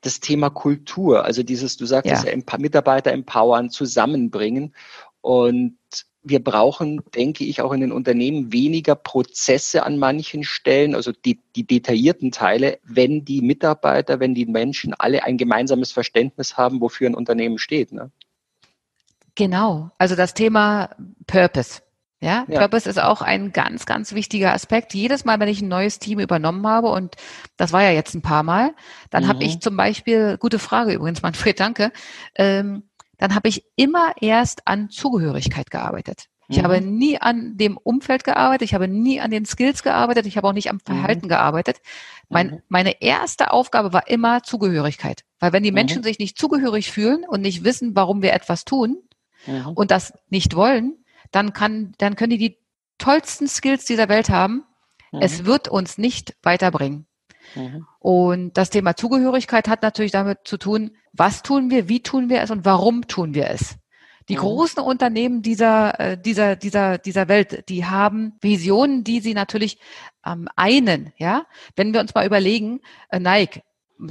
das 0.01 0.21
Thema 0.21 0.51
Kultur. 0.51 1.25
Also 1.25 1.43
dieses, 1.43 1.77
du 1.77 1.87
sagst 1.87 2.11
ja, 2.11 2.25
ja 2.25 2.59
Mitarbeiter 2.59 3.13
empowern, 3.13 3.71
zusammenbringen. 3.71 4.75
Und 5.21 5.77
wir 6.23 6.43
brauchen, 6.43 7.01
denke 7.15 7.45
ich, 7.45 7.63
auch 7.63 7.73
in 7.73 7.81
den 7.81 7.93
Unternehmen 7.93 8.53
weniger 8.53 8.95
Prozesse 8.95 9.85
an 9.85 9.99
manchen 9.99 10.45
Stellen, 10.45 10.95
also 10.95 11.13
die, 11.13 11.41
die 11.57 11.67
detaillierten 11.67 12.31
Teile, 12.31 12.79
wenn 12.85 13.25
die 13.25 13.41
Mitarbeiter, 13.41 14.21
wenn 14.21 14.35
die 14.35 14.47
Menschen 14.47 14.95
alle 14.95 15.25
ein 15.25 15.39
gemeinsames 15.39 15.93
Verständnis 15.93 16.57
haben, 16.57 16.81
wofür 16.81 17.09
ein 17.09 17.15
Unternehmen 17.15 17.59
steht. 17.59 17.93
Ne? 17.93 18.11
Genau. 19.35 19.91
Also 19.99 20.17
das 20.17 20.35
Thema 20.35 20.91
Purpose. 21.27 21.81
Ja, 22.21 22.29
Ja. 22.29 22.45
ich 22.49 22.55
glaube, 22.59 22.77
es 22.77 22.87
ist 22.87 23.01
auch 23.01 23.23
ein 23.23 23.53
ganz, 23.53 23.87
ganz 23.87 24.12
wichtiger 24.12 24.53
Aspekt. 24.53 24.93
Jedes 24.95 25.25
Mal, 25.25 25.39
wenn 25.39 25.49
ich 25.49 25.61
ein 25.62 25.69
neues 25.69 25.99
Team 26.01 26.19
übernommen 26.19 26.66
habe, 26.66 26.89
und 26.89 27.14
das 27.57 27.73
war 27.73 27.83
ja 27.83 27.91
jetzt 27.93 28.14
ein 28.14 28.23
paar 28.23 28.43
Mal, 28.43 28.75
dann 29.11 29.29
habe 29.29 29.37
Mhm. 29.39 29.43
ich 29.45 29.61
zum 29.61 29.77
Beispiel, 29.77 30.37
gute 30.39 30.59
Frage 30.59 30.93
übrigens, 30.93 31.23
Manfred, 31.55 31.61
danke, 31.61 31.93
ähm, 32.35 32.85
dann 33.19 33.35
habe 33.35 33.49
ich 33.49 33.64
immer 33.77 34.12
erst 34.21 34.66
an 34.66 34.91
Zugehörigkeit 34.91 35.71
gearbeitet. 35.71 36.27
Ich 36.51 36.59
Mhm. 36.59 36.62
habe 36.62 36.81
nie 36.81 37.21
an 37.21 37.57
dem 37.57 37.77
Umfeld 37.77 38.25
gearbeitet, 38.25 38.62
ich 38.62 38.75
habe 38.75 38.89
nie 38.89 39.21
an 39.21 39.31
den 39.31 39.45
Skills 39.45 39.83
gearbeitet, 39.83 40.25
ich 40.27 40.37
habe 40.37 40.49
auch 40.49 40.53
nicht 40.53 40.71
am 40.71 40.81
Verhalten 40.81 41.29
gearbeitet. 41.29 41.79
Mein, 42.29 42.47
Mhm. 42.49 42.62
Meine 42.69 43.01
erste 43.03 43.53
Aufgabe 43.53 43.93
war 43.93 44.09
immer 44.09 44.43
Zugehörigkeit. 44.43 45.25
Weil 45.41 45.53
wenn 45.53 45.62
die 45.62 45.71
Mhm. 45.71 45.75
Menschen 45.77 46.03
sich 46.03 46.19
nicht 46.19 46.39
zugehörig 46.39 46.91
fühlen 46.91 47.25
und 47.29 47.43
nicht 47.43 47.64
wissen, 47.64 47.95
warum 47.95 48.23
wir 48.23 48.33
etwas 48.33 48.64
tun 48.64 48.97
Mhm. 49.47 49.69
und 49.75 49.91
das 49.91 50.12
nicht 50.31 50.57
wollen, 50.57 50.95
dann 51.31 51.53
kann, 51.53 51.93
dann 51.99 52.16
können 52.16 52.31
die 52.31 52.39
die 52.39 52.59
tollsten 52.99 53.49
Skills 53.49 53.85
dieser 53.85 54.09
Welt 54.09 54.29
haben. 54.31 54.64
Mhm. 55.12 55.20
Es 55.22 55.45
wird 55.45 55.68
uns 55.68 55.99
nicht 55.99 56.37
weiterbringen. 56.43 57.07
Mhm. 57.55 57.87
Und 57.99 58.57
das 58.57 58.70
Thema 58.70 58.97
Zugehörigkeit 58.97 59.68
hat 59.68 59.83
natürlich 59.83 60.12
damit 60.12 60.41
zu 60.45 60.59
tun, 60.59 60.97
was 61.12 61.43
tun 61.43 61.70
wir, 61.70 61.89
wie 61.89 62.03
tun 62.03 62.29
wir 62.29 62.43
es 62.43 62.51
und 62.51 62.64
warum 62.64 63.07
tun 63.09 63.35
wir 63.35 63.49
es. 63.51 63.76
Die 64.29 64.37
Mhm. 64.37 64.41
großen 64.41 64.83
Unternehmen 64.83 65.41
dieser, 65.41 65.99
äh, 65.99 66.20
dieser, 66.20 66.57
dieser, 66.57 66.99
dieser 66.99 67.29
Welt, 67.29 67.68
die 67.70 67.87
haben 67.87 68.35
Visionen, 68.43 69.03
die 69.03 69.20
sie 69.20 69.33
natürlich 69.33 69.79
ähm, 70.26 70.49
einen, 70.55 71.12
ja. 71.16 71.47
Wenn 71.76 71.95
wir 71.95 72.01
uns 72.01 72.14
mal 72.14 72.26
überlegen, 72.26 72.81
äh, 73.09 73.20
Nike 73.20 73.62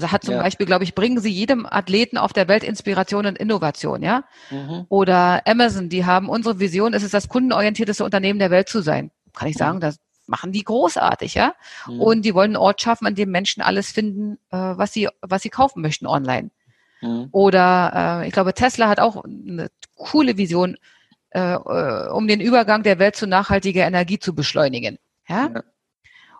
hat 0.01 0.23
zum 0.23 0.35
Ja. 0.35 0.41
Beispiel, 0.41 0.65
glaube 0.65 0.83
ich, 0.83 0.95
bringen 0.95 1.19
sie 1.19 1.31
jedem 1.31 1.65
Athleten 1.65 2.17
auf 2.17 2.33
der 2.33 2.47
Welt 2.47 2.63
Inspiration 2.63 3.25
und 3.25 3.37
Innovation, 3.37 4.03
ja. 4.03 4.23
Mhm. 4.49 4.85
Oder 4.89 5.41
Amazon, 5.47 5.89
die 5.89 6.05
haben 6.05 6.29
unsere 6.29 6.59
Vision, 6.59 6.93
es 6.93 7.03
ist 7.03 7.13
das 7.13 7.29
kundenorientierteste 7.29 8.03
Unternehmen 8.03 8.39
der 8.39 8.51
Welt 8.51 8.69
zu 8.69 8.81
sein. 8.81 9.11
Kann 9.33 9.47
ich 9.47 9.55
Mhm. 9.55 9.59
sagen, 9.59 9.79
das 9.79 9.99
machen 10.27 10.51
die 10.51 10.63
großartig, 10.63 11.35
ja. 11.35 11.53
Mhm. 11.87 12.01
Und 12.01 12.21
die 12.25 12.33
wollen 12.33 12.49
einen 12.51 12.57
Ort 12.57 12.81
schaffen, 12.81 13.07
an 13.07 13.15
dem 13.15 13.31
Menschen 13.31 13.61
alles 13.63 13.91
finden, 13.91 14.37
äh, 14.51 14.57
was 14.57 14.91
sie, 14.93 15.07
was 15.21 15.41
sie 15.41 15.49
kaufen 15.49 15.81
möchten 15.81 16.05
online. 16.05 16.51
Mhm. 17.01 17.29
Oder 17.31 18.21
äh, 18.23 18.27
ich 18.27 18.33
glaube, 18.33 18.53
Tesla 18.53 18.89
hat 18.89 18.99
auch 18.99 19.23
eine 19.23 19.69
coole 19.95 20.35
Vision, 20.37 20.75
äh, 21.29 21.55
um 21.55 22.27
den 22.27 22.41
Übergang 22.41 22.83
der 22.83 22.99
Welt 22.99 23.15
zu 23.15 23.25
nachhaltiger 23.27 23.85
Energie 23.85 24.19
zu 24.19 24.35
beschleunigen. 24.35 24.97
Ja? 25.29 25.49
Ja. 25.53 25.63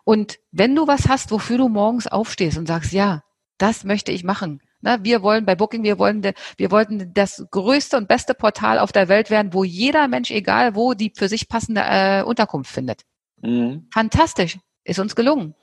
Und 0.04 0.38
wenn 0.52 0.74
du 0.74 0.86
was 0.86 1.08
hast, 1.08 1.30
wofür 1.30 1.58
du 1.58 1.68
morgens 1.68 2.06
aufstehst 2.06 2.56
und 2.58 2.66
sagst, 2.66 2.92
ja, 2.92 3.22
das 3.58 3.84
möchte 3.84 4.12
ich 4.12 4.24
machen. 4.24 4.60
Na, 4.80 5.02
wir 5.02 5.22
wollen 5.22 5.44
bei 5.44 5.56
Booking, 5.56 5.82
wir 5.82 5.98
wollen, 5.98 6.22
wir 6.56 6.70
wollten 6.70 7.12
das 7.12 7.44
größte 7.50 7.96
und 7.96 8.06
beste 8.06 8.34
Portal 8.34 8.78
auf 8.78 8.92
der 8.92 9.08
Welt 9.08 9.28
werden, 9.28 9.52
wo 9.52 9.64
jeder 9.64 10.06
Mensch, 10.06 10.30
egal 10.30 10.76
wo, 10.76 10.94
die 10.94 11.12
für 11.14 11.28
sich 11.28 11.48
passende 11.48 11.82
äh, 11.84 12.22
Unterkunft 12.22 12.70
findet. 12.70 13.02
Mhm. 13.42 13.88
Fantastisch, 13.92 14.58
ist 14.84 15.00
uns 15.00 15.16
gelungen. 15.16 15.54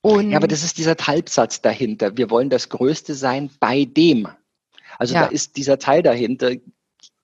Und 0.00 0.30
Ja, 0.30 0.36
aber 0.36 0.46
das 0.46 0.62
ist 0.62 0.78
dieser 0.78 0.94
Halbsatz 0.94 1.60
dahinter. 1.60 2.16
Wir 2.16 2.30
wollen 2.30 2.50
das 2.50 2.68
Größte 2.68 3.14
sein 3.14 3.50
bei 3.58 3.84
dem. 3.84 4.28
Also 4.98 5.14
Ja. 5.14 5.22
da 5.22 5.26
ist 5.26 5.56
dieser 5.56 5.78
Teil 5.78 6.02
dahinter. 6.02 6.52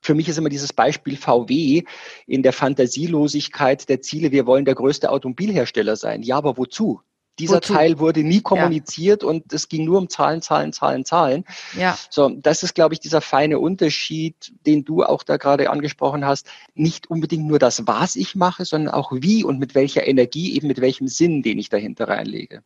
Für 0.01 0.15
mich 0.15 0.29
ist 0.29 0.37
immer 0.39 0.49
dieses 0.49 0.73
Beispiel 0.73 1.17
VW 1.17 1.85
in 2.27 2.43
der 2.43 2.53
Fantasielosigkeit 2.53 3.89
der 3.89 4.03
Ziele. 4.03 4.33
Wir 4.33 4.47
wollen 4.47 4.65
der 4.65 4.75
größte 4.75 5.11
Automobilhersteller 5.11 5.97
sein. 5.97 6.23
Ja, 6.23 6.37
aber 6.37 6.59
wozu? 6.59 7.01
Dieser 7.39 7.57
Wozu? 7.57 7.75
Teil 7.75 7.99
wurde 7.99 8.23
nie 8.23 8.41
kommuniziert 8.41 9.25
und 9.25 9.53
es 9.53 9.69
ging 9.69 9.85
nur 9.85 9.99
um 9.99 10.09
Zahlen, 10.09 10.41
Zahlen, 10.41 10.73
Zahlen, 10.73 11.05
Zahlen. 11.05 11.45
ja, 11.77 11.99
So, 12.11 12.29
das 12.29 12.63
ist, 12.63 12.75
glaube 12.75 12.95
ich, 12.95 13.01
dieser 13.01 13.21
feine 13.21 13.59
Unterschied, 13.59 14.53
den 14.67 14.85
du 14.85 15.03
auch 15.03 15.23
da 15.25 15.37
gerade 15.37 15.71
angesprochen 15.71 16.25
hast. 16.25 16.49
Nicht 16.75 17.11
unbedingt 17.11 17.47
nur 17.47 17.59
das, 17.59 17.87
was 17.87 18.15
ich 18.15 18.37
mache, 18.37 18.65
sondern 18.65 18.95
auch 18.95 19.11
wie 19.13 19.43
und 19.43 19.59
mit 19.59 19.75
welcher 19.75 20.07
Energie, 20.07 20.55
eben 20.55 20.69
mit 20.69 20.81
welchem 20.81 21.09
Sinn, 21.09 21.43
den 21.43 21.59
ich 21.59 21.69
dahinter 21.69 22.09
reinlege. 22.09 22.63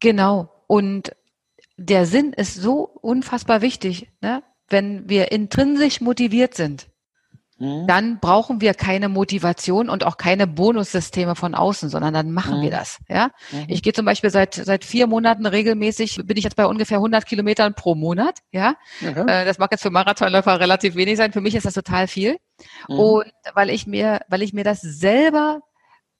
Genau. 0.00 0.50
Und 0.66 1.14
der 1.76 2.06
Sinn 2.06 2.32
ist 2.32 2.54
so 2.54 2.84
unfassbar 2.84 3.60
wichtig. 3.60 4.08
Ne? 4.20 4.42
Wenn 4.68 5.08
wir 5.08 5.32
intrinsisch 5.32 6.00
motiviert 6.00 6.54
sind, 6.54 6.89
Mhm. 7.60 7.86
dann 7.86 8.18
brauchen 8.20 8.60
wir 8.62 8.72
keine 8.74 9.08
Motivation 9.10 9.88
und 9.90 10.02
auch 10.04 10.16
keine 10.16 10.46
Bonussysteme 10.46 11.36
von 11.36 11.54
außen, 11.54 11.90
sondern 11.90 12.14
dann 12.14 12.32
machen 12.32 12.58
Mhm. 12.58 12.62
wir 12.62 12.70
das. 12.70 12.98
Ja, 13.08 13.30
Mhm. 13.52 13.66
ich 13.68 13.82
gehe 13.82 13.92
zum 13.92 14.06
Beispiel 14.06 14.30
seit 14.30 14.54
seit 14.54 14.84
vier 14.84 15.06
Monaten 15.06 15.44
regelmäßig, 15.46 16.22
bin 16.24 16.36
ich 16.38 16.44
jetzt 16.44 16.56
bei 16.56 16.66
ungefähr 16.66 16.98
100 17.00 17.26
Kilometern 17.26 17.74
pro 17.74 17.94
Monat. 17.94 18.38
Ja, 18.50 18.76
äh, 19.02 19.44
das 19.44 19.58
mag 19.58 19.70
jetzt 19.70 19.82
für 19.82 19.90
Marathonläufer 19.90 20.58
relativ 20.58 20.94
wenig 20.96 21.18
sein. 21.18 21.32
Für 21.32 21.42
mich 21.42 21.54
ist 21.54 21.66
das 21.66 21.74
total 21.74 22.08
viel. 22.08 22.38
Mhm. 22.88 22.98
Und 22.98 23.32
weil 23.54 23.70
ich 23.70 23.86
mir, 23.86 24.20
weil 24.28 24.42
ich 24.42 24.52
mir 24.54 24.64
das 24.64 24.80
selber 24.80 25.60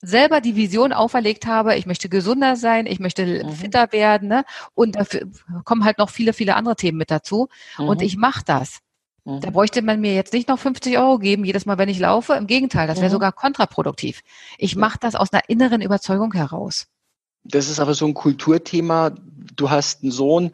selber 0.03 0.41
die 0.41 0.57
Vision 0.57 0.95
auferlegt 0.95 1.47
habe, 1.47 1.77
ich 1.77 1.85
möchte 1.85 2.09
gesunder 2.09 2.57
sein, 2.57 2.87
ich 2.87 3.01
möchte 3.01 3.45
Mhm. 3.45 3.51
fitter 3.53 3.93
werden, 3.93 4.29
ne? 4.29 4.45
Und 4.75 4.97
dafür 4.97 5.23
kommen 5.65 5.85
halt 5.85 5.99
noch 5.99 6.09
viele, 6.09 6.33
viele 6.33 6.57
andere 6.57 6.75
Themen 6.77 6.97
mit 6.97 7.11
dazu. 7.11 7.49
Und 7.77 8.01
Mhm. 8.01 8.07
ich 8.07 8.17
mache 8.17 8.43
das. 8.47 8.79
Mhm. 9.25 9.41
Da 9.41 9.51
bräuchte 9.51 9.83
man 9.83 10.01
mir 10.01 10.15
jetzt 10.15 10.33
nicht 10.33 10.49
noch 10.49 10.59
50 10.59 10.99
Euro 10.99 11.19
geben, 11.19 11.45
jedes 11.45 11.67
Mal, 11.67 11.79
wenn 11.79 11.89
ich 11.89 11.99
laufe. 11.99 12.35
Im 12.35 12.47
Gegenteil, 12.47 12.87
das 12.87 12.99
wäre 12.99 13.09
Mhm. 13.09 13.13
sogar 13.15 13.33
kontraproduktiv. 13.33 14.21
Ich 14.59 14.77
mache 14.77 14.99
das 15.01 15.15
aus 15.15 15.33
einer 15.33 15.43
inneren 15.49 15.83
Überzeugung 15.83 16.33
heraus. 16.33 16.87
Das 17.45 17.69
ist 17.69 17.81
aber 17.81 17.95
so 17.95 18.07
ein 18.07 18.15
Kulturthema. 18.15 19.13
Du 19.57 19.71
hast 19.71 20.03
einen 20.03 20.13
Sohn, 20.13 20.53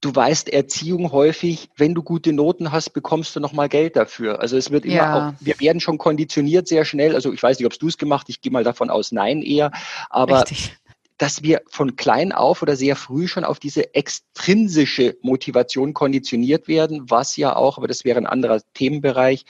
du 0.00 0.14
weißt 0.14 0.48
Erziehung 0.50 1.12
häufig, 1.12 1.68
wenn 1.76 1.94
du 1.94 2.02
gute 2.02 2.32
Noten 2.32 2.72
hast, 2.72 2.90
bekommst 2.90 3.36
du 3.36 3.40
nochmal 3.40 3.68
Geld 3.68 3.96
dafür. 3.96 4.40
Also 4.40 4.56
es 4.56 4.70
wird 4.70 4.84
immer 4.84 4.94
Ja. 4.94 5.14
auch, 5.14 5.34
wir 5.40 5.58
werden 5.60 5.80
schon 5.80 5.98
konditioniert 5.98 6.68
sehr 6.68 6.84
schnell. 6.84 7.14
Also 7.14 7.32
ich 7.32 7.42
weiß 7.42 7.58
nicht, 7.58 7.66
ob 7.66 7.78
du 7.78 7.88
es 7.88 7.98
gemacht, 7.98 8.28
ich 8.28 8.40
gehe 8.40 8.52
mal 8.52 8.64
davon 8.64 8.90
aus, 8.90 9.12
nein 9.12 9.42
eher. 9.42 9.70
Aber 10.10 10.40
Richtig. 10.40 10.76
Dass 11.18 11.42
wir 11.42 11.62
von 11.68 11.96
klein 11.96 12.32
auf 12.32 12.62
oder 12.62 12.76
sehr 12.76 12.96
früh 12.96 13.28
schon 13.28 13.44
auf 13.44 13.60
diese 13.60 13.94
extrinsische 13.94 15.16
Motivation 15.22 15.94
konditioniert 15.94 16.66
werden, 16.68 17.08
was 17.08 17.36
ja 17.36 17.54
auch, 17.54 17.78
aber 17.78 17.86
das 17.86 18.04
wäre 18.04 18.18
ein 18.18 18.26
anderer 18.26 18.60
Themenbereich, 18.74 19.44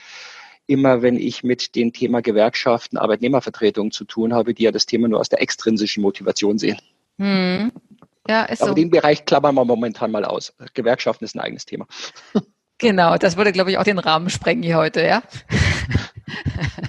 immer 0.67 1.01
wenn 1.01 1.17
ich 1.17 1.43
mit 1.43 1.75
dem 1.75 1.93
Thema 1.93 2.21
Gewerkschaften, 2.21 2.97
Arbeitnehmervertretungen 2.97 3.91
zu 3.91 4.05
tun 4.05 4.33
habe, 4.33 4.53
die 4.53 4.63
ja 4.63 4.71
das 4.71 4.85
Thema 4.85 5.07
nur 5.07 5.19
aus 5.19 5.29
der 5.29 5.41
extrinsischen 5.41 6.01
Motivation 6.01 6.57
sehen. 6.57 6.77
Hm. 7.19 7.71
Ja, 8.27 8.43
ist 8.45 8.61
Aber 8.61 8.69
so. 8.69 8.75
den 8.75 8.89
Bereich 8.89 9.25
klammern 9.25 9.55
wir 9.55 9.65
momentan 9.65 10.11
mal 10.11 10.25
aus. 10.25 10.53
Gewerkschaften 10.73 11.25
ist 11.25 11.35
ein 11.35 11.41
eigenes 11.41 11.65
Thema. 11.65 11.87
Genau, 12.77 13.17
das 13.17 13.37
würde, 13.37 13.51
glaube 13.51 13.71
ich, 13.71 13.77
auch 13.77 13.83
den 13.83 13.99
Rahmen 13.99 14.29
sprengen 14.29 14.61
hier 14.61 14.77
heute, 14.77 15.01
ja. 15.01 15.23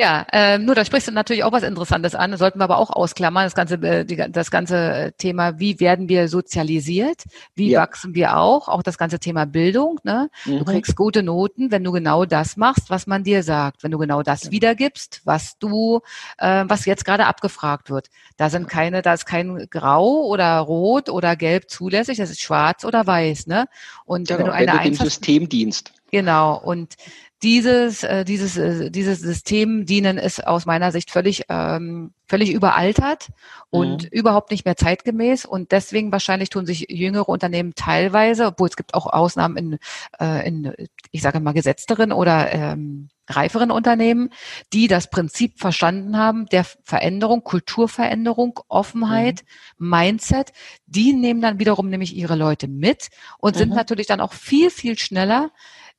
Ja, 0.00 0.24
ähm, 0.32 0.64
nur 0.64 0.76
da 0.76 0.84
sprichst 0.84 1.08
du 1.08 1.12
natürlich 1.12 1.42
auch 1.42 1.50
was 1.50 1.64
Interessantes 1.64 2.14
an. 2.14 2.30
Das 2.30 2.38
sollten 2.38 2.60
wir 2.60 2.64
aber 2.64 2.78
auch 2.78 2.90
ausklammern, 2.90 3.42
das 3.44 3.56
ganze, 3.56 3.74
äh, 3.82 4.04
die, 4.04 4.14
das 4.30 4.52
ganze 4.52 4.76
äh, 4.76 5.12
Thema, 5.18 5.58
wie 5.58 5.80
werden 5.80 6.08
wir 6.08 6.28
sozialisiert, 6.28 7.24
wie 7.56 7.70
Ja. 7.70 7.80
wachsen 7.80 8.14
wir 8.14 8.36
auch, 8.36 8.68
auch 8.68 8.84
das 8.84 8.96
ganze 8.96 9.18
Thema 9.18 9.44
Bildung. 9.44 9.98
Ne? 10.04 10.30
Du 10.44 10.52
Mhm. 10.52 10.64
kriegst 10.66 10.94
gute 10.94 11.24
Noten, 11.24 11.72
wenn 11.72 11.82
du 11.82 11.90
genau 11.90 12.24
das 12.26 12.56
machst, 12.56 12.90
was 12.90 13.08
man 13.08 13.24
dir 13.24 13.42
sagt, 13.42 13.82
wenn 13.82 13.90
du 13.90 13.98
genau 13.98 14.22
das 14.22 14.52
wiedergibst, 14.52 15.22
was 15.24 15.58
du, 15.58 16.00
äh, 16.38 16.64
was 16.68 16.84
jetzt 16.84 17.04
gerade 17.04 17.26
abgefragt 17.26 17.90
wird. 17.90 18.08
Da 18.36 18.50
sind 18.50 18.68
keine, 18.68 19.02
da 19.02 19.14
ist 19.14 19.26
kein 19.26 19.66
Grau 19.68 20.24
oder 20.26 20.58
Rot 20.60 21.08
oder 21.08 21.34
Gelb 21.34 21.68
zulässig, 21.70 22.18
das 22.18 22.30
ist 22.30 22.40
Schwarz 22.40 22.84
oder 22.84 23.04
Weiß. 23.08 23.48
Ne? 23.48 23.66
Und 24.04 24.28
Genau, 24.28 24.38
wenn 24.38 24.46
du 24.46 24.52
wenn 24.52 24.68
eine 24.68 24.78
du 24.78 24.84
dem 24.90 24.94
System 24.94 25.48
dienst. 25.48 25.92
Genau. 26.10 26.56
Und 26.58 26.94
dieses, 27.42 28.02
äh, 28.02 28.24
dieses, 28.24 28.56
äh, 28.56 28.90
dieses 28.90 29.20
System 29.20 29.86
dienen 29.86 30.18
ist 30.18 30.46
aus 30.46 30.66
meiner 30.66 30.90
Sicht 30.92 31.10
völlig, 31.10 31.44
ähm, 31.48 32.12
völlig 32.26 32.50
überaltert 32.52 33.28
und 33.70 34.04
Mhm. 34.04 34.08
überhaupt 34.10 34.50
nicht 34.50 34.64
mehr 34.64 34.76
zeitgemäß. 34.76 35.44
Und 35.44 35.70
deswegen 35.72 36.10
wahrscheinlich 36.12 36.50
tun 36.50 36.66
sich 36.66 36.86
jüngere 36.88 37.28
Unternehmen 37.28 37.74
teilweise, 37.76 38.46
obwohl 38.46 38.68
es 38.68 38.76
gibt 38.76 38.94
auch 38.94 39.06
Ausnahmen 39.06 39.56
in, 39.56 39.78
äh, 40.20 40.46
in 40.48 40.74
ich 41.12 41.22
sage 41.22 41.40
mal, 41.40 41.52
gesetzteren 41.52 42.12
oder 42.12 42.52
ähm, 42.52 43.08
reiferen 43.30 43.70
Unternehmen, 43.70 44.30
die 44.72 44.88
das 44.88 45.10
Prinzip 45.10 45.58
verstanden 45.58 46.16
haben 46.16 46.46
der 46.46 46.64
Veränderung, 46.84 47.44
Kulturveränderung, 47.44 48.58
Offenheit, 48.68 49.44
Mindset. 49.78 50.52
Die 50.86 51.12
nehmen 51.12 51.40
dann 51.40 51.58
wiederum 51.58 51.88
nämlich 51.88 52.16
ihre 52.16 52.36
Leute 52.36 52.68
mit 52.68 53.08
und 53.38 53.56
sind 53.56 53.70
Mhm. 53.70 53.76
natürlich 53.76 54.06
dann 54.06 54.20
auch 54.20 54.32
viel, 54.32 54.70
viel 54.70 54.98
schneller 54.98 55.50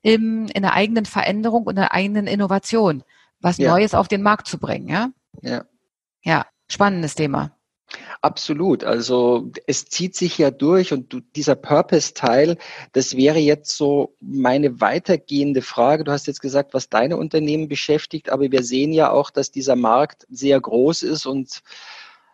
im, 0.02 0.48
in 0.54 0.62
der 0.62 0.74
eigenen 0.74 1.06
Veränderung 1.06 1.64
und 1.64 1.76
der 1.76 1.94
eigenen 1.94 2.28
Innovation, 2.28 3.04
was 3.40 3.58
Ja. 3.58 3.72
Neues 3.72 3.94
auf 3.94 4.08
den 4.08 4.22
Markt 4.22 4.48
zu 4.48 4.58
bringen. 4.58 4.88
Ja, 4.88 5.10
Ja. 5.42 5.66
ja 6.24 6.46
spannendes 6.68 7.16
Thema. 7.16 7.52
Absolut. 8.22 8.84
Also 8.84 9.50
es 9.66 9.86
zieht 9.86 10.16
sich 10.16 10.38
ja 10.38 10.52
durch 10.52 10.94
und 10.94 11.12
du, 11.12 11.22
dieser 11.22 11.56
Purpose-Teil, 11.56 12.58
das 12.92 13.16
wäre 13.18 13.40
jetzt 13.40 13.76
so 13.76 14.16
meine 14.20 14.80
weitergehende 14.82 15.62
Frage. 15.62 16.04
Du 16.04 16.12
hast 16.12 16.28
jetzt 16.28 16.42
gesagt, 16.42 16.74
was 16.74 16.90
deine 16.90 17.18
Unternehmen 17.18 17.68
beschäftigt, 17.68 18.30
aber 18.30 18.52
wir 18.52 18.64
sehen 18.64 18.94
ja 18.94 19.10
auch, 19.10 19.32
dass 19.32 19.52
dieser 19.52 19.76
Markt 19.76 20.28
sehr 20.30 20.60
groß 20.60 21.04
ist 21.04 21.26
und 21.26 21.62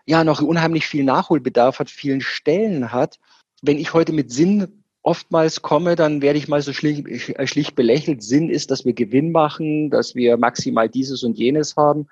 ja 0.05 0.23
noch 0.23 0.41
unheimlich 0.41 0.87
viel 0.87 1.03
Nachholbedarf 1.03 1.79
hat, 1.79 1.89
vielen 1.89 2.21
Stellen 2.21 2.91
hat. 2.91 3.19
Wenn 3.61 3.77
ich 3.77 3.93
heute 3.93 4.11
mit 4.11 4.31
Sinn 4.31 4.83
oftmals 5.05 5.61
komme, 5.61 5.95
dann 5.95 6.21
werde 6.21 6.39
ich 6.39 6.47
mal 6.47 6.61
so 6.61 6.73
schlicht, 6.73 7.05
schlicht 7.47 7.75
belächelt. 7.75 8.23
Sinn 8.23 8.49
ist, 8.49 8.71
dass 8.71 8.85
wir 8.85 8.93
Gewinn 8.93 9.31
machen, 9.31 9.91
dass 9.91 10.15
wir 10.15 10.37
maximal 10.37 10.89
dieses 10.89 11.23
und 11.23 11.37
jenes 11.37 11.75
haben. 11.75 12.07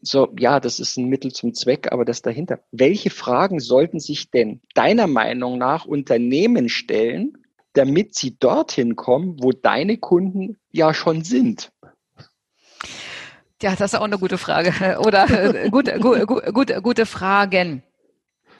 So, 0.00 0.32
ja, 0.38 0.58
das 0.58 0.80
ist 0.80 0.96
ein 0.96 1.08
Mittel 1.08 1.32
zum 1.32 1.54
Zweck, 1.54 1.92
aber 1.92 2.04
das 2.04 2.22
dahinter. 2.22 2.60
Welche 2.72 3.10
Fragen 3.10 3.60
sollten 3.60 4.00
sich 4.00 4.30
denn 4.30 4.60
deiner 4.74 5.06
Meinung 5.06 5.58
nach 5.58 5.84
Unternehmen 5.84 6.68
stellen, 6.68 7.38
damit 7.74 8.14
sie 8.14 8.36
dorthin 8.38 8.96
kommen, 8.96 9.36
wo 9.40 9.52
deine 9.52 9.98
Kunden 9.98 10.56
ja 10.70 10.94
schon 10.94 11.22
sind? 11.22 11.70
Ja, 13.62 13.76
das 13.76 13.92
ist 13.92 13.98
auch 13.98 14.04
eine 14.04 14.18
gute 14.18 14.38
Frage. 14.38 14.98
Oder 15.06 15.28
äh, 15.30 15.70
gute, 15.70 16.00
gute, 16.00 16.52
gute, 16.52 16.82
gute 16.82 17.06
Fragen. 17.06 17.82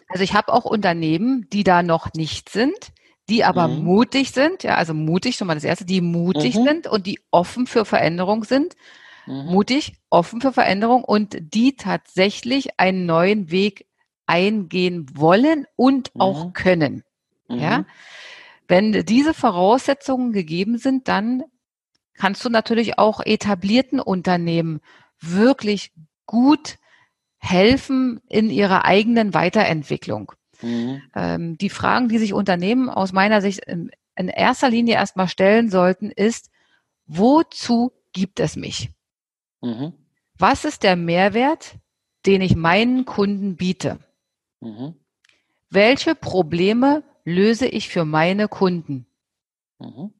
Also 0.08 0.22
ich 0.22 0.34
habe 0.34 0.52
auch 0.52 0.66
Unternehmen, 0.66 1.48
die 1.52 1.64
da 1.64 1.82
noch 1.82 2.12
nicht 2.12 2.50
sind, 2.50 2.92
die 3.32 3.44
aber 3.44 3.66
mhm. 3.66 3.82
mutig 3.82 4.32
sind, 4.32 4.62
ja, 4.62 4.74
also 4.74 4.92
mutig, 4.92 5.36
schon 5.36 5.46
mal 5.46 5.54
das 5.54 5.64
erste, 5.64 5.86
die 5.86 6.02
mutig 6.02 6.54
mhm. 6.54 6.64
sind 6.64 6.86
und 6.86 7.06
die 7.06 7.18
offen 7.30 7.66
für 7.66 7.86
Veränderung 7.86 8.44
sind. 8.44 8.76
Mhm. 9.26 9.46
Mutig, 9.46 9.94
offen 10.10 10.42
für 10.42 10.52
Veränderung 10.52 11.02
und 11.02 11.38
die 11.40 11.76
tatsächlich 11.76 12.78
einen 12.78 13.06
neuen 13.06 13.50
Weg 13.50 13.86
eingehen 14.26 15.06
wollen 15.14 15.66
und 15.76 16.10
auch 16.18 16.46
mhm. 16.46 16.52
können. 16.52 17.04
Ja. 17.48 17.78
Mhm. 17.78 17.86
Wenn 18.68 18.92
diese 19.06 19.32
Voraussetzungen 19.32 20.32
gegeben 20.32 20.76
sind, 20.76 21.08
dann 21.08 21.42
kannst 22.14 22.44
du 22.44 22.50
natürlich 22.50 22.98
auch 22.98 23.20
etablierten 23.24 23.98
Unternehmen 23.98 24.80
wirklich 25.20 25.92
gut 26.26 26.76
helfen 27.38 28.20
in 28.28 28.50
ihrer 28.50 28.84
eigenen 28.84 29.32
Weiterentwicklung. 29.32 30.32
Mhm. 30.62 31.02
Ähm, 31.14 31.58
die 31.58 31.70
Fragen, 31.70 32.08
die 32.08 32.18
sich 32.18 32.32
Unternehmen 32.32 32.88
aus 32.88 33.12
meiner 33.12 33.40
Sicht 33.40 33.60
in, 33.64 33.90
in 34.16 34.28
erster 34.28 34.70
Linie 34.70 34.94
erstmal 34.94 35.28
stellen 35.28 35.70
sollten, 35.70 36.10
ist, 36.10 36.50
wozu 37.06 37.92
gibt 38.12 38.40
es 38.40 38.56
mich? 38.56 38.90
Mhm. 39.60 39.92
Was 40.38 40.64
ist 40.64 40.82
der 40.82 40.96
Mehrwert, 40.96 41.76
den 42.26 42.40
ich 42.40 42.56
meinen 42.56 43.04
Kunden 43.04 43.56
biete? 43.56 43.98
Mhm. 44.60 44.94
Welche 45.70 46.14
Probleme 46.14 47.02
löse 47.24 47.66
ich 47.66 47.88
für 47.88 48.04
meine 48.04 48.48
Kunden? 48.48 49.06
Mhm. 49.78 50.12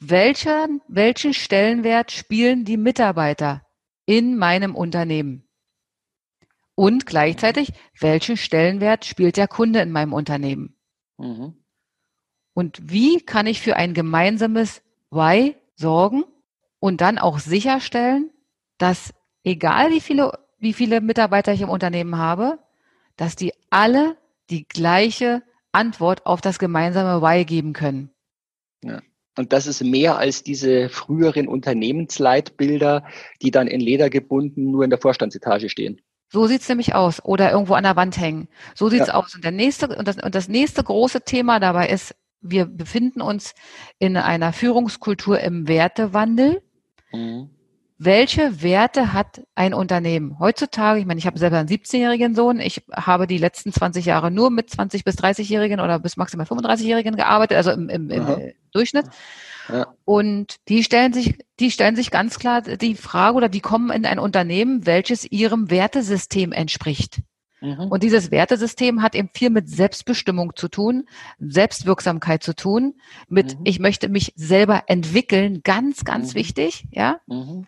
Welchen, 0.00 0.80
welchen 0.86 1.34
Stellenwert 1.34 2.12
spielen 2.12 2.64
die 2.64 2.76
Mitarbeiter 2.76 3.66
in 4.06 4.36
meinem 4.36 4.74
Unternehmen? 4.74 5.47
Und 6.78 7.06
gleichzeitig, 7.06 7.72
welchen 7.98 8.36
Stellenwert 8.36 9.04
spielt 9.04 9.36
der 9.36 9.48
Kunde 9.48 9.80
in 9.80 9.90
meinem 9.90 10.12
Unternehmen? 10.12 10.76
Mhm. 11.16 11.54
Und 12.54 12.78
wie 12.80 13.20
kann 13.20 13.48
ich 13.48 13.60
für 13.60 13.74
ein 13.74 13.94
gemeinsames 13.94 14.80
Why 15.10 15.56
sorgen 15.74 16.22
und 16.78 17.00
dann 17.00 17.18
auch 17.18 17.40
sicherstellen, 17.40 18.30
dass 18.78 19.12
egal 19.42 19.90
wie 19.90 20.00
viele, 20.00 20.38
wie 20.60 20.72
viele 20.72 21.00
Mitarbeiter 21.00 21.52
ich 21.52 21.62
im 21.62 21.68
Unternehmen 21.68 22.16
habe, 22.16 22.60
dass 23.16 23.34
die 23.34 23.52
alle 23.70 24.16
die 24.48 24.62
gleiche 24.62 25.42
Antwort 25.72 26.26
auf 26.26 26.40
das 26.40 26.60
gemeinsame 26.60 27.20
Why 27.20 27.44
geben 27.44 27.72
können. 27.72 28.12
Ja. 28.84 29.02
Und 29.36 29.52
das 29.52 29.66
ist 29.66 29.82
mehr 29.82 30.16
als 30.16 30.44
diese 30.44 30.90
früheren 30.90 31.48
Unternehmensleitbilder, 31.48 33.04
die 33.42 33.50
dann 33.50 33.66
in 33.66 33.80
Leder 33.80 34.10
gebunden 34.10 34.70
nur 34.70 34.84
in 34.84 34.90
der 34.90 35.00
Vorstandsetage 35.00 35.70
stehen. 35.70 36.00
So 36.30 36.46
sieht's 36.46 36.68
nämlich 36.68 36.94
aus. 36.94 37.24
Oder 37.24 37.50
irgendwo 37.50 37.74
an 37.74 37.84
der 37.84 37.96
Wand 37.96 38.18
hängen. 38.18 38.48
So 38.74 38.88
sieht's 38.88 39.08
ja. 39.08 39.14
aus. 39.14 39.34
Und 39.34 39.44
der 39.44 39.52
nächste, 39.52 39.88
und 39.88 40.06
das, 40.06 40.16
und 40.16 40.34
das 40.34 40.48
nächste 40.48 40.82
große 40.84 41.22
Thema 41.22 41.58
dabei 41.60 41.88
ist, 41.88 42.14
wir 42.40 42.66
befinden 42.66 43.20
uns 43.20 43.54
in 43.98 44.16
einer 44.16 44.52
Führungskultur 44.52 45.40
im 45.40 45.66
Wertewandel. 45.68 46.62
Mhm. 47.12 47.50
Welche 48.00 48.62
Werte 48.62 49.12
hat 49.12 49.42
ein 49.56 49.74
Unternehmen 49.74 50.38
heutzutage? 50.38 51.00
Ich 51.00 51.06
meine, 51.06 51.18
ich 51.18 51.26
habe 51.26 51.36
selber 51.36 51.58
einen 51.58 51.68
17-jährigen 51.68 52.36
Sohn. 52.36 52.60
Ich 52.60 52.84
habe 52.94 53.26
die 53.26 53.38
letzten 53.38 53.72
20 53.72 54.04
Jahre 54.04 54.30
nur 54.30 54.50
mit 54.50 54.70
20 54.70 55.02
bis 55.02 55.16
30-Jährigen 55.16 55.80
oder 55.80 55.98
bis 55.98 56.16
maximal 56.16 56.46
35-Jährigen 56.46 57.16
gearbeitet, 57.16 57.56
also 57.56 57.72
im, 57.72 57.88
im, 57.88 58.08
im 58.10 58.52
Durchschnitt. 58.70 59.06
Und 60.04 60.56
die 60.68 60.82
stellen 60.82 61.12
sich, 61.12 61.38
die 61.60 61.70
stellen 61.70 61.96
sich 61.96 62.10
ganz 62.10 62.38
klar 62.38 62.62
die 62.62 62.94
Frage 62.94 63.36
oder 63.36 63.48
die 63.48 63.60
kommen 63.60 63.90
in 63.90 64.06
ein 64.06 64.18
Unternehmen, 64.18 64.86
welches 64.86 65.30
ihrem 65.30 65.70
Wertesystem 65.70 66.52
entspricht. 66.52 67.20
Mhm. 67.60 67.88
Und 67.90 68.02
dieses 68.02 68.30
Wertesystem 68.30 69.02
hat 69.02 69.14
eben 69.14 69.30
viel 69.34 69.50
mit 69.50 69.68
Selbstbestimmung 69.68 70.52
zu 70.54 70.68
tun, 70.68 71.08
Selbstwirksamkeit 71.38 72.42
zu 72.42 72.54
tun, 72.54 72.94
mit 73.28 73.58
mhm. 73.58 73.64
ich 73.64 73.78
möchte 73.80 74.08
mich 74.08 74.32
selber 74.36 74.84
entwickeln, 74.86 75.62
ganz, 75.62 76.04
ganz 76.04 76.34
mhm. 76.34 76.38
wichtig, 76.38 76.86
ja. 76.90 77.20
Mhm. 77.26 77.66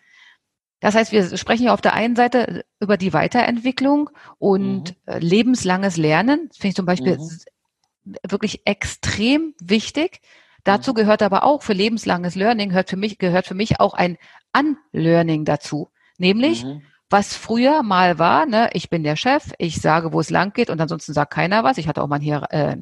Das 0.79 0.95
heißt, 0.95 1.11
wir 1.11 1.37
sprechen 1.37 1.65
ja 1.65 1.73
auf 1.73 1.81
der 1.81 1.93
einen 1.93 2.15
Seite 2.15 2.65
über 2.79 2.97
die 2.97 3.13
Weiterentwicklung 3.13 4.09
und 4.39 4.95
mhm. 5.05 5.19
lebenslanges 5.19 5.95
Lernen. 5.97 6.47
Das 6.47 6.57
finde 6.57 6.69
ich 6.69 6.75
zum 6.75 6.87
Beispiel 6.87 7.19
mhm. 7.19 8.15
wirklich 8.27 8.65
extrem 8.65 9.53
wichtig. 9.61 10.21
Dazu 10.63 10.91
mhm. 10.91 10.95
gehört 10.95 11.21
aber 11.21 11.43
auch 11.43 11.63
für 11.63 11.73
lebenslanges 11.73 12.35
Learning 12.35 12.69
gehört 12.69 12.89
für 12.89 12.97
mich, 12.97 13.17
gehört 13.17 13.47
für 13.47 13.53
mich 13.53 13.79
auch 13.79 13.93
ein 13.93 14.17
Unlearning 14.53 15.45
dazu. 15.45 15.89
Nämlich, 16.17 16.63
mhm. 16.63 16.83
was 17.09 17.35
früher 17.35 17.83
mal 17.83 18.19
war, 18.19 18.45
ne, 18.45 18.69
ich 18.73 18.89
bin 18.89 19.03
der 19.03 19.15
Chef, 19.15 19.51
ich 19.57 19.81
sage, 19.81 20.13
wo 20.13 20.19
es 20.19 20.29
lang 20.29 20.53
geht 20.53 20.69
und 20.69 20.79
ansonsten 20.79 21.13
sagt 21.13 21.33
keiner 21.33 21.63
was. 21.63 21.77
Ich 21.77 21.87
hatte 21.87 22.03
auch 22.03 22.07
mal 22.07 22.19
hier, 22.19 22.45
äh, 22.49 22.77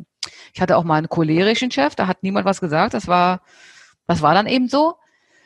ich 0.54 0.62
hatte 0.62 0.78
auch 0.78 0.84
mal 0.84 0.98
einen 0.98 1.10
cholerischen 1.10 1.72
Chef, 1.72 1.96
da 1.96 2.08
hat 2.08 2.24
niemand 2.24 2.46
was 2.46 2.60
gesagt. 2.60 2.94
Das 2.94 3.08
war, 3.08 3.42
das 4.08 4.22
war 4.22 4.34
dann 4.34 4.48
eben 4.48 4.68
so. 4.68 4.96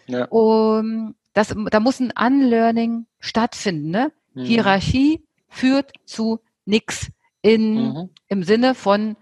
Ja. 0.08 0.26
Und 0.26 1.16
das, 1.34 1.56
da 1.72 1.80
muss 1.80 2.00
ein 2.00 2.14
Unlearning 2.20 3.06
stattfinden. 3.20 3.90
Ne? 3.90 4.12
Mhm. 4.34 4.44
Hierarchie 4.44 5.24
führt 5.50 5.92
zu 6.06 6.40
nix 6.66 7.10
in, 7.42 7.76
mhm. 7.76 8.10
im 8.28 8.44
Sinne 8.44 8.76
von 8.76 9.18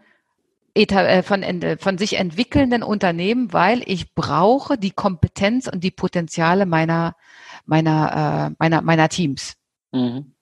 von, 1.24 1.78
von 1.80 1.98
sich 1.98 2.18
entwickelnden 2.18 2.84
Unternehmen, 2.84 3.54
weil 3.54 3.84
ich 3.86 4.14
brauche 4.14 4.78
die 4.78 4.92
Kompetenz 4.92 5.68
und 5.68 5.84
die 5.84 5.92
Potenziale 5.92 6.66
meiner, 6.66 7.16
meiner, 7.66 8.52
äh, 8.52 8.56
meiner, 8.60 8.82
meiner 8.82 9.10
Teams. 9.10 9.56
Mhm. 9.92 10.34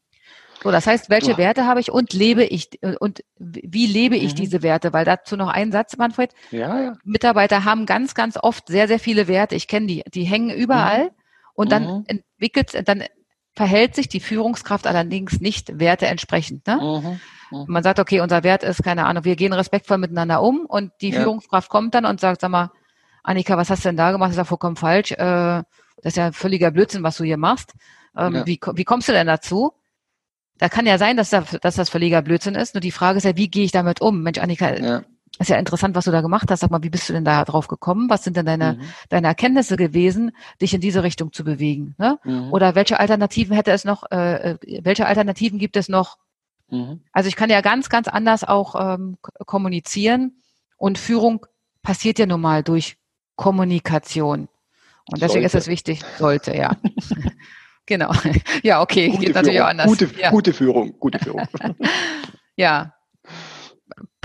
So, 0.61 0.71
das 0.71 0.87
heißt, 0.87 1.09
welche 1.09 1.31
ja. 1.31 1.37
Werte 1.37 1.65
habe 1.65 1.79
ich 1.79 1.91
und 1.91 2.11
lebe 2.11 2.43
ich 2.43 2.69
und 2.99 3.23
wie 3.37 3.85
lebe 3.85 4.17
ich 4.17 4.33
mhm. 4.33 4.37
diese 4.37 4.61
Werte? 4.61 4.91
Weil 4.91 5.05
dazu 5.05 5.37
noch 5.37 5.47
ein 5.47 5.71
Satz, 5.71 5.95
Manfred. 5.97 6.33
Ja, 6.51 6.81
ja. 6.81 6.93
Mitarbeiter 7.05 7.63
haben 7.63 7.85
ganz, 7.85 8.13
ganz 8.13 8.37
oft 8.37 8.67
sehr, 8.67 8.87
sehr 8.87 8.99
viele 8.99 9.27
Werte. 9.27 9.55
Ich 9.55 9.67
kenne 9.67 9.87
die, 9.87 10.03
die 10.13 10.23
hängen 10.23 10.49
überall 10.49 11.05
mhm. 11.05 11.09
und 11.53 11.71
dann 11.71 11.83
mhm. 11.85 12.03
entwickelt, 12.07 12.87
dann 12.87 13.03
verhält 13.59 13.93
sich 13.93 14.07
die 14.07 14.21
Führungskraft 14.21 14.87
allerdings 14.87 15.41
nicht 15.41 15.81
Werte 15.81 16.07
entsprechend. 16.07 16.65
Ne? 16.65 16.77
Mhm. 16.77 17.19
Mhm. 17.51 17.65
Man 17.67 17.83
sagt, 17.83 17.99
okay, 17.99 18.21
unser 18.21 18.41
Wert 18.45 18.63
ist, 18.63 18.83
keine 18.83 19.05
Ahnung, 19.05 19.25
wir 19.25 19.35
gehen 19.35 19.51
respektvoll 19.51 19.97
miteinander 19.97 20.41
um 20.41 20.65
und 20.65 20.93
die 21.01 21.09
ja. 21.09 21.19
Führungskraft 21.19 21.69
kommt 21.69 21.93
dann 21.93 22.05
und 22.05 22.21
sagt, 22.21 22.39
sag 22.39 22.51
mal, 22.51 22.71
Annika, 23.21 23.57
was 23.57 23.69
hast 23.69 23.83
du 23.83 23.89
denn 23.89 23.97
da 23.97 24.13
gemacht? 24.13 24.29
Das 24.29 24.35
ist 24.35 24.37
ja 24.37 24.43
vollkommen 24.45 24.77
falsch. 24.77 25.11
Äh, 25.11 25.17
das 25.17 25.65
ist 26.13 26.15
ja 26.15 26.31
völliger 26.31 26.71
Blödsinn, 26.71 27.03
was 27.03 27.17
du 27.17 27.25
hier 27.25 27.35
machst. 27.35 27.73
Ähm, 28.15 28.33
ja. 28.33 28.47
wie, 28.47 28.61
wie 28.75 28.85
kommst 28.85 29.09
du 29.09 29.11
denn 29.11 29.27
dazu? 29.27 29.73
Da 30.57 30.69
kann 30.69 30.85
ja 30.85 30.97
sein, 30.97 31.17
dass, 31.17 31.29
da, 31.29 31.43
dass 31.61 31.75
das 31.75 31.89
völliger 31.89 32.21
Blödsinn 32.21 32.55
ist. 32.55 32.75
Nur 32.75 32.81
die 32.81 32.91
Frage 32.91 33.17
ist 33.17 33.25
ja, 33.25 33.35
wie 33.35 33.51
gehe 33.51 33.65
ich 33.65 33.73
damit 33.73 33.99
um? 33.99 34.23
Mensch, 34.23 34.39
Annika, 34.39 34.73
ja. 34.73 35.03
Ist 35.39 35.49
ja 35.49 35.57
interessant, 35.57 35.95
was 35.95 36.05
du 36.05 36.11
da 36.11 36.21
gemacht 36.21 36.51
hast. 36.51 36.59
Sag 36.59 36.71
mal, 36.71 36.83
wie 36.83 36.89
bist 36.89 37.09
du 37.09 37.13
denn 37.13 37.25
da 37.25 37.45
drauf 37.45 37.67
gekommen? 37.67 38.09
Was 38.09 38.23
sind 38.23 38.37
denn 38.37 38.45
deine, 38.45 38.73
mhm. 38.73 38.81
deine 39.09 39.27
Erkenntnisse 39.27 39.77
gewesen, 39.77 40.31
dich 40.61 40.73
in 40.73 40.81
diese 40.81 41.03
Richtung 41.03 41.31
zu 41.31 41.43
bewegen? 41.43 41.95
Ne? 41.97 42.19
Mhm. 42.23 42.51
Oder 42.51 42.75
welche 42.75 42.99
Alternativen 42.99 43.55
hätte 43.55 43.71
es 43.71 43.85
noch, 43.85 44.03
äh, 44.11 44.51
äh 44.51 44.81
welche 44.83 45.05
Alternativen 45.05 45.57
gibt 45.57 45.77
es 45.77 45.89
noch, 45.89 46.17
Mhm. 46.71 47.01
Also 47.11 47.27
ich 47.29 47.35
kann 47.35 47.49
ja 47.49 47.61
ganz, 47.61 47.89
ganz 47.89 48.07
anders 48.07 48.43
auch 48.43 48.75
ähm, 48.79 49.17
kommunizieren 49.45 50.41
und 50.77 50.97
Führung 50.97 51.45
passiert 51.81 52.19
ja 52.19 52.25
nun 52.25 52.41
mal 52.41 52.63
durch 52.63 52.97
Kommunikation. 53.35 54.49
Und 55.11 55.21
deswegen 55.21 55.41
sollte. 55.41 55.57
ist 55.57 55.63
es 55.63 55.67
wichtig, 55.67 56.01
sollte, 56.17 56.55
ja. 56.55 56.75
genau. 57.85 58.11
Ja, 58.63 58.81
okay, 58.81 59.09
gute 59.09 59.25
geht 59.25 59.35
natürlich 59.35 59.55
Führung. 59.55 59.65
auch 59.65 59.71
anders. 59.71 59.87
Gute, 59.87 60.09
ja. 60.19 60.29
gute 60.29 60.53
Führung, 60.53 60.99
gute 60.99 61.19
Führung. 61.19 61.47
ja. 62.55 62.93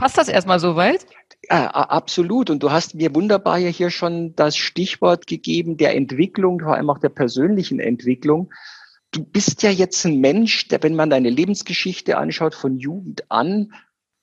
Passt 0.05 0.19
das 0.19 0.29
erstmal 0.29 0.61
soweit? 0.61 1.07
Ja, 1.49 1.71
absolut. 1.71 2.51
Und 2.51 2.63
du 2.63 2.71
hast 2.71 2.95
mir 2.95 3.15
wunderbar 3.15 3.57
ja 3.57 3.71
hier 3.71 3.89
schon 3.89 4.37
das 4.37 4.55
Stichwort 4.55 5.27
gegeben 5.27 5.79
der 5.79 5.97
Entwicklung, 5.97 6.61
vor 6.61 6.75
allem 6.75 6.91
auch 6.91 6.99
der 6.99 7.09
persönlichen 7.09 7.81
Entwicklung 7.81 8.51
du 9.15 9.25
bist 9.25 9.63
ja 9.63 9.71
jetzt 9.71 10.05
ein 10.05 10.21
Mensch, 10.21 10.69
der, 10.69 10.83
wenn 10.83 10.97
man 10.97 11.11
deine 11.11 11.31
Lebensgeschichte 11.31 12.17
anschaut, 12.19 12.55
von 12.55 12.79
Jugend 12.79 13.31
an, 13.31 13.73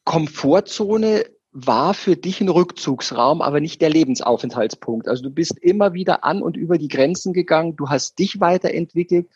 Komfortzone 0.03 1.25
war 1.53 1.93
für 1.93 2.15
dich 2.15 2.41
ein 2.41 2.49
Rückzugsraum, 2.49 3.41
aber 3.41 3.59
nicht 3.59 3.81
der 3.81 3.89
Lebensaufenthaltspunkt. 3.89 5.07
Also 5.07 5.23
du 5.23 5.29
bist 5.29 5.57
immer 5.59 5.93
wieder 5.93 6.23
an 6.23 6.41
und 6.41 6.57
über 6.57 6.77
die 6.77 6.87
Grenzen 6.87 7.33
gegangen, 7.33 7.75
du 7.75 7.89
hast 7.89 8.19
dich 8.19 8.39
weiterentwickelt, 8.39 9.27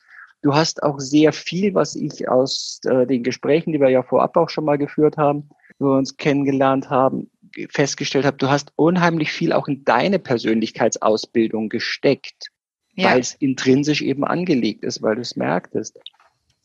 du 0.41 0.53
hast 0.53 0.83
auch 0.83 0.99
sehr 0.99 1.33
viel, 1.33 1.73
was 1.73 1.95
ich 1.95 2.29
aus 2.29 2.79
äh, 2.85 3.05
den 3.05 3.23
Gesprächen, 3.23 3.73
die 3.73 3.79
wir 3.79 3.89
ja 3.89 4.03
vorab 4.03 4.35
auch 4.37 4.49
schon 4.49 4.65
mal 4.65 4.77
geführt 4.77 5.17
haben, 5.17 5.49
wo 5.79 5.87
wir 5.87 5.97
uns 5.97 6.17
kennengelernt 6.17 6.89
haben, 6.89 7.29
festgestellt 7.69 8.25
habe, 8.25 8.37
du 8.37 8.49
hast 8.49 8.73
unheimlich 8.75 9.31
viel 9.31 9.53
auch 9.53 9.67
in 9.67 9.83
deine 9.85 10.19
Persönlichkeitsausbildung 10.19 11.69
gesteckt, 11.69 12.51
ja. 12.95 13.11
weil 13.11 13.19
es 13.19 13.33
intrinsisch 13.33 14.01
eben 14.01 14.23
angelegt 14.23 14.83
ist, 14.83 15.01
weil 15.01 15.15
du 15.15 15.21
es 15.21 15.35
merktest. 15.35 15.97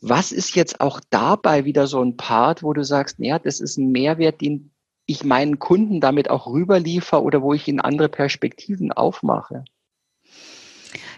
Was 0.00 0.32
ist 0.32 0.54
jetzt 0.56 0.80
auch 0.80 1.00
dabei 1.10 1.64
wieder 1.64 1.86
so 1.86 2.02
ein 2.02 2.16
Part, 2.16 2.62
wo 2.62 2.72
du 2.72 2.84
sagst, 2.84 3.18
ja, 3.18 3.38
das 3.38 3.60
ist 3.60 3.76
ein 3.76 3.92
Mehrwert, 3.92 4.40
den 4.40 4.70
ich 5.06 5.24
meinen 5.24 5.58
Kunden 5.58 6.00
damit 6.00 6.30
auch 6.30 6.46
rüberliefer 6.46 7.22
oder 7.22 7.42
wo 7.42 7.52
ich 7.52 7.68
ihnen 7.68 7.80
andere 7.80 8.08
Perspektiven 8.08 8.92
aufmache? 8.92 9.64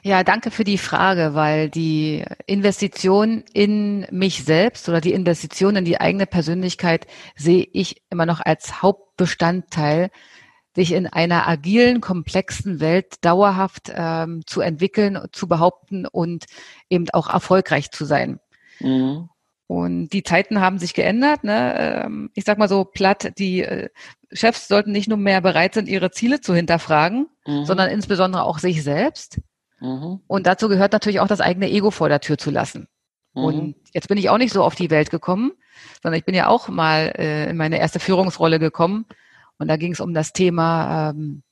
Ja, 0.02 0.24
danke 0.24 0.50
für 0.50 0.64
die 0.64 0.78
Frage, 0.78 1.34
weil 1.34 1.70
die 1.70 2.24
Investition 2.46 3.44
in 3.52 4.06
mich 4.10 4.44
selbst 4.44 4.88
oder 4.88 5.00
die 5.00 5.12
Investition 5.12 5.76
in 5.76 5.84
die 5.84 6.00
eigene 6.00 6.26
Persönlichkeit 6.26 7.06
sehe 7.36 7.66
ich 7.72 8.02
immer 8.10 8.26
noch 8.26 8.40
als 8.40 8.82
Hauptbestandteil, 8.82 10.10
sich 10.74 10.92
in 10.92 11.06
einer 11.06 11.48
agilen, 11.48 12.00
komplexen 12.00 12.80
Welt 12.80 13.16
dauerhaft 13.22 13.92
ähm, 13.94 14.42
zu 14.46 14.60
entwickeln, 14.60 15.18
zu 15.32 15.46
behaupten 15.46 16.06
und 16.06 16.46
eben 16.88 17.08
auch 17.10 17.28
erfolgreich 17.28 17.90
zu 17.90 18.04
sein. 18.04 18.40
Mhm. 18.80 19.28
Und 19.66 20.10
die 20.10 20.22
Zeiten 20.22 20.60
haben 20.60 20.78
sich 20.78 20.92
geändert. 20.94 21.44
Ne? 21.44 22.02
Ähm, 22.04 22.30
ich 22.34 22.44
sag 22.44 22.58
mal 22.58 22.68
so 22.68 22.84
platt, 22.84 23.32
die 23.38 23.62
äh, 23.62 23.88
Chefs 24.30 24.68
sollten 24.68 24.92
nicht 24.92 25.08
nur 25.08 25.18
mehr 25.18 25.40
bereit 25.40 25.74
sein, 25.74 25.86
ihre 25.86 26.10
Ziele 26.10 26.40
zu 26.40 26.54
hinterfragen, 26.54 27.26
mhm. 27.46 27.64
sondern 27.64 27.90
insbesondere 27.90 28.44
auch 28.44 28.58
sich 28.58 28.82
selbst. 28.82 29.40
Mhm. 29.82 30.20
Und 30.28 30.46
dazu 30.46 30.68
gehört 30.68 30.92
natürlich 30.92 31.20
auch 31.20 31.26
das 31.26 31.40
eigene 31.40 31.68
Ego 31.68 31.90
vor 31.90 32.08
der 32.08 32.20
Tür 32.20 32.38
zu 32.38 32.50
lassen. 32.50 32.86
Mhm. 33.34 33.44
Und 33.44 33.74
jetzt 33.92 34.08
bin 34.08 34.16
ich 34.16 34.30
auch 34.30 34.38
nicht 34.38 34.52
so 34.52 34.62
auf 34.62 34.76
die 34.76 34.90
Welt 34.90 35.10
gekommen, 35.10 35.52
sondern 36.02 36.18
ich 36.18 36.24
bin 36.24 36.36
ja 36.36 36.46
auch 36.46 36.68
mal 36.68 37.12
äh, 37.18 37.50
in 37.50 37.56
meine 37.56 37.78
erste 37.78 37.98
Führungsrolle 37.98 38.60
gekommen. 38.60 39.06
Und 39.58 39.68
da 39.68 39.76
ging 39.76 39.92
es 39.92 40.00
um 40.00 40.14
das 40.14 40.32
Thema 40.32 41.10
ähm, 41.10 41.42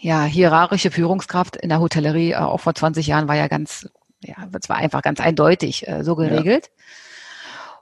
ja 0.00 0.24
hierarchische 0.24 0.90
Führungskraft 0.90 1.56
in 1.56 1.68
der 1.68 1.80
Hotellerie. 1.80 2.32
Äh, 2.32 2.36
auch 2.36 2.60
vor 2.60 2.74
20 2.74 3.06
Jahren 3.06 3.28
war 3.28 3.36
ja 3.36 3.48
ganz, 3.48 3.86
ja, 4.22 4.48
es 4.58 4.68
war 4.70 4.76
einfach 4.76 5.02
ganz 5.02 5.20
eindeutig 5.20 5.86
äh, 5.86 6.02
so 6.04 6.16
geregelt. 6.16 6.66
Ja. 6.66 6.84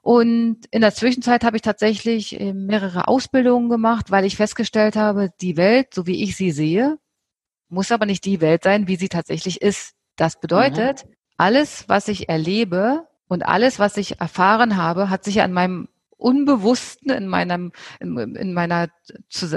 Und 0.02 0.66
in 0.72 0.80
der 0.80 0.92
Zwischenzeit 0.92 1.44
habe 1.44 1.56
ich 1.56 1.62
tatsächlich 1.62 2.40
äh, 2.40 2.52
mehrere 2.52 3.06
Ausbildungen 3.06 3.70
gemacht, 3.70 4.10
weil 4.10 4.24
ich 4.24 4.34
festgestellt 4.36 4.96
habe, 4.96 5.30
die 5.40 5.56
Welt, 5.56 5.94
so 5.94 6.08
wie 6.08 6.24
ich 6.24 6.34
sie 6.34 6.50
sehe, 6.50 6.98
muss 7.72 7.90
aber 7.90 8.06
nicht 8.06 8.24
die 8.24 8.40
Welt 8.40 8.62
sein, 8.62 8.86
wie 8.86 8.96
sie 8.96 9.08
tatsächlich 9.08 9.62
ist. 9.62 9.94
Das 10.16 10.38
bedeutet, 10.38 11.06
mhm. 11.06 11.14
alles, 11.38 11.88
was 11.88 12.08
ich 12.08 12.28
erlebe 12.28 13.08
und 13.28 13.44
alles, 13.44 13.78
was 13.78 13.96
ich 13.96 14.20
erfahren 14.20 14.76
habe, 14.76 15.08
hat 15.08 15.24
sich 15.24 15.40
an 15.40 15.52
meinem 15.52 15.88
Unbewussten, 16.18 17.10
in 17.10 17.26
meinem, 17.26 17.72
in, 17.98 18.16
in 18.36 18.52
meiner, 18.52 18.88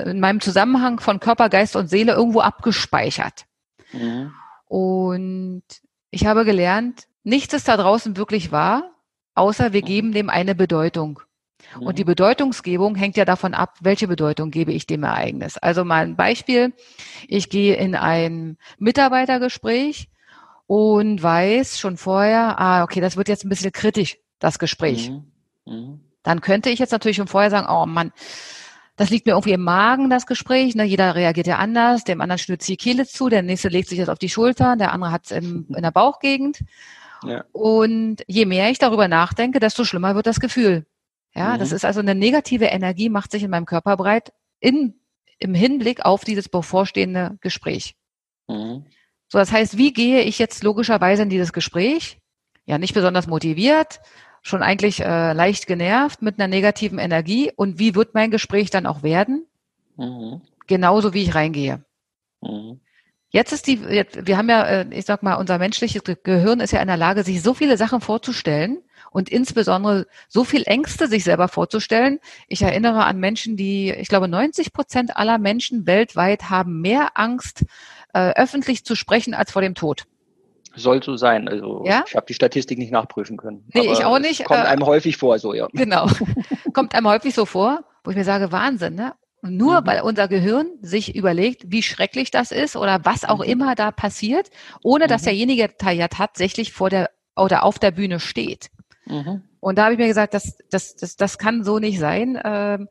in 0.06 0.20
meinem 0.20 0.40
Zusammenhang 0.40 1.00
von 1.00 1.20
Körper, 1.20 1.50
Geist 1.50 1.76
und 1.76 1.90
Seele 1.90 2.14
irgendwo 2.14 2.40
abgespeichert. 2.40 3.46
Mhm. 3.92 4.32
Und 4.66 5.64
ich 6.10 6.26
habe 6.26 6.46
gelernt, 6.46 7.08
nichts 7.24 7.54
ist 7.54 7.68
da 7.68 7.78
draußen 7.78 8.18
wirklich 8.18 8.52
wahr, 8.52 8.96
außer 9.36 9.74
wir 9.74 9.82
mhm. 9.82 9.86
geben 9.86 10.12
dem 10.14 10.30
eine 10.30 10.56
Bedeutung. 10.56 11.20
Und 11.80 11.98
die 12.00 12.04
mhm. 12.04 12.08
Bedeutungsgebung 12.08 12.96
hängt 12.96 13.18
ja 13.18 13.26
davon 13.26 13.54
ab, 13.54 13.78
welche 13.82 14.08
Bedeutung 14.08 14.52
gebe 14.52 14.72
ich 14.72 14.88
dem 14.88 15.04
Ereignis. 15.04 15.58
Also 15.58 15.84
mal 15.84 16.04
ein 16.04 16.16
Beispiel. 16.16 16.74
Ich 17.28 17.50
gehe 17.50 17.76
in 17.76 17.96
ein 17.96 18.58
Mitarbeitergespräch 18.78 20.10
und 20.68 21.22
weiß 21.22 21.80
schon 21.80 21.98
vorher, 21.98 22.60
ah, 22.60 22.84
okay, 22.84 23.02
das 23.02 23.18
wird 23.18 23.28
jetzt 23.28 23.46
ein 23.46 23.50
bisschen 23.50 23.72
kritisch, 23.72 24.18
das 24.40 24.60
Gespräch. 24.60 25.10
Mhm. 25.10 25.26
Mhm. 25.66 26.00
Dann 26.24 26.42
könnte 26.42 26.70
ich 26.70 26.80
jetzt 26.80 26.92
natürlich 26.92 27.18
schon 27.18 27.28
vorher 27.28 27.52
sagen, 27.52 27.68
oh 27.70 27.86
Mann, 27.86 28.12
das 28.96 29.10
liegt 29.10 29.26
mir 29.26 29.34
irgendwie 29.34 29.52
im 29.52 29.62
Magen, 29.62 30.10
das 30.10 30.26
Gespräch. 30.26 30.74
Ne? 30.76 30.86
Jeder 30.86 31.16
reagiert 31.16 31.48
ja 31.48 31.58
anders. 31.58 32.04
Dem 32.04 32.22
anderen 32.22 32.40
schnürt 32.40 32.66
die 32.68 32.78
Kehle 32.78 33.06
zu, 33.06 33.30
der 33.30 33.42
nächste 33.42 33.68
legt 33.68 33.90
sich 33.90 34.00
das 34.00 34.10
auf 34.10 34.20
die 34.20 34.30
Schulter, 34.30 34.76
der 34.78 34.94
andere 34.94 35.12
hat 35.12 35.26
es 35.26 35.32
in 35.32 35.66
der 35.70 35.92
Bauchgegend. 35.92 36.64
Ja. 37.24 37.44
Und 37.52 38.24
je 38.28 38.46
mehr 38.46 38.70
ich 38.70 38.80
darüber 38.80 39.08
nachdenke, 39.08 39.60
desto 39.60 39.84
schlimmer 39.84 40.16
wird 40.16 40.28
das 40.28 40.40
Gefühl. 40.40 40.86
Ja, 41.36 41.56
mhm. 41.56 41.60
das 41.60 41.72
ist 41.72 41.86
also 41.86 42.00
eine 42.00 42.16
negative 42.16 42.66
Energie, 42.66 43.10
macht 43.10 43.32
sich 43.32 43.44
in 43.44 43.52
meinem 43.52 43.66
Körper 43.66 43.98
breit 43.98 44.34
in, 44.60 44.96
im 45.38 45.54
Hinblick 45.54 46.06
auf 46.06 46.24
dieses 46.24 46.50
bevorstehende 46.50 47.38
Gespräch. 47.42 47.96
Mhm. 48.48 48.86
So, 49.28 49.38
das 49.38 49.52
heißt, 49.52 49.78
wie 49.78 49.92
gehe 49.92 50.22
ich 50.22 50.40
jetzt 50.40 50.64
logischerweise 50.64 51.24
in 51.24 51.30
dieses 51.30 51.52
Gespräch? 51.52 52.20
Ja, 52.66 52.78
nicht 52.78 52.94
besonders 52.94 53.28
motiviert, 53.28 54.00
schon 54.42 54.64
eigentlich 54.64 55.02
äh, 55.02 55.34
leicht 55.34 55.68
genervt 55.68 56.22
mit 56.22 56.40
einer 56.40 56.48
negativen 56.48 57.00
Energie. 57.00 57.52
Und 57.56 57.80
wie 57.80 57.96
wird 57.96 58.14
mein 58.14 58.32
Gespräch 58.32 58.70
dann 58.70 58.86
auch 58.86 59.04
werden? 59.04 59.46
Mhm. 59.98 60.42
Genauso 60.68 61.14
wie 61.14 61.24
ich 61.24 61.36
reingehe. 61.36 61.84
Mhm. 62.42 62.80
Jetzt 63.30 63.52
ist 63.52 63.68
die, 63.68 63.76
jetzt, 63.90 64.26
wir 64.26 64.38
haben 64.38 64.50
ja, 64.50 64.64
äh, 64.64 64.86
ich 64.92 65.06
sag 65.06 65.22
mal, 65.22 65.36
unser 65.36 65.58
menschliches 65.58 66.04
Gehirn 66.24 66.60
ist 66.60 66.72
ja 66.72 66.82
in 66.82 66.88
der 66.88 66.98
Lage, 66.98 67.24
sich 67.24 67.42
so 67.42 67.54
viele 67.54 67.76
Sachen 67.76 68.02
vorzustellen 68.02 68.82
und 69.16 69.30
insbesondere 69.30 70.08
so 70.28 70.44
viel 70.44 70.64
Ängste 70.66 71.08
sich 71.08 71.24
selber 71.24 71.48
vorzustellen. 71.48 72.20
Ich 72.50 72.62
erinnere 72.64 73.06
an 73.06 73.18
Menschen, 73.18 73.56
die, 73.56 73.90
ich 73.92 74.10
glaube, 74.10 74.28
90 74.28 74.74
Prozent 74.74 75.16
aller 75.16 75.38
Menschen 75.38 75.88
weltweit 75.88 76.50
haben 76.50 76.82
mehr 76.82 77.12
Angst, 77.14 77.64
äh, 78.14 78.34
öffentlich 78.36 78.84
zu 78.84 78.94
sprechen 78.94 79.34
als 79.34 79.54
vor 79.54 79.62
dem 79.62 79.74
Tod. 79.74 80.04
Soll 80.76 81.02
so 81.02 81.16
sein. 81.16 81.48
Also 81.48 81.86
ja? 81.86 82.04
ich 82.06 82.14
habe 82.14 82.26
die 82.26 82.34
Statistik 82.34 82.78
nicht 82.78 82.92
nachprüfen 82.92 83.38
können. 83.38 83.64
Nee, 83.74 83.90
ich 83.90 84.04
auch 84.04 84.20
nicht. 84.20 84.44
Kommt 84.44 84.60
äh, 84.60 84.64
einem 84.64 84.86
häufig 84.86 85.16
vor, 85.16 85.40
so 85.40 85.54
ja. 85.54 85.70
Genau. 85.72 86.10
kommt 86.74 86.94
einem 86.94 87.08
häufig 87.08 87.34
so 87.34 87.46
vor, 87.46 87.86
wo 88.04 88.12
ich 88.12 88.18
mir 88.18 88.26
sage, 88.26 88.52
Wahnsinn, 88.52 88.96
ne? 88.96 89.14
Nur 89.42 89.80
mhm. 89.80 89.88
weil 89.88 90.02
unser 90.02 90.28
Gehirn 90.28 90.68
sich 90.82 91.16
überlegt, 91.16 91.64
wie 91.68 91.84
schrecklich 91.84 92.32
das 92.32 92.52
ist 92.52 92.76
oder 92.76 93.06
was 93.06 93.24
auch 93.24 93.38
mhm. 93.38 93.50
immer 93.50 93.76
da 93.76 93.92
passiert, 93.92 94.50
ohne 94.84 95.08
dass 95.08 95.22
mhm. 95.22 95.28
derjenige 95.28 95.70
ja 95.94 96.08
tatsächlich 96.10 96.74
vor 96.74 96.90
der 96.90 97.12
oder 97.38 97.64
auf 97.64 97.80
der 97.80 97.92
Bühne 97.92 98.20
steht. 98.20 98.70
Mhm. 99.06 99.44
Und 99.60 99.78
da 99.78 99.86
habe 99.86 99.94
ich 99.94 100.00
mir 100.00 100.08
gesagt, 100.08 100.34
das, 100.34 100.58
das, 100.70 100.96
das, 100.96 101.16
das 101.16 101.38
kann 101.38 101.64
so 101.64 101.80
nicht 101.80 102.00
sein. 102.00 102.40
Ähm, 102.44 102.88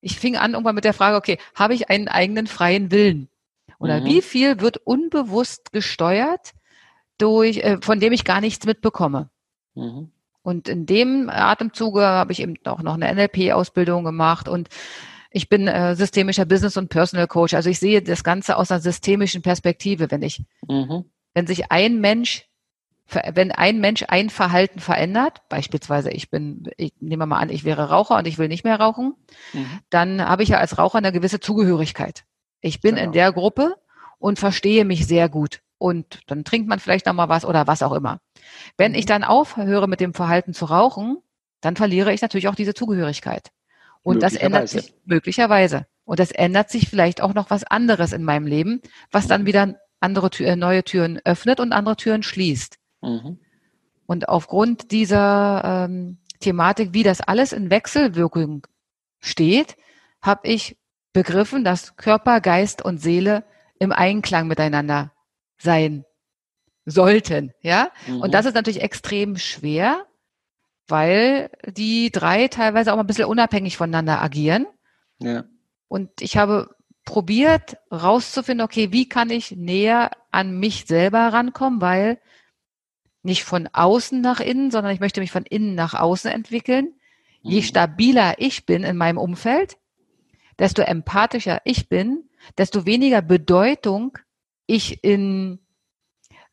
ich 0.00 0.18
fing 0.18 0.36
an 0.36 0.52
irgendwann 0.52 0.74
mit 0.74 0.84
der 0.84 0.94
Frage, 0.94 1.16
okay, 1.16 1.38
habe 1.54 1.74
ich 1.74 1.90
einen 1.90 2.08
eigenen 2.08 2.46
freien 2.46 2.90
Willen? 2.90 3.28
Oder 3.78 4.00
mhm. 4.00 4.04
wie 4.04 4.22
viel 4.22 4.60
wird 4.60 4.76
unbewusst 4.78 5.72
gesteuert, 5.72 6.52
durch, 7.18 7.58
äh, 7.58 7.78
von 7.80 8.00
dem 8.00 8.12
ich 8.12 8.24
gar 8.24 8.40
nichts 8.40 8.66
mitbekomme? 8.66 9.30
Mhm. 9.74 10.10
Und 10.42 10.68
in 10.68 10.84
dem 10.84 11.30
Atemzuge 11.30 12.02
habe 12.02 12.32
ich 12.32 12.40
eben 12.40 12.54
auch 12.64 12.82
noch 12.82 12.94
eine 12.94 13.12
NLP-Ausbildung 13.14 14.04
gemacht 14.04 14.48
und 14.48 14.68
ich 15.30 15.48
bin 15.48 15.66
äh, 15.66 15.96
systemischer 15.96 16.44
Business 16.44 16.76
und 16.76 16.90
Personal 16.90 17.26
Coach. 17.26 17.54
Also 17.54 17.68
ich 17.68 17.80
sehe 17.80 18.02
das 18.02 18.22
Ganze 18.22 18.56
aus 18.56 18.70
einer 18.70 18.80
systemischen 18.80 19.42
Perspektive. 19.42 20.10
Wenn 20.10 20.22
ich, 20.22 20.44
mhm. 20.68 21.06
wenn 21.32 21.46
sich 21.48 21.72
ein 21.72 22.00
Mensch 22.00 22.46
wenn 23.06 23.52
ein 23.52 23.80
Mensch 23.80 24.04
ein 24.08 24.30
Verhalten 24.30 24.80
verändert, 24.80 25.42
beispielsweise 25.48 26.10
ich 26.10 26.30
bin, 26.30 26.70
ich 26.76 26.92
nehme 27.00 27.26
mal 27.26 27.38
an, 27.38 27.50
ich 27.50 27.64
wäre 27.64 27.90
Raucher 27.90 28.16
und 28.16 28.26
ich 28.26 28.38
will 28.38 28.48
nicht 28.48 28.64
mehr 28.64 28.80
rauchen, 28.80 29.14
mhm. 29.52 29.80
dann 29.90 30.26
habe 30.26 30.42
ich 30.42 30.48
ja 30.48 30.58
als 30.58 30.78
Raucher 30.78 30.98
eine 30.98 31.12
gewisse 31.12 31.40
Zugehörigkeit. 31.40 32.24
Ich 32.60 32.80
bin 32.80 32.94
genau. 32.94 33.06
in 33.06 33.12
der 33.12 33.32
Gruppe 33.32 33.76
und 34.18 34.38
verstehe 34.38 34.84
mich 34.84 35.06
sehr 35.06 35.28
gut. 35.28 35.60
Und 35.76 36.20
dann 36.28 36.44
trinkt 36.44 36.66
man 36.66 36.78
vielleicht 36.78 37.06
noch 37.06 37.12
mal 37.12 37.28
was 37.28 37.44
oder 37.44 37.66
was 37.66 37.82
auch 37.82 37.92
immer. 37.92 38.20
Wenn 38.78 38.92
mhm. 38.92 38.98
ich 38.98 39.06
dann 39.06 39.22
aufhöre 39.22 39.86
mit 39.86 40.00
dem 40.00 40.14
Verhalten 40.14 40.54
zu 40.54 40.64
rauchen, 40.64 41.18
dann 41.60 41.76
verliere 41.76 42.12
ich 42.12 42.22
natürlich 42.22 42.48
auch 42.48 42.54
diese 42.54 42.74
Zugehörigkeit. 42.74 43.50
Und 44.02 44.22
das 44.22 44.34
ändert 44.34 44.68
sich 44.68 44.94
möglicherweise. 45.04 45.86
Und 46.04 46.20
das 46.20 46.30
ändert 46.30 46.70
sich 46.70 46.88
vielleicht 46.88 47.22
auch 47.22 47.32
noch 47.32 47.50
was 47.50 47.64
anderes 47.64 48.12
in 48.12 48.22
meinem 48.22 48.46
Leben, 48.46 48.82
was 49.10 49.26
dann 49.26 49.46
wieder 49.46 49.76
andere 50.00 50.30
Tür, 50.30 50.56
neue 50.56 50.84
Türen 50.84 51.20
öffnet 51.24 51.60
und 51.60 51.72
andere 51.72 51.96
Türen 51.96 52.22
schließt. 52.22 52.78
Mhm. 53.04 53.38
Und 54.06 54.28
aufgrund 54.28 54.90
dieser 54.90 55.86
ähm, 55.88 56.18
Thematik, 56.40 56.92
wie 56.92 57.02
das 57.02 57.20
alles 57.20 57.52
in 57.52 57.70
Wechselwirkung 57.70 58.66
steht, 59.20 59.76
habe 60.20 60.48
ich 60.48 60.76
begriffen, 61.12 61.64
dass 61.64 61.96
Körper, 61.96 62.40
Geist 62.40 62.84
und 62.84 62.98
Seele 62.98 63.44
im 63.78 63.92
Einklang 63.92 64.46
miteinander 64.46 65.12
sein 65.56 66.04
sollten, 66.84 67.52
ja. 67.60 67.90
Mhm. 68.06 68.20
Und 68.20 68.34
das 68.34 68.46
ist 68.46 68.54
natürlich 68.54 68.82
extrem 68.82 69.36
schwer, 69.36 70.04
weil 70.86 71.50
die 71.66 72.10
drei 72.10 72.48
teilweise 72.48 72.92
auch 72.92 72.96
mal 72.96 73.04
ein 73.04 73.06
bisschen 73.06 73.28
unabhängig 73.28 73.76
voneinander 73.76 74.20
agieren. 74.20 74.66
Ja. 75.18 75.44
Und 75.88 76.10
ich 76.20 76.36
habe 76.36 76.74
probiert 77.04 77.76
rauszufinden, 77.90 78.64
okay, 78.64 78.92
wie 78.92 79.08
kann 79.08 79.30
ich 79.30 79.52
näher 79.52 80.10
an 80.30 80.58
mich 80.58 80.84
selber 80.86 81.32
rankommen, 81.32 81.80
weil 81.80 82.18
nicht 83.24 83.44
von 83.44 83.68
außen 83.72 84.20
nach 84.20 84.40
innen, 84.40 84.70
sondern 84.70 84.92
ich 84.92 85.00
möchte 85.00 85.20
mich 85.20 85.32
von 85.32 85.44
innen 85.44 85.74
nach 85.74 85.94
außen 85.94 86.30
entwickeln. 86.30 86.94
Je 87.42 87.60
mhm. 87.60 87.64
stabiler 87.64 88.34
ich 88.38 88.66
bin 88.66 88.84
in 88.84 88.96
meinem 88.96 89.18
Umfeld, 89.18 89.76
desto 90.58 90.82
empathischer 90.82 91.60
ich 91.64 91.88
bin, 91.88 92.24
desto 92.58 92.86
weniger 92.86 93.22
Bedeutung 93.22 94.18
ich 94.66 95.02
in 95.02 95.58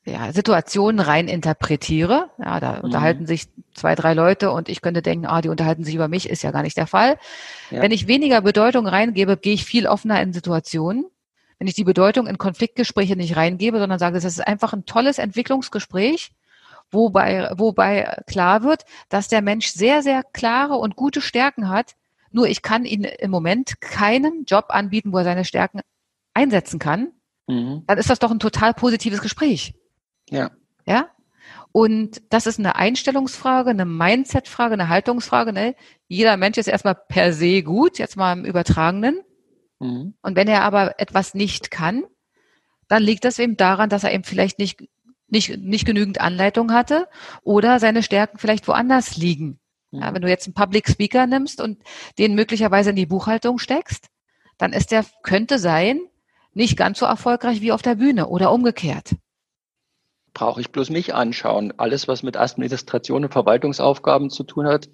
ja, 0.06 0.34
Situationen 0.34 1.00
rein 1.00 1.28
interpretiere. 1.28 2.30
Ja, 2.40 2.60
da 2.60 2.78
mhm. 2.78 2.82
unterhalten 2.82 3.26
sich 3.26 3.48
zwei, 3.74 3.96
drei 3.96 4.14
Leute 4.14 4.52
und 4.52 4.70
ich 4.70 4.82
könnte 4.82 5.02
denken, 5.02 5.26
ah, 5.26 5.42
die 5.42 5.50
unterhalten 5.50 5.84
sich 5.84 5.96
über 5.96 6.08
mich, 6.08 6.30
ist 6.30 6.42
ja 6.42 6.52
gar 6.52 6.64
nicht 6.64 6.78
der 6.78 6.88
Fall. 6.88 7.18
Ja. 7.70 7.82
Wenn 7.82 7.92
ich 7.92 8.08
weniger 8.08 8.42
Bedeutung 8.42 8.88
reingebe, 8.88 9.38
gehe 9.38 9.54
ich 9.54 9.66
viel 9.66 9.88
offener 9.88 10.22
in 10.22 10.34
Situationen. 10.34 11.06
Wenn 11.60 11.68
ich 11.68 11.76
die 11.76 11.84
Bedeutung 11.84 12.26
in 12.26 12.40
Konfliktgespräche 12.40 13.16
nicht 13.16 13.36
reingebe, 13.36 13.78
sondern 13.78 14.00
sage, 14.00 14.16
das 14.16 14.26
ist 14.26 14.46
einfach 14.46 14.74
ein 14.74 14.86
tolles 14.86 15.20
Entwicklungsgespräch, 15.20 16.32
wobei, 16.92 17.50
wobei 17.56 18.22
klar 18.28 18.64
wird, 18.64 18.86
dass 19.10 19.28
der 19.28 19.42
Mensch 19.42 19.68
sehr, 19.68 20.04
sehr 20.04 20.24
klare 20.24 20.76
und 20.76 20.96
gute 20.96 21.22
Stärken 21.22 21.70
hat. 21.70 21.96
Nur 22.32 22.48
ich 22.48 22.62
kann 22.62 22.86
ihm 22.86 23.04
im 23.04 23.32
Moment 23.32 23.82
keinen 23.82 24.46
Job 24.46 24.66
anbieten, 24.70 25.12
wo 25.12 25.18
er 25.18 25.24
seine 25.24 25.46
Stärken 25.46 25.82
einsetzen 26.34 26.80
kann. 26.80 27.12
Mhm. 27.48 27.84
Dann 27.88 27.98
ist 27.98 28.10
das 28.10 28.20
doch 28.20 28.32
ein 28.32 28.40
total 28.40 28.74
positives 28.74 29.22
Gespräch. 29.22 29.74
Ja. 30.30 30.52
Ja? 30.86 31.10
Und 31.72 32.22
das 32.30 32.48
ist 32.48 32.60
eine 32.60 32.76
Einstellungsfrage, 32.76 33.70
eine 33.70 33.86
Mindsetfrage, 33.86 34.74
eine 34.74 34.90
Haltungsfrage. 34.90 35.54
Ne? 35.54 35.76
Jeder 36.08 36.38
Mensch 36.38 36.58
ist 36.58 36.68
erstmal 36.68 36.96
per 36.96 37.34
se 37.34 37.64
gut, 37.64 37.98
jetzt 37.98 38.18
mal 38.18 38.38
im 38.38 38.46
Übertragenen. 38.46 39.22
Mhm. 39.80 40.14
Und 40.22 40.36
wenn 40.36 40.48
er 40.48 40.64
aber 40.64 41.00
etwas 41.00 41.34
nicht 41.34 41.72
kann, 41.72 42.04
dann 42.88 43.04
liegt 43.04 43.24
das 43.24 43.40
eben 43.40 43.56
daran, 43.56 43.90
dass 43.90 44.04
er 44.04 44.14
eben 44.14 44.26
vielleicht 44.26 44.60
nicht, 44.60 44.84
nicht, 45.32 45.58
nicht 45.58 45.86
genügend 45.86 46.22
Anleitung 46.22 46.72
hatte 46.72 47.08
oder 47.44 47.80
seine 47.80 48.04
Stärken 48.04 48.38
vielleicht 48.38 48.68
woanders 48.68 49.18
liegen. 49.18 49.60
Mhm. 49.92 50.02
Ja, 50.02 50.14
wenn 50.14 50.22
du 50.22 50.30
jetzt 50.30 50.46
einen 50.48 50.54
Public 50.54 50.88
Speaker 50.88 51.26
nimmst 51.26 51.62
und 51.62 51.82
den 52.20 52.36
möglicherweise 52.36 52.92
in 52.92 52.96
die 52.96 53.06
Buchhaltung 53.06 53.58
steckst, 53.58 54.08
dann 54.58 54.74
ist 54.74 54.92
der, 54.92 55.06
könnte 55.24 55.58
sein, 55.58 56.02
nicht 56.54 56.78
ganz 56.78 57.00
so 57.00 57.06
erfolgreich 57.06 57.62
wie 57.62 57.72
auf 57.72 57.82
der 57.82 57.96
Bühne 57.96 58.28
oder 58.28 58.52
umgekehrt 58.52 59.16
brauche 60.34 60.62
ich 60.62 60.72
bloß 60.72 60.90
mich 60.90 61.14
anschauen. 61.14 61.74
Alles, 61.78 62.08
was 62.08 62.24
mit 62.24 62.38
Administration 62.38 63.26
und 63.26 63.34
Verwaltungsaufgaben 63.34 64.30
zu 64.30 64.44
tun 64.44 64.68
hat, 64.68 64.90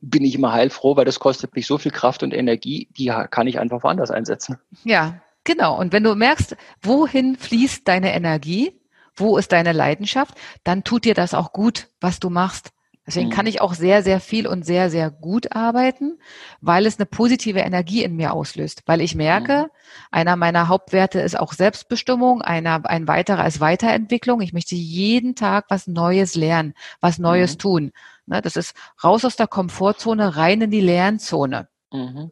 bin 0.00 0.24
ich 0.24 0.34
immer 0.34 0.52
heilfroh, 0.52 0.96
weil 0.96 1.04
das 1.04 1.20
kostet 1.20 1.54
mich 1.54 1.66
so 1.66 1.78
viel 1.78 1.92
Kraft 1.92 2.22
und 2.22 2.34
Energie, 2.34 2.88
die 2.96 3.12
kann 3.30 3.46
ich 3.46 3.58
einfach 3.58 3.82
woanders 3.82 4.10
einsetzen. 4.10 4.58
Ja, 4.84 5.20
genau. 5.44 5.78
Und 5.78 5.92
wenn 5.92 6.02
du 6.02 6.14
merkst, 6.14 6.56
wohin 6.82 7.36
fließt 7.36 7.86
deine 7.86 8.12
Energie, 8.12 8.79
wo 9.16 9.36
ist 9.36 9.52
deine 9.52 9.72
Leidenschaft, 9.72 10.34
dann 10.64 10.84
tut 10.84 11.04
dir 11.04 11.14
das 11.14 11.34
auch 11.34 11.52
gut, 11.52 11.88
was 12.00 12.20
du 12.20 12.30
machst. 12.30 12.72
Deswegen 13.10 13.30
mhm. 13.30 13.32
kann 13.32 13.46
ich 13.46 13.60
auch 13.60 13.74
sehr, 13.74 14.04
sehr 14.04 14.20
viel 14.20 14.46
und 14.46 14.64
sehr, 14.64 14.88
sehr 14.88 15.10
gut 15.10 15.50
arbeiten, 15.50 16.20
weil 16.60 16.86
es 16.86 16.98
eine 16.98 17.06
positive 17.06 17.58
Energie 17.58 18.04
in 18.04 18.14
mir 18.14 18.32
auslöst. 18.32 18.82
Weil 18.86 19.00
ich 19.00 19.16
merke, 19.16 19.62
mhm. 19.62 19.68
einer 20.12 20.36
meiner 20.36 20.68
Hauptwerte 20.68 21.18
ist 21.20 21.36
auch 21.36 21.52
Selbstbestimmung, 21.52 22.40
einer, 22.40 22.88
ein 22.88 23.08
weiterer 23.08 23.46
ist 23.46 23.58
Weiterentwicklung. 23.58 24.42
Ich 24.42 24.52
möchte 24.52 24.76
jeden 24.76 25.34
Tag 25.34 25.64
was 25.70 25.88
Neues 25.88 26.36
lernen, 26.36 26.74
was 27.00 27.18
Neues 27.18 27.54
mhm. 27.54 27.58
tun. 27.58 27.92
Ne, 28.26 28.42
das 28.42 28.54
ist 28.54 28.76
raus 29.02 29.24
aus 29.24 29.34
der 29.34 29.48
Komfortzone, 29.48 30.36
rein 30.36 30.60
in 30.60 30.70
die 30.70 30.80
Lernzone. 30.80 31.68
Mhm. 31.90 32.30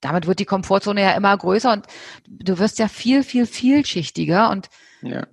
Damit 0.00 0.26
wird 0.26 0.38
die 0.38 0.46
Komfortzone 0.46 1.02
ja 1.02 1.10
immer 1.10 1.36
größer 1.36 1.70
und 1.70 1.86
du 2.26 2.58
wirst 2.58 2.78
ja 2.78 2.88
viel, 2.88 3.24
viel, 3.24 3.44
vielschichtiger 3.44 4.48
und 4.48 4.70
ja 5.02 5.26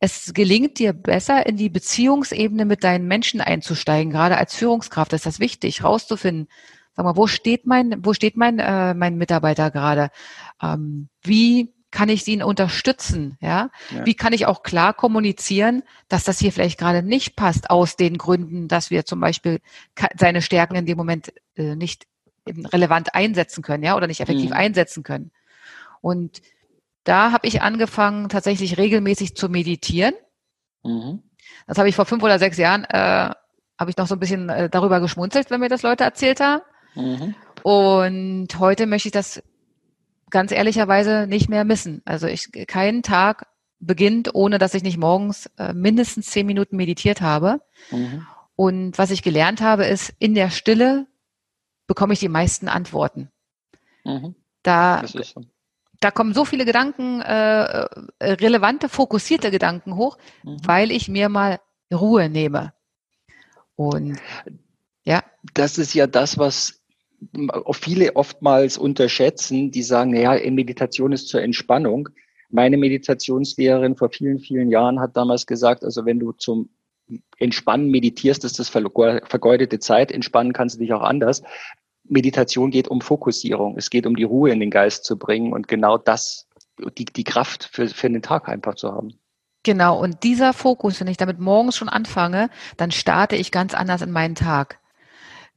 es 0.00 0.32
gelingt 0.32 0.78
dir 0.78 0.92
besser, 0.92 1.46
in 1.46 1.56
die 1.56 1.70
Beziehungsebene 1.70 2.64
mit 2.64 2.84
deinen 2.84 3.08
Menschen 3.08 3.40
einzusteigen. 3.40 4.12
Gerade 4.12 4.38
als 4.38 4.54
Führungskraft 4.54 5.12
ist 5.12 5.26
das 5.26 5.40
wichtig, 5.40 5.82
rauszufinden. 5.82 6.48
Sag 6.94 7.04
mal, 7.04 7.16
wo 7.16 7.26
steht 7.26 7.66
mein, 7.66 8.04
wo 8.04 8.12
steht 8.12 8.36
mein, 8.36 8.58
äh, 8.58 8.94
mein 8.94 9.16
Mitarbeiter 9.16 9.70
gerade? 9.70 10.10
Ähm, 10.62 11.08
wie 11.22 11.74
kann 11.90 12.08
ich 12.08 12.26
ihn 12.28 12.42
unterstützen? 12.42 13.36
Ja? 13.40 13.70
ja? 13.90 14.06
Wie 14.06 14.14
kann 14.14 14.32
ich 14.32 14.46
auch 14.46 14.62
klar 14.62 14.94
kommunizieren, 14.94 15.82
dass 16.08 16.24
das 16.24 16.38
hier 16.38 16.52
vielleicht 16.52 16.78
gerade 16.78 17.02
nicht 17.02 17.34
passt 17.34 17.70
aus 17.70 17.96
den 17.96 18.18
Gründen, 18.18 18.68
dass 18.68 18.90
wir 18.90 19.04
zum 19.04 19.20
Beispiel 19.20 19.60
seine 20.16 20.42
Stärken 20.42 20.76
in 20.76 20.86
dem 20.86 20.98
Moment 20.98 21.32
äh, 21.56 21.74
nicht 21.74 22.06
relevant 22.46 23.14
einsetzen 23.14 23.62
können, 23.62 23.82
ja, 23.82 23.96
oder 23.96 24.06
nicht 24.06 24.20
effektiv 24.20 24.50
mhm. 24.50 24.56
einsetzen 24.56 25.02
können. 25.02 25.32
Und 26.00 26.40
da 27.08 27.32
habe 27.32 27.48
ich 27.48 27.62
angefangen, 27.62 28.28
tatsächlich 28.28 28.76
regelmäßig 28.76 29.34
zu 29.34 29.48
meditieren. 29.48 30.12
Mhm. 30.84 31.22
Das 31.66 31.78
habe 31.78 31.88
ich 31.88 31.96
vor 31.96 32.04
fünf 32.04 32.22
oder 32.22 32.38
sechs 32.38 32.58
Jahren, 32.58 32.84
äh, 32.84 33.30
habe 33.78 33.90
ich 33.90 33.96
noch 33.96 34.06
so 34.06 34.14
ein 34.14 34.20
bisschen 34.20 34.50
äh, 34.50 34.68
darüber 34.68 35.00
geschmunzelt, 35.00 35.50
wenn 35.50 35.60
mir 35.60 35.70
das 35.70 35.80
Leute 35.80 36.04
erzählt 36.04 36.40
haben. 36.40 36.60
Mhm. 36.94 37.34
Und 37.62 38.48
heute 38.58 38.86
möchte 38.86 39.08
ich 39.08 39.12
das 39.12 39.42
ganz 40.28 40.52
ehrlicherweise 40.52 41.26
nicht 41.26 41.48
mehr 41.48 41.64
missen. 41.64 42.02
Also 42.04 42.26
ich 42.26 42.52
keinen 42.66 43.02
Tag 43.02 43.46
beginnt, 43.80 44.34
ohne 44.34 44.58
dass 44.58 44.74
ich 44.74 44.82
nicht 44.82 44.98
morgens 44.98 45.46
äh, 45.56 45.72
mindestens 45.72 46.26
zehn 46.26 46.44
Minuten 46.44 46.76
meditiert 46.76 47.22
habe. 47.22 47.62
Mhm. 47.90 48.26
Und 48.54 48.98
was 48.98 49.10
ich 49.10 49.22
gelernt 49.22 49.62
habe, 49.62 49.86
ist, 49.86 50.12
in 50.18 50.34
der 50.34 50.50
Stille 50.50 51.06
bekomme 51.86 52.12
ich 52.12 52.18
die 52.18 52.28
meisten 52.28 52.68
Antworten. 52.68 53.30
Mhm. 54.04 54.34
Da, 54.62 55.06
so 55.06 55.22
da 56.00 56.10
kommen 56.10 56.32
so 56.32 56.44
viele 56.44 56.64
Gedanken, 56.64 57.20
äh, 57.20 57.86
äh, 58.18 58.32
relevante, 58.32 58.88
fokussierte 58.88 59.50
Gedanken 59.50 59.96
hoch, 59.96 60.16
mhm. 60.44 60.58
weil 60.64 60.90
ich 60.90 61.08
mir 61.08 61.28
mal 61.28 61.60
Ruhe 61.92 62.28
nehme. 62.28 62.72
Und 63.76 64.18
ja. 65.04 65.22
Das 65.54 65.78
ist 65.78 65.94
ja 65.94 66.06
das, 66.06 66.38
was 66.38 66.82
viele 67.72 68.14
oftmals 68.16 68.78
unterschätzen, 68.78 69.70
die 69.70 69.82
sagen, 69.82 70.12
naja, 70.12 70.50
Meditation 70.50 71.12
ist 71.12 71.28
zur 71.28 71.42
Entspannung. 71.42 72.08
Meine 72.50 72.76
Meditationslehrerin 72.76 73.96
vor 73.96 74.10
vielen, 74.10 74.38
vielen 74.38 74.70
Jahren 74.70 75.00
hat 75.00 75.16
damals 75.16 75.46
gesagt, 75.46 75.84
also 75.84 76.04
wenn 76.06 76.18
du 76.18 76.32
zum 76.32 76.70
Entspannen 77.38 77.90
meditierst, 77.90 78.44
ist 78.44 78.58
das 78.58 78.68
vergeudete 78.68 79.78
Zeit. 79.78 80.12
Entspannen 80.12 80.52
kannst 80.52 80.76
du 80.76 80.80
dich 80.80 80.92
auch 80.92 81.02
anders. 81.02 81.42
Meditation 82.08 82.70
geht 82.70 82.88
um 82.88 83.00
Fokussierung. 83.00 83.76
Es 83.76 83.90
geht 83.90 84.06
um 84.06 84.16
die 84.16 84.24
Ruhe 84.24 84.50
in 84.50 84.60
den 84.60 84.70
Geist 84.70 85.04
zu 85.04 85.18
bringen 85.18 85.52
und 85.52 85.68
genau 85.68 85.98
das, 85.98 86.46
die, 86.96 87.04
die 87.04 87.24
Kraft 87.24 87.68
für, 87.70 87.88
für 87.88 88.10
den 88.10 88.22
Tag 88.22 88.48
einfach 88.48 88.74
zu 88.74 88.92
haben. 88.92 89.18
Genau. 89.62 90.00
Und 90.00 90.22
dieser 90.22 90.52
Fokus, 90.52 91.00
wenn 91.00 91.08
ich 91.08 91.16
damit 91.16 91.38
morgens 91.38 91.76
schon 91.76 91.88
anfange, 91.88 92.48
dann 92.76 92.90
starte 92.90 93.36
ich 93.36 93.50
ganz 93.50 93.74
anders 93.74 94.02
in 94.02 94.10
meinen 94.10 94.34
Tag. 94.34 94.78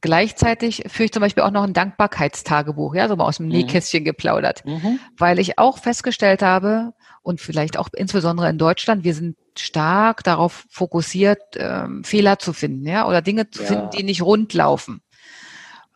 Gleichzeitig 0.02 0.82
führe 0.88 1.04
ich 1.04 1.12
zum 1.12 1.20
Beispiel 1.20 1.44
auch 1.44 1.52
noch 1.52 1.62
ein 1.62 1.74
Dankbarkeitstagebuch, 1.74 2.96
ja, 2.96 3.06
so 3.08 3.14
mal 3.14 3.24
aus 3.24 3.36
dem 3.36 3.46
mhm. 3.46 3.52
Nähkästchen 3.52 4.04
geplaudert, 4.04 4.64
mhm. 4.66 4.98
weil 5.16 5.38
ich 5.38 5.60
auch 5.60 5.78
festgestellt 5.78 6.42
habe 6.42 6.92
und 7.22 7.40
vielleicht 7.40 7.78
auch 7.78 7.88
insbesondere 7.94 8.50
in 8.50 8.58
Deutschland, 8.58 9.04
wir 9.04 9.14
sind 9.14 9.36
stark 9.56 10.24
darauf 10.24 10.66
fokussiert, 10.68 11.40
ähm, 11.56 12.02
Fehler 12.02 12.40
zu 12.40 12.52
finden, 12.52 12.84
ja, 12.84 13.06
oder 13.06 13.22
Dinge 13.22 13.48
zu 13.50 13.62
ja. 13.62 13.68
finden, 13.68 13.90
die 13.90 14.02
nicht 14.02 14.22
rund 14.22 14.52
laufen. 14.54 15.02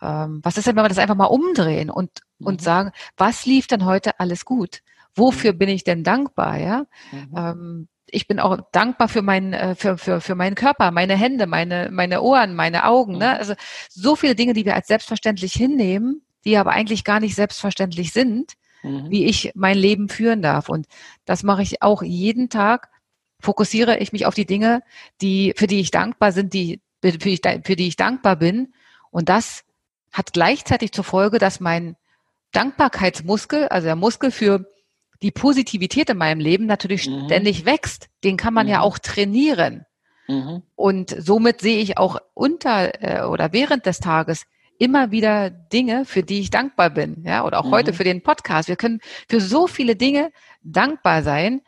Ähm, 0.03 0.41
was 0.43 0.57
ist 0.57 0.67
denn, 0.67 0.77
wenn 0.77 0.85
wir 0.85 0.89
das 0.89 0.99
einfach 0.99 1.15
mal 1.15 1.27
umdrehen 1.27 1.91
und, 1.91 2.11
mhm. 2.39 2.47
und 2.47 2.63
sagen, 2.63 2.93
was 3.17 3.47
lief 3.47 3.67
denn 3.67 3.85
heute 3.85 4.21
alles 4.21 4.45
gut? 4.45 4.83
Wofür 5.15 5.53
mhm. 5.53 5.59
bin 5.59 5.69
ich 5.71 5.85
denn 5.85 6.05
dankbar, 6.05 6.59
ja? 6.59 6.87
Mhm. 7.13 7.35
Ähm, 7.37 7.89
ich 8.09 8.29
bin 8.29 8.39
auch 8.39 8.61
dankbar 8.73 9.09
für 9.09 9.23
meinen, 9.23 9.53
äh, 9.53 9.75
für, 9.75 9.99
für, 9.99 10.21
für 10.21 10.35
meinen 10.35 10.55
Körper, 10.55 10.91
meine 10.91 11.17
Hände, 11.17 11.47
meine, 11.47 11.89
meine 11.91 12.23
Ohren, 12.23 12.55
meine 12.55 12.85
Augen, 12.85 13.13
ne? 13.19 13.33
Mhm. 13.33 13.39
Also, 13.39 13.55
so 13.91 14.17
viele 14.17 14.35
Dinge, 14.35 14.53
die 14.53 14.65
wir 14.65 14.75
als 14.75 14.87
selbstverständlich 14.87 15.53
hinnehmen, 15.53 16.23
die 16.45 16.57
aber 16.57 16.71
eigentlich 16.71 17.05
gar 17.05 17.21
nicht 17.21 17.35
selbstverständlich 17.35 18.13
sind, 18.13 18.53
mhm. 18.83 19.11
wie 19.11 19.25
ich 19.25 19.53
mein 19.55 19.77
Leben 19.77 20.09
führen 20.09 20.43
darf. 20.43 20.69
Und 20.69 20.87
das 21.25 21.43
mache 21.43 21.63
ich 21.63 21.83
auch 21.83 22.03
jeden 22.03 22.49
Tag. 22.49 22.89
Fokussiere 23.41 23.99
ich 23.99 24.13
mich 24.13 24.27
auf 24.27 24.35
die 24.35 24.47
Dinge, 24.47 24.83
die, 25.21 25.53
für 25.57 25.67
die 25.67 25.81
ich 25.81 25.91
dankbar 25.91 26.33
sind, 26.33 26.55
die, 26.55 26.81
für, 27.03 27.29
ich, 27.29 27.41
für 27.65 27.77
die 27.77 27.89
ich 27.89 27.97
dankbar 27.97 28.37
bin. 28.37 28.73
Und 29.11 29.29
das 29.29 29.66
hat 30.17 30.33
gleichzeitig 30.33 30.93
zur 30.93 31.05
Folge, 31.05 31.39
dass 31.39 31.61
mein 31.61 31.97
Dankbarkeitsmuskel, 32.53 33.69
also 33.69 33.85
der 33.85 33.97
Muskel 33.97 34.31
für 34.31 34.65
die 35.21 35.31
Positivität 35.31 36.09
in 36.09 36.17
meinem 36.17 36.41
Leben 36.41 36.65
natürlich 36.65 37.07
mhm. 37.07 37.27
ständig 37.27 37.67
wächst. 37.67 38.09
Den 38.25 38.39
kann 38.39 38.55
man 38.55 38.67
mhm. 38.67 38.73
ja 38.73 38.81
auch 38.81 38.99
trainieren. 38.99 39.85
Mhm. 40.27 40.63
Und 40.75 41.15
somit 41.19 41.61
sehe 41.61 41.83
ich 41.83 41.99
auch 41.99 42.19
unter 42.33 43.03
äh, 43.03 43.25
oder 43.25 43.53
während 43.53 43.85
des 43.85 44.01
Tages 44.01 44.45
immer 44.79 45.11
wieder 45.11 45.51
Dinge, 45.51 46.07
für 46.07 46.23
die 46.23 46.41
ich 46.41 46.51
dankbar 46.51 46.91
bin. 46.91 47.23
Ja, 47.27 47.45
oder 47.45 47.61
auch 47.61 47.71
heute 47.71 47.93
mhm. 47.93 47.97
für 47.97 48.05
den 48.05 48.23
Podcast. 48.23 48.69
Wir 48.69 48.77
können 48.77 49.01
für 49.29 49.43
so 49.43 49.67
viele 49.67 49.97
Dinge 49.97 50.31
dankbar 50.63 51.23
sein. 51.23 51.61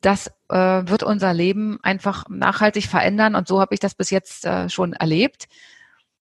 Das 0.00 0.28
äh, 0.48 0.56
wird 0.56 1.02
unser 1.02 1.34
Leben 1.34 1.80
einfach 1.82 2.28
nachhaltig 2.28 2.86
verändern. 2.86 3.34
Und 3.34 3.48
so 3.48 3.60
habe 3.60 3.74
ich 3.74 3.80
das 3.80 3.96
bis 3.96 4.10
jetzt 4.10 4.44
äh, 4.44 4.68
schon 4.68 4.92
erlebt. 4.92 5.48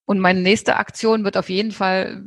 Und 0.05 0.19
meine 0.19 0.41
nächste 0.41 0.75
Aktion 0.75 1.23
wird 1.23 1.35
auf 1.35 1.49
jeden 1.49 1.71
Fall 1.71 2.23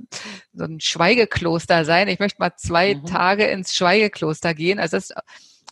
so 0.52 0.64
ein 0.64 0.80
Schweigekloster 0.80 1.84
sein. 1.84 2.08
Ich 2.08 2.18
möchte 2.18 2.40
mal 2.40 2.56
zwei 2.56 2.96
mhm. 2.96 3.04
Tage 3.04 3.46
ins 3.46 3.74
Schweigekloster 3.74 4.52
gehen. 4.54 4.80
Also 4.80 4.96
das 4.96 5.10
ist 5.10 5.16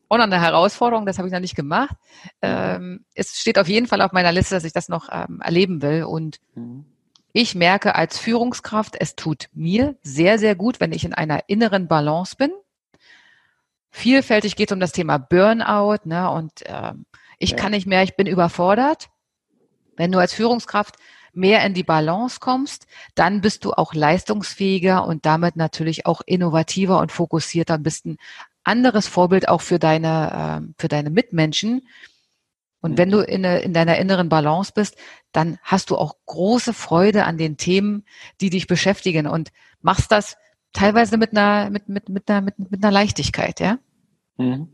auch 0.08 0.18
noch 0.18 0.24
eine 0.24 0.40
Herausforderung, 0.40 1.04
das 1.04 1.18
habe 1.18 1.26
ich 1.26 1.34
noch 1.34 1.40
nicht 1.40 1.56
gemacht. 1.56 1.96
Mhm. 2.24 2.28
Ähm, 2.42 3.04
es 3.14 3.40
steht 3.40 3.58
auf 3.58 3.68
jeden 3.68 3.88
Fall 3.88 4.00
auf 4.00 4.12
meiner 4.12 4.32
Liste, 4.32 4.54
dass 4.54 4.64
ich 4.64 4.72
das 4.72 4.88
noch 4.88 5.08
ähm, 5.10 5.40
erleben 5.40 5.82
will. 5.82 6.04
Und 6.04 6.38
mhm. 6.54 6.86
ich 7.32 7.56
merke 7.56 7.96
als 7.96 8.18
Führungskraft, 8.18 8.96
es 8.98 9.16
tut 9.16 9.48
mir 9.52 9.96
sehr, 10.02 10.38
sehr 10.38 10.54
gut, 10.54 10.78
wenn 10.78 10.92
ich 10.92 11.04
in 11.04 11.12
einer 11.12 11.48
inneren 11.48 11.88
Balance 11.88 12.36
bin. 12.36 12.52
Vielfältig 13.90 14.56
geht 14.56 14.70
es 14.70 14.74
um 14.74 14.80
das 14.80 14.92
Thema 14.92 15.18
Burnout 15.18 16.00
ne, 16.04 16.30
und 16.30 16.52
ähm, 16.66 17.06
Ich 17.38 17.52
ja. 17.52 17.56
kann 17.56 17.72
nicht 17.72 17.86
mehr, 17.86 18.02
ich 18.02 18.14
bin 18.14 18.26
überfordert. 18.26 19.08
Wenn 19.96 20.12
du 20.12 20.18
als 20.18 20.34
Führungskraft 20.34 20.96
mehr 21.36 21.64
in 21.64 21.74
die 21.74 21.84
Balance 21.84 22.38
kommst, 22.40 22.86
dann 23.14 23.40
bist 23.40 23.64
du 23.64 23.72
auch 23.72 23.94
leistungsfähiger 23.94 25.06
und 25.06 25.26
damit 25.26 25.56
natürlich 25.56 26.06
auch 26.06 26.22
innovativer 26.24 26.98
und 26.98 27.12
fokussierter, 27.12 27.78
bist 27.78 28.06
ein 28.06 28.16
anderes 28.64 29.06
Vorbild 29.06 29.48
auch 29.48 29.60
für 29.60 29.78
deine, 29.78 30.62
äh, 30.66 30.72
für 30.78 30.88
deine 30.88 31.10
Mitmenschen. 31.10 31.86
Und 32.80 32.98
wenn 32.98 33.10
du 33.10 33.18
in, 33.18 33.42
in 33.42 33.72
deiner 33.72 33.98
inneren 33.98 34.28
Balance 34.28 34.72
bist, 34.74 34.96
dann 35.32 35.58
hast 35.62 35.90
du 35.90 35.96
auch 35.96 36.14
große 36.26 36.72
Freude 36.72 37.24
an 37.24 37.36
den 37.36 37.56
Themen, 37.56 38.04
die 38.40 38.50
dich 38.50 38.68
beschäftigen 38.68 39.26
und 39.26 39.50
machst 39.82 40.12
das 40.12 40.36
teilweise 40.72 41.16
mit 41.16 41.32
einer, 41.32 41.70
mit, 41.70 41.88
mit, 41.88 42.08
mit 42.08 42.30
einer, 42.30 42.42
mit, 42.42 42.58
mit 42.58 42.84
einer 42.84 42.92
Leichtigkeit, 42.92 43.60
ja? 43.60 43.78
Mhm. 44.36 44.68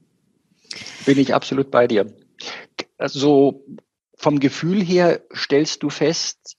Bin 1.07 1.19
ich 1.19 1.35
absolut 1.35 1.71
bei 1.71 1.87
dir. 1.87 2.13
Also 2.99 3.65
vom 4.23 4.41
Gefühl 4.41 4.83
her 4.83 5.23
stellst 5.35 5.83
du 5.83 5.91
fest, 5.91 6.57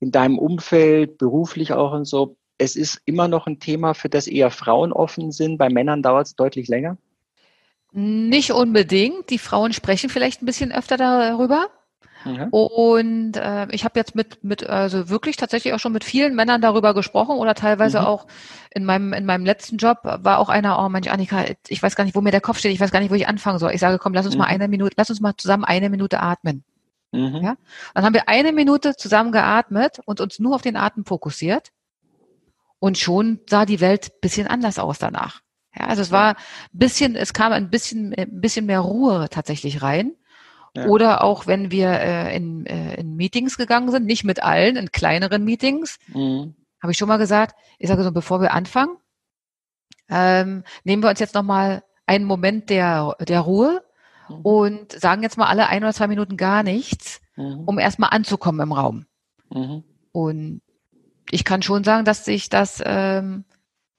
in 0.00 0.10
deinem 0.10 0.38
Umfeld, 0.38 1.18
beruflich 1.18 1.72
auch 1.72 1.92
und 1.92 2.04
so, 2.04 2.36
es 2.58 2.76
ist 2.76 3.00
immer 3.04 3.28
noch 3.28 3.46
ein 3.46 3.60
Thema, 3.60 3.94
für 3.94 4.08
das 4.08 4.26
eher 4.26 4.50
Frauen 4.50 4.92
offen 4.92 5.30
sind. 5.30 5.58
Bei 5.58 5.70
Männern 5.70 6.02
dauert 6.02 6.26
es 6.26 6.34
deutlich 6.34 6.68
länger. 6.68 6.98
Nicht 7.92 8.52
unbedingt. 8.52 9.30
Die 9.30 9.38
Frauen 9.38 9.72
sprechen 9.72 10.10
vielleicht 10.10 10.42
ein 10.42 10.46
bisschen 10.46 10.72
öfter 10.72 10.96
darüber. 10.96 11.68
Mhm. 12.24 12.48
Und 12.50 13.36
äh, 13.36 13.68
ich 13.70 13.84
habe 13.84 13.98
jetzt 13.98 14.16
mit, 14.16 14.42
mit, 14.42 14.68
also 14.68 15.08
wirklich 15.08 15.36
tatsächlich 15.36 15.72
auch 15.72 15.78
schon 15.78 15.92
mit 15.92 16.02
vielen 16.02 16.34
Männern 16.34 16.60
darüber 16.60 16.94
gesprochen 16.94 17.36
oder 17.36 17.54
teilweise 17.54 18.00
mhm. 18.00 18.06
auch 18.06 18.26
in 18.70 18.84
meinem, 18.84 19.12
in 19.12 19.24
meinem 19.24 19.46
letzten 19.46 19.76
Job 19.76 19.98
war 20.02 20.38
auch 20.38 20.48
einer, 20.48 20.84
oh 20.84 20.88
Mensch, 20.88 21.08
Annika, 21.08 21.44
ich 21.68 21.82
weiß 21.82 21.94
gar 21.94 22.04
nicht, 22.04 22.16
wo 22.16 22.20
mir 22.20 22.32
der 22.32 22.40
Kopf 22.40 22.58
steht, 22.58 22.72
ich 22.72 22.80
weiß 22.80 22.90
gar 22.90 23.00
nicht, 23.00 23.10
wo 23.10 23.14
ich 23.14 23.28
anfangen 23.28 23.60
soll. 23.60 23.72
Ich 23.72 23.80
sage, 23.80 23.98
komm, 23.98 24.14
lass 24.14 24.26
uns 24.26 24.34
mhm. 24.34 24.40
mal 24.40 24.46
eine 24.48 24.66
Minute, 24.66 24.94
lass 24.96 25.10
uns 25.10 25.20
mal 25.20 25.34
zusammen 25.36 25.64
eine 25.64 25.90
Minute 25.90 26.20
atmen. 26.20 26.64
Mhm. 27.12 27.40
Ja? 27.42 27.56
Dann 27.94 28.04
haben 28.04 28.14
wir 28.14 28.28
eine 28.28 28.52
Minute 28.52 28.96
zusammen 28.96 29.32
geatmet 29.32 30.00
und 30.04 30.20
uns 30.20 30.38
nur 30.38 30.54
auf 30.54 30.62
den 30.62 30.76
Atem 30.76 31.04
fokussiert. 31.04 31.70
Und 32.80 32.96
schon 32.96 33.40
sah 33.48 33.66
die 33.66 33.80
Welt 33.80 34.20
bisschen 34.20 34.46
anders 34.46 34.78
aus 34.78 34.98
danach. 34.98 35.40
Ja, 35.74 35.86
also 35.86 36.02
es 36.02 36.12
war 36.12 36.36
ein 36.36 36.36
bisschen, 36.72 37.16
es 37.16 37.32
kam 37.32 37.52
ein 37.52 37.70
bisschen, 37.70 38.14
ein 38.14 38.40
bisschen 38.40 38.66
mehr 38.66 38.80
Ruhe 38.80 39.28
tatsächlich 39.30 39.82
rein. 39.82 40.12
Ja. 40.76 40.86
Oder 40.86 41.24
auch 41.24 41.46
wenn 41.46 41.70
wir 41.70 41.90
äh, 41.90 42.36
in, 42.36 42.66
äh, 42.66 42.94
in 42.94 43.16
Meetings 43.16 43.56
gegangen 43.56 43.90
sind, 43.90 44.06
nicht 44.06 44.24
mit 44.24 44.42
allen, 44.42 44.76
in 44.76 44.92
kleineren 44.92 45.44
Meetings, 45.44 45.98
mhm. 46.08 46.54
habe 46.80 46.92
ich 46.92 46.98
schon 46.98 47.08
mal 47.08 47.16
gesagt, 47.16 47.56
ich 47.78 47.88
sage 47.88 48.04
so, 48.04 48.12
bevor 48.12 48.40
wir 48.40 48.52
anfangen, 48.52 48.96
ähm, 50.08 50.62
nehmen 50.84 51.02
wir 51.02 51.10
uns 51.10 51.20
jetzt 51.20 51.34
nochmal 51.34 51.82
einen 52.06 52.24
Moment 52.24 52.70
der, 52.70 53.16
der 53.20 53.40
Ruhe 53.40 53.82
mhm. 54.28 54.40
und 54.42 54.92
sagen 54.92 55.22
jetzt 55.22 55.36
mal 55.36 55.46
alle 55.46 55.68
ein 55.68 55.82
oder 55.82 55.92
zwei 55.92 56.08
Minuten 56.08 56.36
gar 56.36 56.62
nichts, 56.62 57.20
mhm. 57.36 57.64
um 57.66 57.78
erstmal 57.78 58.10
anzukommen 58.10 58.60
im 58.60 58.72
Raum. 58.72 59.06
Mhm. 59.50 59.84
Und 60.12 60.62
ich 61.30 61.44
kann 61.44 61.62
schon 61.62 61.84
sagen, 61.84 62.04
dass 62.04 62.24
sich 62.24 62.48
das, 62.48 62.82
ähm, 62.84 63.44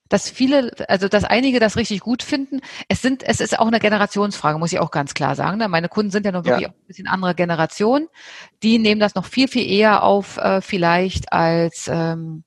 dass 0.10 0.30
viele, 0.30 0.72
also 0.88 1.08
dass 1.08 1.24
einige 1.24 1.60
das 1.60 1.78
richtig 1.78 2.00
gut 2.00 2.24
finden. 2.24 2.62
Es 2.88 3.02
sind, 3.02 3.22
es 3.22 3.40
ist 3.40 3.60
auch 3.60 3.68
eine 3.68 3.80
Generationsfrage, 3.80 4.58
muss 4.58 4.74
ich 4.74 4.80
auch 4.80 4.92
ganz 4.92 5.14
klar 5.14 5.36
sagen. 5.36 5.60
Ne? 5.60 5.68
Meine 5.68 5.88
Kunden 5.88 6.12
sind 6.12 6.26
ja 6.26 6.32
noch 6.32 6.46
wirklich 6.46 6.64
ja. 6.64 6.70
ein 6.70 6.88
bisschen 6.88 7.08
andere 7.08 7.36
Generation. 7.36 8.08
Die 8.64 8.80
nehmen 8.80 9.00
das 9.00 9.14
noch 9.14 9.26
viel, 9.26 9.48
viel 9.48 9.70
eher 9.70 10.04
auf, 10.04 10.38
äh, 10.38 10.62
vielleicht 10.62 11.32
als 11.32 11.88
ähm, 11.92 12.44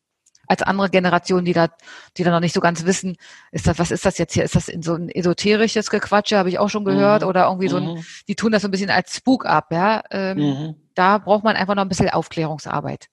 als 0.46 0.62
andere 0.62 0.90
Generationen, 0.90 1.44
die 1.44 1.52
da, 1.52 1.68
die 2.16 2.24
da 2.24 2.30
noch 2.30 2.40
nicht 2.40 2.54
so 2.54 2.60
ganz 2.60 2.84
wissen, 2.84 3.16
ist 3.52 3.66
das, 3.66 3.78
was 3.78 3.90
ist 3.90 4.04
das 4.04 4.18
jetzt 4.18 4.34
hier? 4.34 4.44
Ist 4.44 4.56
das 4.56 4.68
in 4.68 4.82
so 4.82 4.94
ein 4.94 5.08
esoterisches 5.08 5.90
Gequatsche, 5.90 6.36
habe 6.36 6.48
ich 6.48 6.58
auch 6.58 6.68
schon 6.68 6.84
gehört, 6.84 7.22
mhm. 7.22 7.28
oder 7.28 7.46
irgendwie 7.46 7.68
so 7.68 7.76
ein, 7.76 7.84
mhm. 7.84 8.04
die 8.28 8.34
tun 8.34 8.52
das 8.52 8.62
so 8.62 8.68
ein 8.68 8.70
bisschen 8.70 8.90
als 8.90 9.16
Spuk 9.16 9.46
ab, 9.46 9.72
ja. 9.72 10.02
Ähm, 10.10 10.38
mhm. 10.38 10.74
Da 10.94 11.18
braucht 11.18 11.44
man 11.44 11.56
einfach 11.56 11.74
noch 11.74 11.82
ein 11.82 11.88
bisschen 11.88 12.10
Aufklärungsarbeit. 12.10 13.06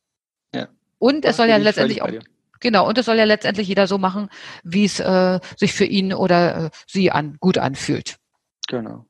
Ja. 0.54 0.68
Und 0.98 1.26
es 1.26 1.38
soll 1.38 1.48
ja 1.48 1.58
letztendlich 1.58 2.02
auch, 2.02 2.10
genau, 2.60 2.88
und 2.88 2.98
es 2.98 3.06
soll 3.06 3.18
ja 3.18 3.24
letztendlich 3.24 3.68
jeder 3.68 3.88
so 3.88 3.98
machen, 3.98 4.30
wie 4.64 4.86
es 4.86 5.00
äh, 5.00 5.40
sich 5.56 5.74
für 5.74 5.86
ihn 5.86 6.14
oder 6.14 6.66
äh, 6.66 6.70
sie 6.88 7.12
an, 7.12 7.38
gut 7.40 7.58
anfühlt. 7.58 8.18
Genau. 8.68 9.06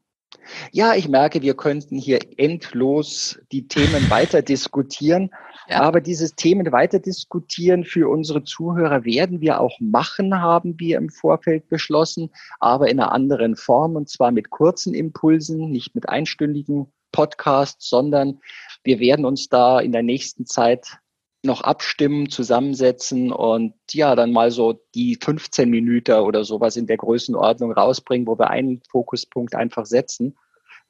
Ja, 0.71 0.93
ich 0.95 1.07
merke, 1.07 1.41
wir 1.41 1.55
könnten 1.55 1.97
hier 1.97 2.19
endlos 2.37 3.39
die 3.51 3.67
Themen 3.67 4.09
weiter 4.09 4.41
diskutieren. 4.41 5.31
Ja. 5.67 5.81
Aber 5.81 6.01
dieses 6.01 6.35
Themen 6.35 6.71
weiter 6.71 6.99
diskutieren 6.99 7.83
für 7.83 8.09
unsere 8.09 8.43
Zuhörer 8.43 9.05
werden 9.05 9.39
wir 9.41 9.61
auch 9.61 9.79
machen, 9.79 10.41
haben 10.41 10.79
wir 10.79 10.97
im 10.97 11.09
Vorfeld 11.09 11.69
beschlossen, 11.69 12.31
aber 12.59 12.89
in 12.89 12.99
einer 12.99 13.11
anderen 13.11 13.55
Form 13.55 13.95
und 13.95 14.09
zwar 14.09 14.31
mit 14.31 14.49
kurzen 14.49 14.95
Impulsen, 14.95 15.69
nicht 15.69 15.93
mit 15.93 16.09
einstündigen 16.09 16.91
Podcasts, 17.11 17.89
sondern 17.89 18.39
wir 18.83 18.99
werden 18.99 19.25
uns 19.25 19.49
da 19.49 19.79
in 19.79 19.91
der 19.91 20.03
nächsten 20.03 20.45
Zeit 20.45 20.99
noch 21.43 21.61
abstimmen, 21.61 22.29
zusammensetzen 22.29 23.31
und 23.31 23.73
ja, 23.91 24.15
dann 24.15 24.31
mal 24.31 24.51
so 24.51 24.81
die 24.93 25.17
15 25.21 25.69
Minuten 25.69 26.19
oder 26.19 26.43
sowas 26.43 26.75
in 26.75 26.87
der 26.87 26.97
Größenordnung 26.97 27.71
rausbringen, 27.71 28.27
wo 28.27 28.37
wir 28.37 28.49
einen 28.49 28.81
Fokuspunkt 28.89 29.55
einfach 29.55 29.85
setzen. 29.85 30.37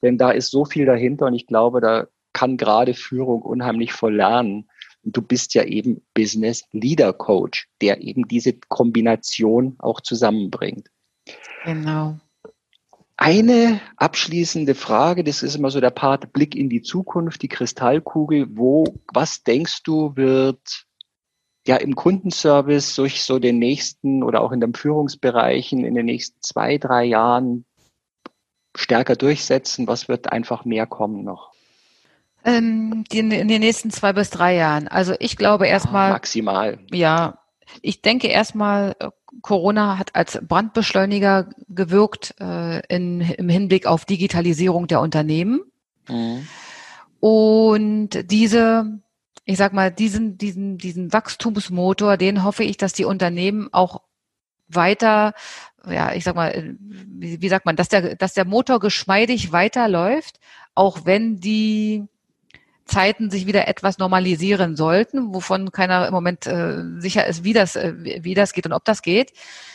Denn 0.01 0.17
da 0.17 0.31
ist 0.31 0.49
so 0.49 0.65
viel 0.65 0.85
dahinter 0.85 1.27
und 1.27 1.35
ich 1.35 1.45
glaube, 1.45 1.81
da 1.81 2.07
kann 2.33 2.57
gerade 2.57 2.93
Führung 2.93 3.41
unheimlich 3.41 3.93
voll 3.93 4.15
lernen. 4.15 4.69
Und 5.03 5.15
du 5.15 5.21
bist 5.21 5.53
ja 5.53 5.63
eben 5.63 6.01
Business 6.13 6.63
Leader 6.71 7.13
Coach, 7.13 7.69
der 7.81 8.01
eben 8.01 8.27
diese 8.27 8.53
Kombination 8.53 9.75
auch 9.79 10.01
zusammenbringt. 10.01 10.89
Genau. 11.63 12.19
Eine 13.21 13.81
abschließende 13.97 14.75
Frage, 14.75 15.25
das 15.25 15.43
ist 15.43 15.55
immer 15.55 15.71
so 15.71 15.81
der 15.81 15.89
Part 15.89 16.31
Blick 16.31 16.55
in 16.55 16.69
die 16.69 16.81
Zukunft, 16.81 17.41
die 17.41 17.49
Kristallkugel. 17.49 18.47
Wo, 18.51 18.85
was 19.13 19.43
denkst 19.43 19.83
du, 19.83 20.15
wird 20.15 20.85
ja 21.67 21.75
im 21.75 21.97
Kundenservice 21.97 22.95
durch 22.95 23.21
so 23.23 23.37
den 23.37 23.59
nächsten 23.59 24.23
oder 24.23 24.39
auch 24.39 24.53
in 24.53 24.61
den 24.61 24.73
Führungsbereichen 24.73 25.83
in 25.83 25.95
den 25.95 26.05
nächsten 26.05 26.41
zwei, 26.41 26.77
drei 26.77 27.03
Jahren 27.03 27.65
stärker 28.73 29.17
durchsetzen? 29.17 29.85
Was 29.85 30.07
wird 30.07 30.31
einfach 30.31 30.63
mehr 30.63 30.85
kommen 30.85 31.25
noch? 31.25 31.51
Ähm, 32.45 33.03
die, 33.11 33.19
in 33.19 33.49
den 33.49 33.59
nächsten 33.59 33.91
zwei 33.91 34.13
bis 34.13 34.29
drei 34.29 34.55
Jahren. 34.55 34.87
Also 34.87 35.13
ich 35.19 35.35
glaube 35.35 35.67
erstmal. 35.67 36.11
Maximal. 36.11 36.79
Ja, 36.89 37.37
ich 37.81 38.01
denke 38.01 38.27
erstmal, 38.27 38.95
äh, 38.99 39.09
Corona 39.41 39.97
hat 39.97 40.15
als 40.15 40.39
Brandbeschleuniger 40.41 41.49
gewirkt 41.69 42.35
äh, 42.39 42.79
in, 42.87 43.21
im 43.21 43.49
Hinblick 43.49 43.85
auf 43.85 44.05
Digitalisierung 44.05 44.87
der 44.87 45.01
Unternehmen. 45.01 45.61
Mhm. 46.07 46.47
Und 47.19 48.31
diese, 48.31 48.99
ich 49.45 49.57
sag 49.57 49.73
mal, 49.73 49.91
diesen, 49.91 50.37
diesen, 50.37 50.77
diesen 50.77 51.13
Wachstumsmotor, 51.13 52.17
den 52.17 52.43
hoffe 52.43 52.63
ich, 52.63 52.77
dass 52.77 52.93
die 52.93 53.05
Unternehmen 53.05 53.69
auch 53.71 54.01
weiter, 54.67 55.33
ja, 55.89 56.13
ich 56.13 56.23
sag 56.23 56.35
mal, 56.35 56.77
wie, 56.79 57.41
wie 57.41 57.49
sagt 57.49 57.65
man, 57.65 57.75
dass 57.75 57.89
der, 57.89 58.15
dass 58.15 58.33
der 58.33 58.45
Motor 58.45 58.79
geschmeidig 58.79 59.51
weiterläuft, 59.51 60.39
auch 60.75 61.05
wenn 61.05 61.39
die 61.39 62.05
Zeiten 62.89 63.29
sich 63.29 63.45
wieder 63.45 63.67
etwas 63.67 63.97
normalisieren 63.97 64.75
sollten, 64.75 65.33
wovon 65.33 65.71
keiner 65.71 66.07
im 66.07 66.13
Moment 66.13 66.47
äh, 66.47 66.83
sicher 66.97 67.25
ist, 67.25 67.43
wie 67.43 67.53
das, 67.53 67.75
äh, 67.75 67.93
wie 67.97 68.33
das 68.33 68.53
geht 68.53 68.65
und 68.65 68.73
ob 68.73 68.85
das 68.85 69.01
geht, 69.01 69.31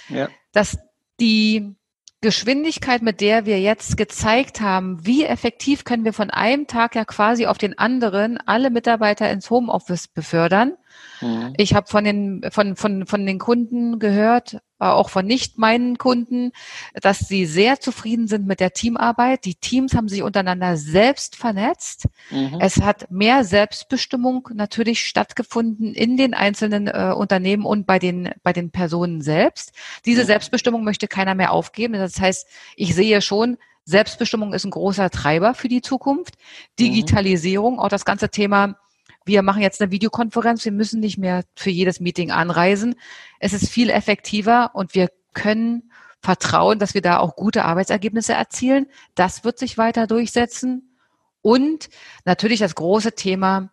ja. 0.09 0.29
dass 0.53 0.79
die 1.21 1.75
Geschwindigkeit, 2.21 3.03
mit 3.03 3.21
der 3.21 3.45
wir 3.45 3.61
jetzt 3.61 3.97
gezeigt 3.97 4.61
haben, 4.61 5.05
wie 5.07 5.25
effektiv 5.25 5.85
können 5.85 6.05
wir 6.05 6.15
von 6.15 6.31
einem 6.31 6.67
Tag 6.67 6.95
ja 6.95 7.05
quasi 7.05 7.47
auf 7.47 7.59
den 7.59 7.79
anderen 7.79 8.39
alle 8.47 8.71
Mitarbeiter 8.71 9.31
ins 9.31 9.51
Homeoffice 9.51 10.09
befördern, 10.09 10.75
Mhm. 11.21 11.55
Ich 11.57 11.75
habe 11.75 11.87
von 11.87 12.05
den, 12.05 12.43
von, 12.51 12.77
von, 12.77 13.07
von 13.07 13.27
den 13.27 13.39
Kunden 13.39 13.99
gehört, 13.99 14.59
äh, 14.85 14.89
auch 14.89 15.09
von 15.09 15.25
nicht 15.25 15.57
meinen 15.57 15.97
Kunden, 15.97 16.53
dass 16.93 17.21
sie 17.21 17.47
sehr 17.47 17.81
zufrieden 17.81 18.29
sind 18.29 18.47
mit 18.47 18.61
der 18.61 18.73
Teamarbeit. 18.73 19.47
Die 19.47 19.55
Teams 19.55 19.95
haben 19.95 20.09
sich 20.09 20.23
untereinander 20.23 20.77
selbst 20.77 21.37
vernetzt. 21.37 22.07
Mhm. 22.31 22.59
Es 22.61 22.83
hat 22.83 23.11
mehr 23.11 23.45
Selbstbestimmung 23.45 24.51
natürlich 24.53 25.07
stattgefunden 25.07 25.95
in 25.95 26.19
den 26.19 26.35
einzelnen 26.35 26.89
äh, 26.89 27.15
Unternehmen 27.17 27.65
und 27.65 27.87
bei 27.87 27.99
den, 27.99 28.31
bei 28.43 28.53
den 28.53 28.71
Personen 28.71 29.23
selbst. 29.23 29.73
Diese 30.05 30.23
mhm. 30.23 30.27
Selbstbestimmung 30.27 30.85
möchte 30.85 31.09
keiner 31.09 31.35
mehr 31.35 31.53
aufgeben. 31.53 31.95
Das 31.95 32.21
heißt, 32.21 32.47
ich 32.77 32.95
sehe 32.95 33.23
schon, 33.23 33.57
Selbstbestimmung 33.87 34.53
ist 34.53 34.65
ein 34.65 34.71
großer 34.71 35.09
Treiber 35.09 35.55
für 35.55 35.69
die 35.69 35.81
Zukunft. 35.81 36.37
Mhm. 36.37 36.85
Digitalisierung, 36.85 37.79
auch 37.79 37.89
das 37.89 38.05
ganze 38.05 38.29
Thema 38.29 38.77
wir 39.25 39.43
machen 39.43 39.63
jetzt 39.63 39.81
eine 39.81 39.91
Videokonferenz, 39.91 40.65
wir 40.65 40.73
müssen 40.73 41.01
nicht 41.01 41.19
mehr 41.19 41.45
für 41.55 41.71
jedes 41.71 42.01
Meeting 42.01 42.31
anreisen. 42.31 42.95
Es 43.41 43.53
ist 43.53 43.69
viel 43.69 43.91
effektiver 43.91 44.71
und 44.75 44.95
wir 44.95 45.11
können 45.33 45.91
vertrauen, 46.21 46.79
dass 46.79 46.95
wir 46.95 47.03
da 47.03 47.19
auch 47.19 47.37
gute 47.37 47.65
Arbeitsergebnisse 47.65 48.33
erzielen. 48.33 48.87
Das 49.15 49.45
wird 49.45 49.59
sich 49.59 49.79
weiter 49.79 50.07
durchsetzen. 50.07 50.97
Und 51.43 51.91
natürlich 52.25 52.61
das 52.61 52.75
große 52.75 53.13
Thema 53.13 53.71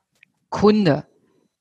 Kunde. 0.50 1.06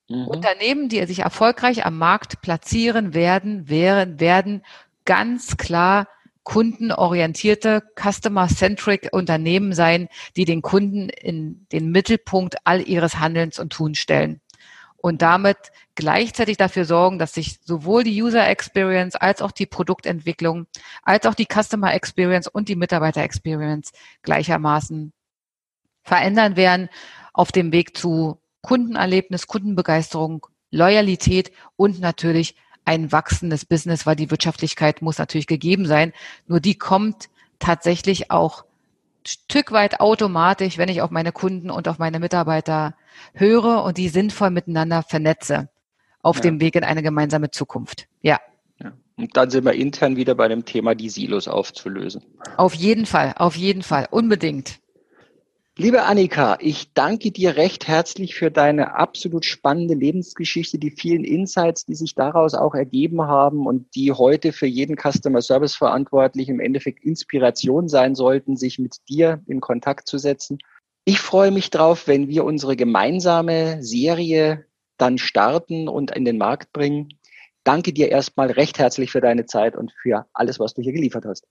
Mhm. 0.09 0.27
Unternehmen, 0.27 0.89
die 0.89 1.07
sich 1.07 1.21
erfolgreich 1.21 1.87
am 1.87 1.97
Markt 1.97 2.43
platzieren 2.43 3.15
werden, 3.15 3.69
werden, 3.69 4.19
werden 4.19 4.63
ganz 5.05 5.57
klar 5.57 6.09
kundenorientierte, 6.45 7.83
customer-centric 7.97 9.09
Unternehmen 9.13 9.73
sein, 9.73 10.09
die 10.37 10.45
den 10.45 10.63
Kunden 10.63 11.09
in 11.09 11.67
den 11.73 11.91
Mittelpunkt 11.91 12.57
all 12.65 12.81
ihres 12.87 13.19
Handelns 13.19 13.59
und 13.59 13.73
Tuns 13.73 13.99
stellen. 13.99 14.41
Und 14.97 15.23
damit 15.23 15.57
gleichzeitig 15.95 16.59
dafür 16.59 16.85
sorgen, 16.85 17.19
dass 17.19 17.33
sich 17.35 17.59
sowohl 17.65 18.05
die 18.05 18.23
User 18.23 18.47
Experience 18.47 19.17
als 19.17 19.41
auch 19.41 19.53
die 19.53 19.67
Produktentwicklung, 19.67 20.67
als 21.03 21.27
auch 21.27 21.35
die 21.35 21.47
Customer 21.47 21.95
Experience 21.95 22.49
und 22.49 22.69
die 22.69 22.77
Mitarbeiter 22.77 23.23
Experience 23.23 23.93
gleichermaßen 24.23 25.13
verändern 26.03 26.57
werden 26.57 26.89
auf 27.33 27.53
dem 27.53 27.73
Weg 27.73 27.97
zu 27.97 28.41
Kundenerlebnis, 28.63 29.47
Kundenbegeisterung, 29.47 30.47
Loyalität 30.71 31.51
und 31.77 32.01
natürlich 32.01 32.57
ein 32.91 33.13
wachsendes 33.13 33.65
Business, 33.65 34.05
weil 34.05 34.17
die 34.17 34.33
Wirtschaftlichkeit 34.33 35.01
muss 35.01 35.19
natürlich 35.19 35.47
gegeben 35.47 35.87
sein. 35.87 36.13
Nur 36.49 36.59
die 36.59 36.75
kommt 36.75 37.29
tatsächlich 37.61 38.33
auch 38.33 38.65
Stück 39.25 39.71
weit 39.71 40.01
automatisch, 40.01 40.77
wenn 40.77 40.89
ich 40.89 41.01
auf 41.01 41.11
meine 41.11 41.31
Kunden 41.31 41.71
und 41.71 41.87
auf 41.87 41.99
meine 41.99 42.19
Mitarbeiter 42.19 42.97
höre 43.33 43.85
und 43.85 43.97
die 43.97 44.09
sinnvoll 44.09 44.51
miteinander 44.51 45.05
vernetze 45.05 45.69
auf 46.21 46.37
ja. 46.37 46.43
dem 46.43 46.61
Weg 46.61 46.75
in 46.75 46.83
eine 46.83 47.03
gemeinsame 47.03 47.53
Zukunft. 47.53 48.09
Ja. 48.23 48.41
ja. 48.83 48.93
Und 49.17 49.37
dann 49.37 49.51
sind 49.51 49.65
wir 49.65 49.75
intern 49.75 50.17
wieder 50.17 50.35
bei 50.35 50.49
dem 50.49 50.65
Thema, 50.65 50.97
die 50.97 51.11
Silos 51.11 51.47
aufzulösen. 51.47 52.25
Auf 52.57 52.75
jeden 52.75 53.07
Fall, 53.07 53.35
auf 53.37 53.55
jeden 53.55 53.83
Fall, 53.83 54.09
unbedingt. 54.11 54.80
Liebe 55.79 56.03
Annika, 56.03 56.59
ich 56.61 56.93
danke 56.93 57.31
dir 57.31 57.57
recht 57.57 57.87
herzlich 57.87 58.35
für 58.35 58.51
deine 58.51 58.97
absolut 58.97 59.45
spannende 59.45 59.95
Lebensgeschichte, 59.95 60.79
die 60.79 60.91
vielen 60.91 61.25
Insights, 61.25 61.87
die 61.87 61.95
sich 61.95 62.15
daraus 62.15 62.55
auch 62.55 62.75
ergeben 62.75 63.23
haben 63.23 63.67
und 63.67 63.95
die 63.95 64.13
heute 64.13 64.53
für 64.53 64.67
jeden 64.67 64.97
Customer 64.97 65.41
Service 65.41 65.77
Verantwortlichen 65.77 66.55
im 66.55 66.61
Endeffekt 66.61 67.05
Inspiration 67.05 67.89
sein 67.89 68.15
sollten, 68.15 68.57
sich 68.57 68.79
mit 68.79 68.97
dir 69.09 69.43
in 69.47 69.61
Kontakt 69.61 70.09
zu 70.09 70.19
setzen. 70.19 70.59
Ich 71.05 71.21
freue 71.21 71.53
mich 71.53 71.71
drauf, 71.71 72.09
wenn 72.09 72.29
wir 72.29 72.45
unsere 72.45 72.77
gemeinsame 72.77 73.83
Serie 73.83 74.67
dann 74.99 75.19
starten 75.19 75.89
und 75.89 76.11
in 76.11 76.25
den 76.25 76.37
Markt 76.37 76.73
bringen. 76.73 77.09
Danke 77.65 77.93
dir 77.93 78.11
erstmal 78.11 78.51
recht 78.51 78.79
herzlich 78.79 79.13
für 79.13 79.21
deine 79.21 79.47
Zeit 79.47 79.77
und 79.77 79.93
für 80.03 80.27
alles, 80.33 80.59
was 80.59 80.75
du 80.75 80.83
hier 80.83 80.93
geliefert 80.93 81.25
hast. 81.27 81.47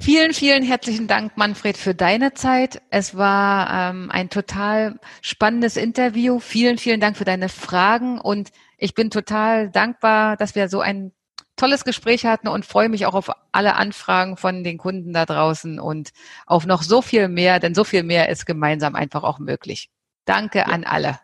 Vielen, 0.00 0.32
vielen 0.32 0.62
herzlichen 0.62 1.08
Dank, 1.08 1.36
Manfred, 1.36 1.76
für 1.76 1.94
deine 1.94 2.32
Zeit. 2.32 2.80
Es 2.90 3.16
war 3.16 3.90
ähm, 3.90 4.10
ein 4.10 4.30
total 4.30 5.00
spannendes 5.22 5.76
Interview. 5.76 6.38
Vielen, 6.38 6.78
vielen 6.78 7.00
Dank 7.00 7.16
für 7.16 7.24
deine 7.24 7.48
Fragen 7.48 8.20
und 8.20 8.50
ich 8.78 8.94
bin 8.94 9.10
total 9.10 9.70
dankbar, 9.70 10.36
dass 10.36 10.54
wir 10.54 10.68
so 10.68 10.80
ein 10.80 11.12
tolles 11.56 11.84
Gespräch 11.84 12.24
hatten 12.24 12.46
und 12.46 12.64
freue 12.64 12.88
mich 12.88 13.06
auch 13.06 13.14
auf 13.14 13.32
alle 13.50 13.74
Anfragen 13.74 14.36
von 14.36 14.62
den 14.62 14.78
Kunden 14.78 15.12
da 15.12 15.26
draußen 15.26 15.80
und 15.80 16.10
auf 16.46 16.64
noch 16.64 16.82
so 16.82 17.02
viel 17.02 17.26
mehr, 17.26 17.58
denn 17.58 17.74
so 17.74 17.82
viel 17.82 18.04
mehr 18.04 18.28
ist 18.28 18.46
gemeinsam 18.46 18.94
einfach 18.94 19.24
auch 19.24 19.40
möglich. 19.40 19.90
Danke 20.24 20.60
ja. 20.60 20.66
an 20.66 20.84
alle. 20.84 21.18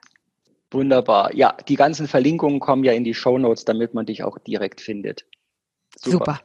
Wunderbar. 0.72 1.32
Ja, 1.32 1.56
die 1.68 1.76
ganzen 1.76 2.08
Verlinkungen 2.08 2.58
kommen 2.58 2.82
ja 2.82 2.92
in 2.92 3.04
die 3.04 3.14
Show 3.14 3.38
Notes, 3.38 3.64
damit 3.64 3.94
man 3.94 4.06
dich 4.06 4.24
auch 4.24 4.38
direkt 4.38 4.80
findet. 4.80 5.24
Super. 5.96 6.10
Super. 6.10 6.40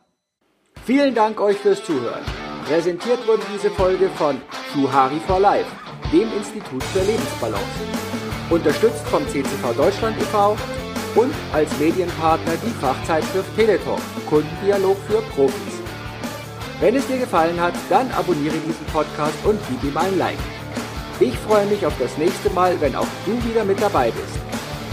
Vielen 0.86 1.14
Dank 1.14 1.40
euch 1.40 1.58
fürs 1.58 1.84
Zuhören. 1.84 2.24
Präsentiert 2.66 3.26
wurde 3.28 3.44
diese 3.54 3.70
Folge 3.72 4.10
von 4.10 4.42
Schuhari 4.72 5.20
for 5.28 5.40
Life, 5.40 5.70
dem 6.12 6.32
Institut 6.38 6.84
für 6.84 7.00
Lebensbalance. 7.00 7.66
Unterstützt 8.50 9.08
vom 9.08 9.28
CCV 9.28 9.74
Deutschland 9.76 10.18
e.V. 10.20 10.58
und 11.16 11.34
als 11.54 11.78
Medienpartner 11.80 12.54
die 12.66 12.72
Fachzeitschrift 12.82 13.56
Teletalk, 13.56 14.02
Kundendialog 14.28 14.98
für 15.08 15.22
Profis. 15.34 15.80
Wenn 16.80 16.96
es 16.96 17.06
dir 17.08 17.18
gefallen 17.18 17.60
hat, 17.60 17.74
dann 17.90 18.10
abonniere 18.12 18.58
diesen 18.58 18.86
Podcast 18.88 19.38
und 19.44 19.60
gib 19.70 19.84
ihm 19.84 19.98
ein 19.98 20.18
Like. 20.18 20.40
Ich 21.20 21.38
freue 21.40 21.66
mich 21.66 21.86
auf 21.86 21.94
das 22.00 22.18
nächste 22.18 22.50
Mal, 22.52 22.80
wenn 22.80 22.96
auch 22.96 23.08
du 23.26 23.34
wieder 23.50 23.66
mit 23.66 23.82
dabei 23.82 24.12
bist. 24.12 24.40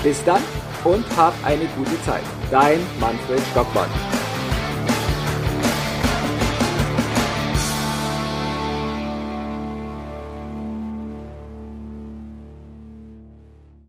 Bis 0.02 0.22
dann 0.24 0.42
und 0.84 1.04
hab 1.16 1.34
eine 1.44 1.66
gute 1.76 2.02
Zeit. 2.04 2.24
Dein 2.50 2.80
Manfred 3.00 3.40
Stockmann. 3.52 4.25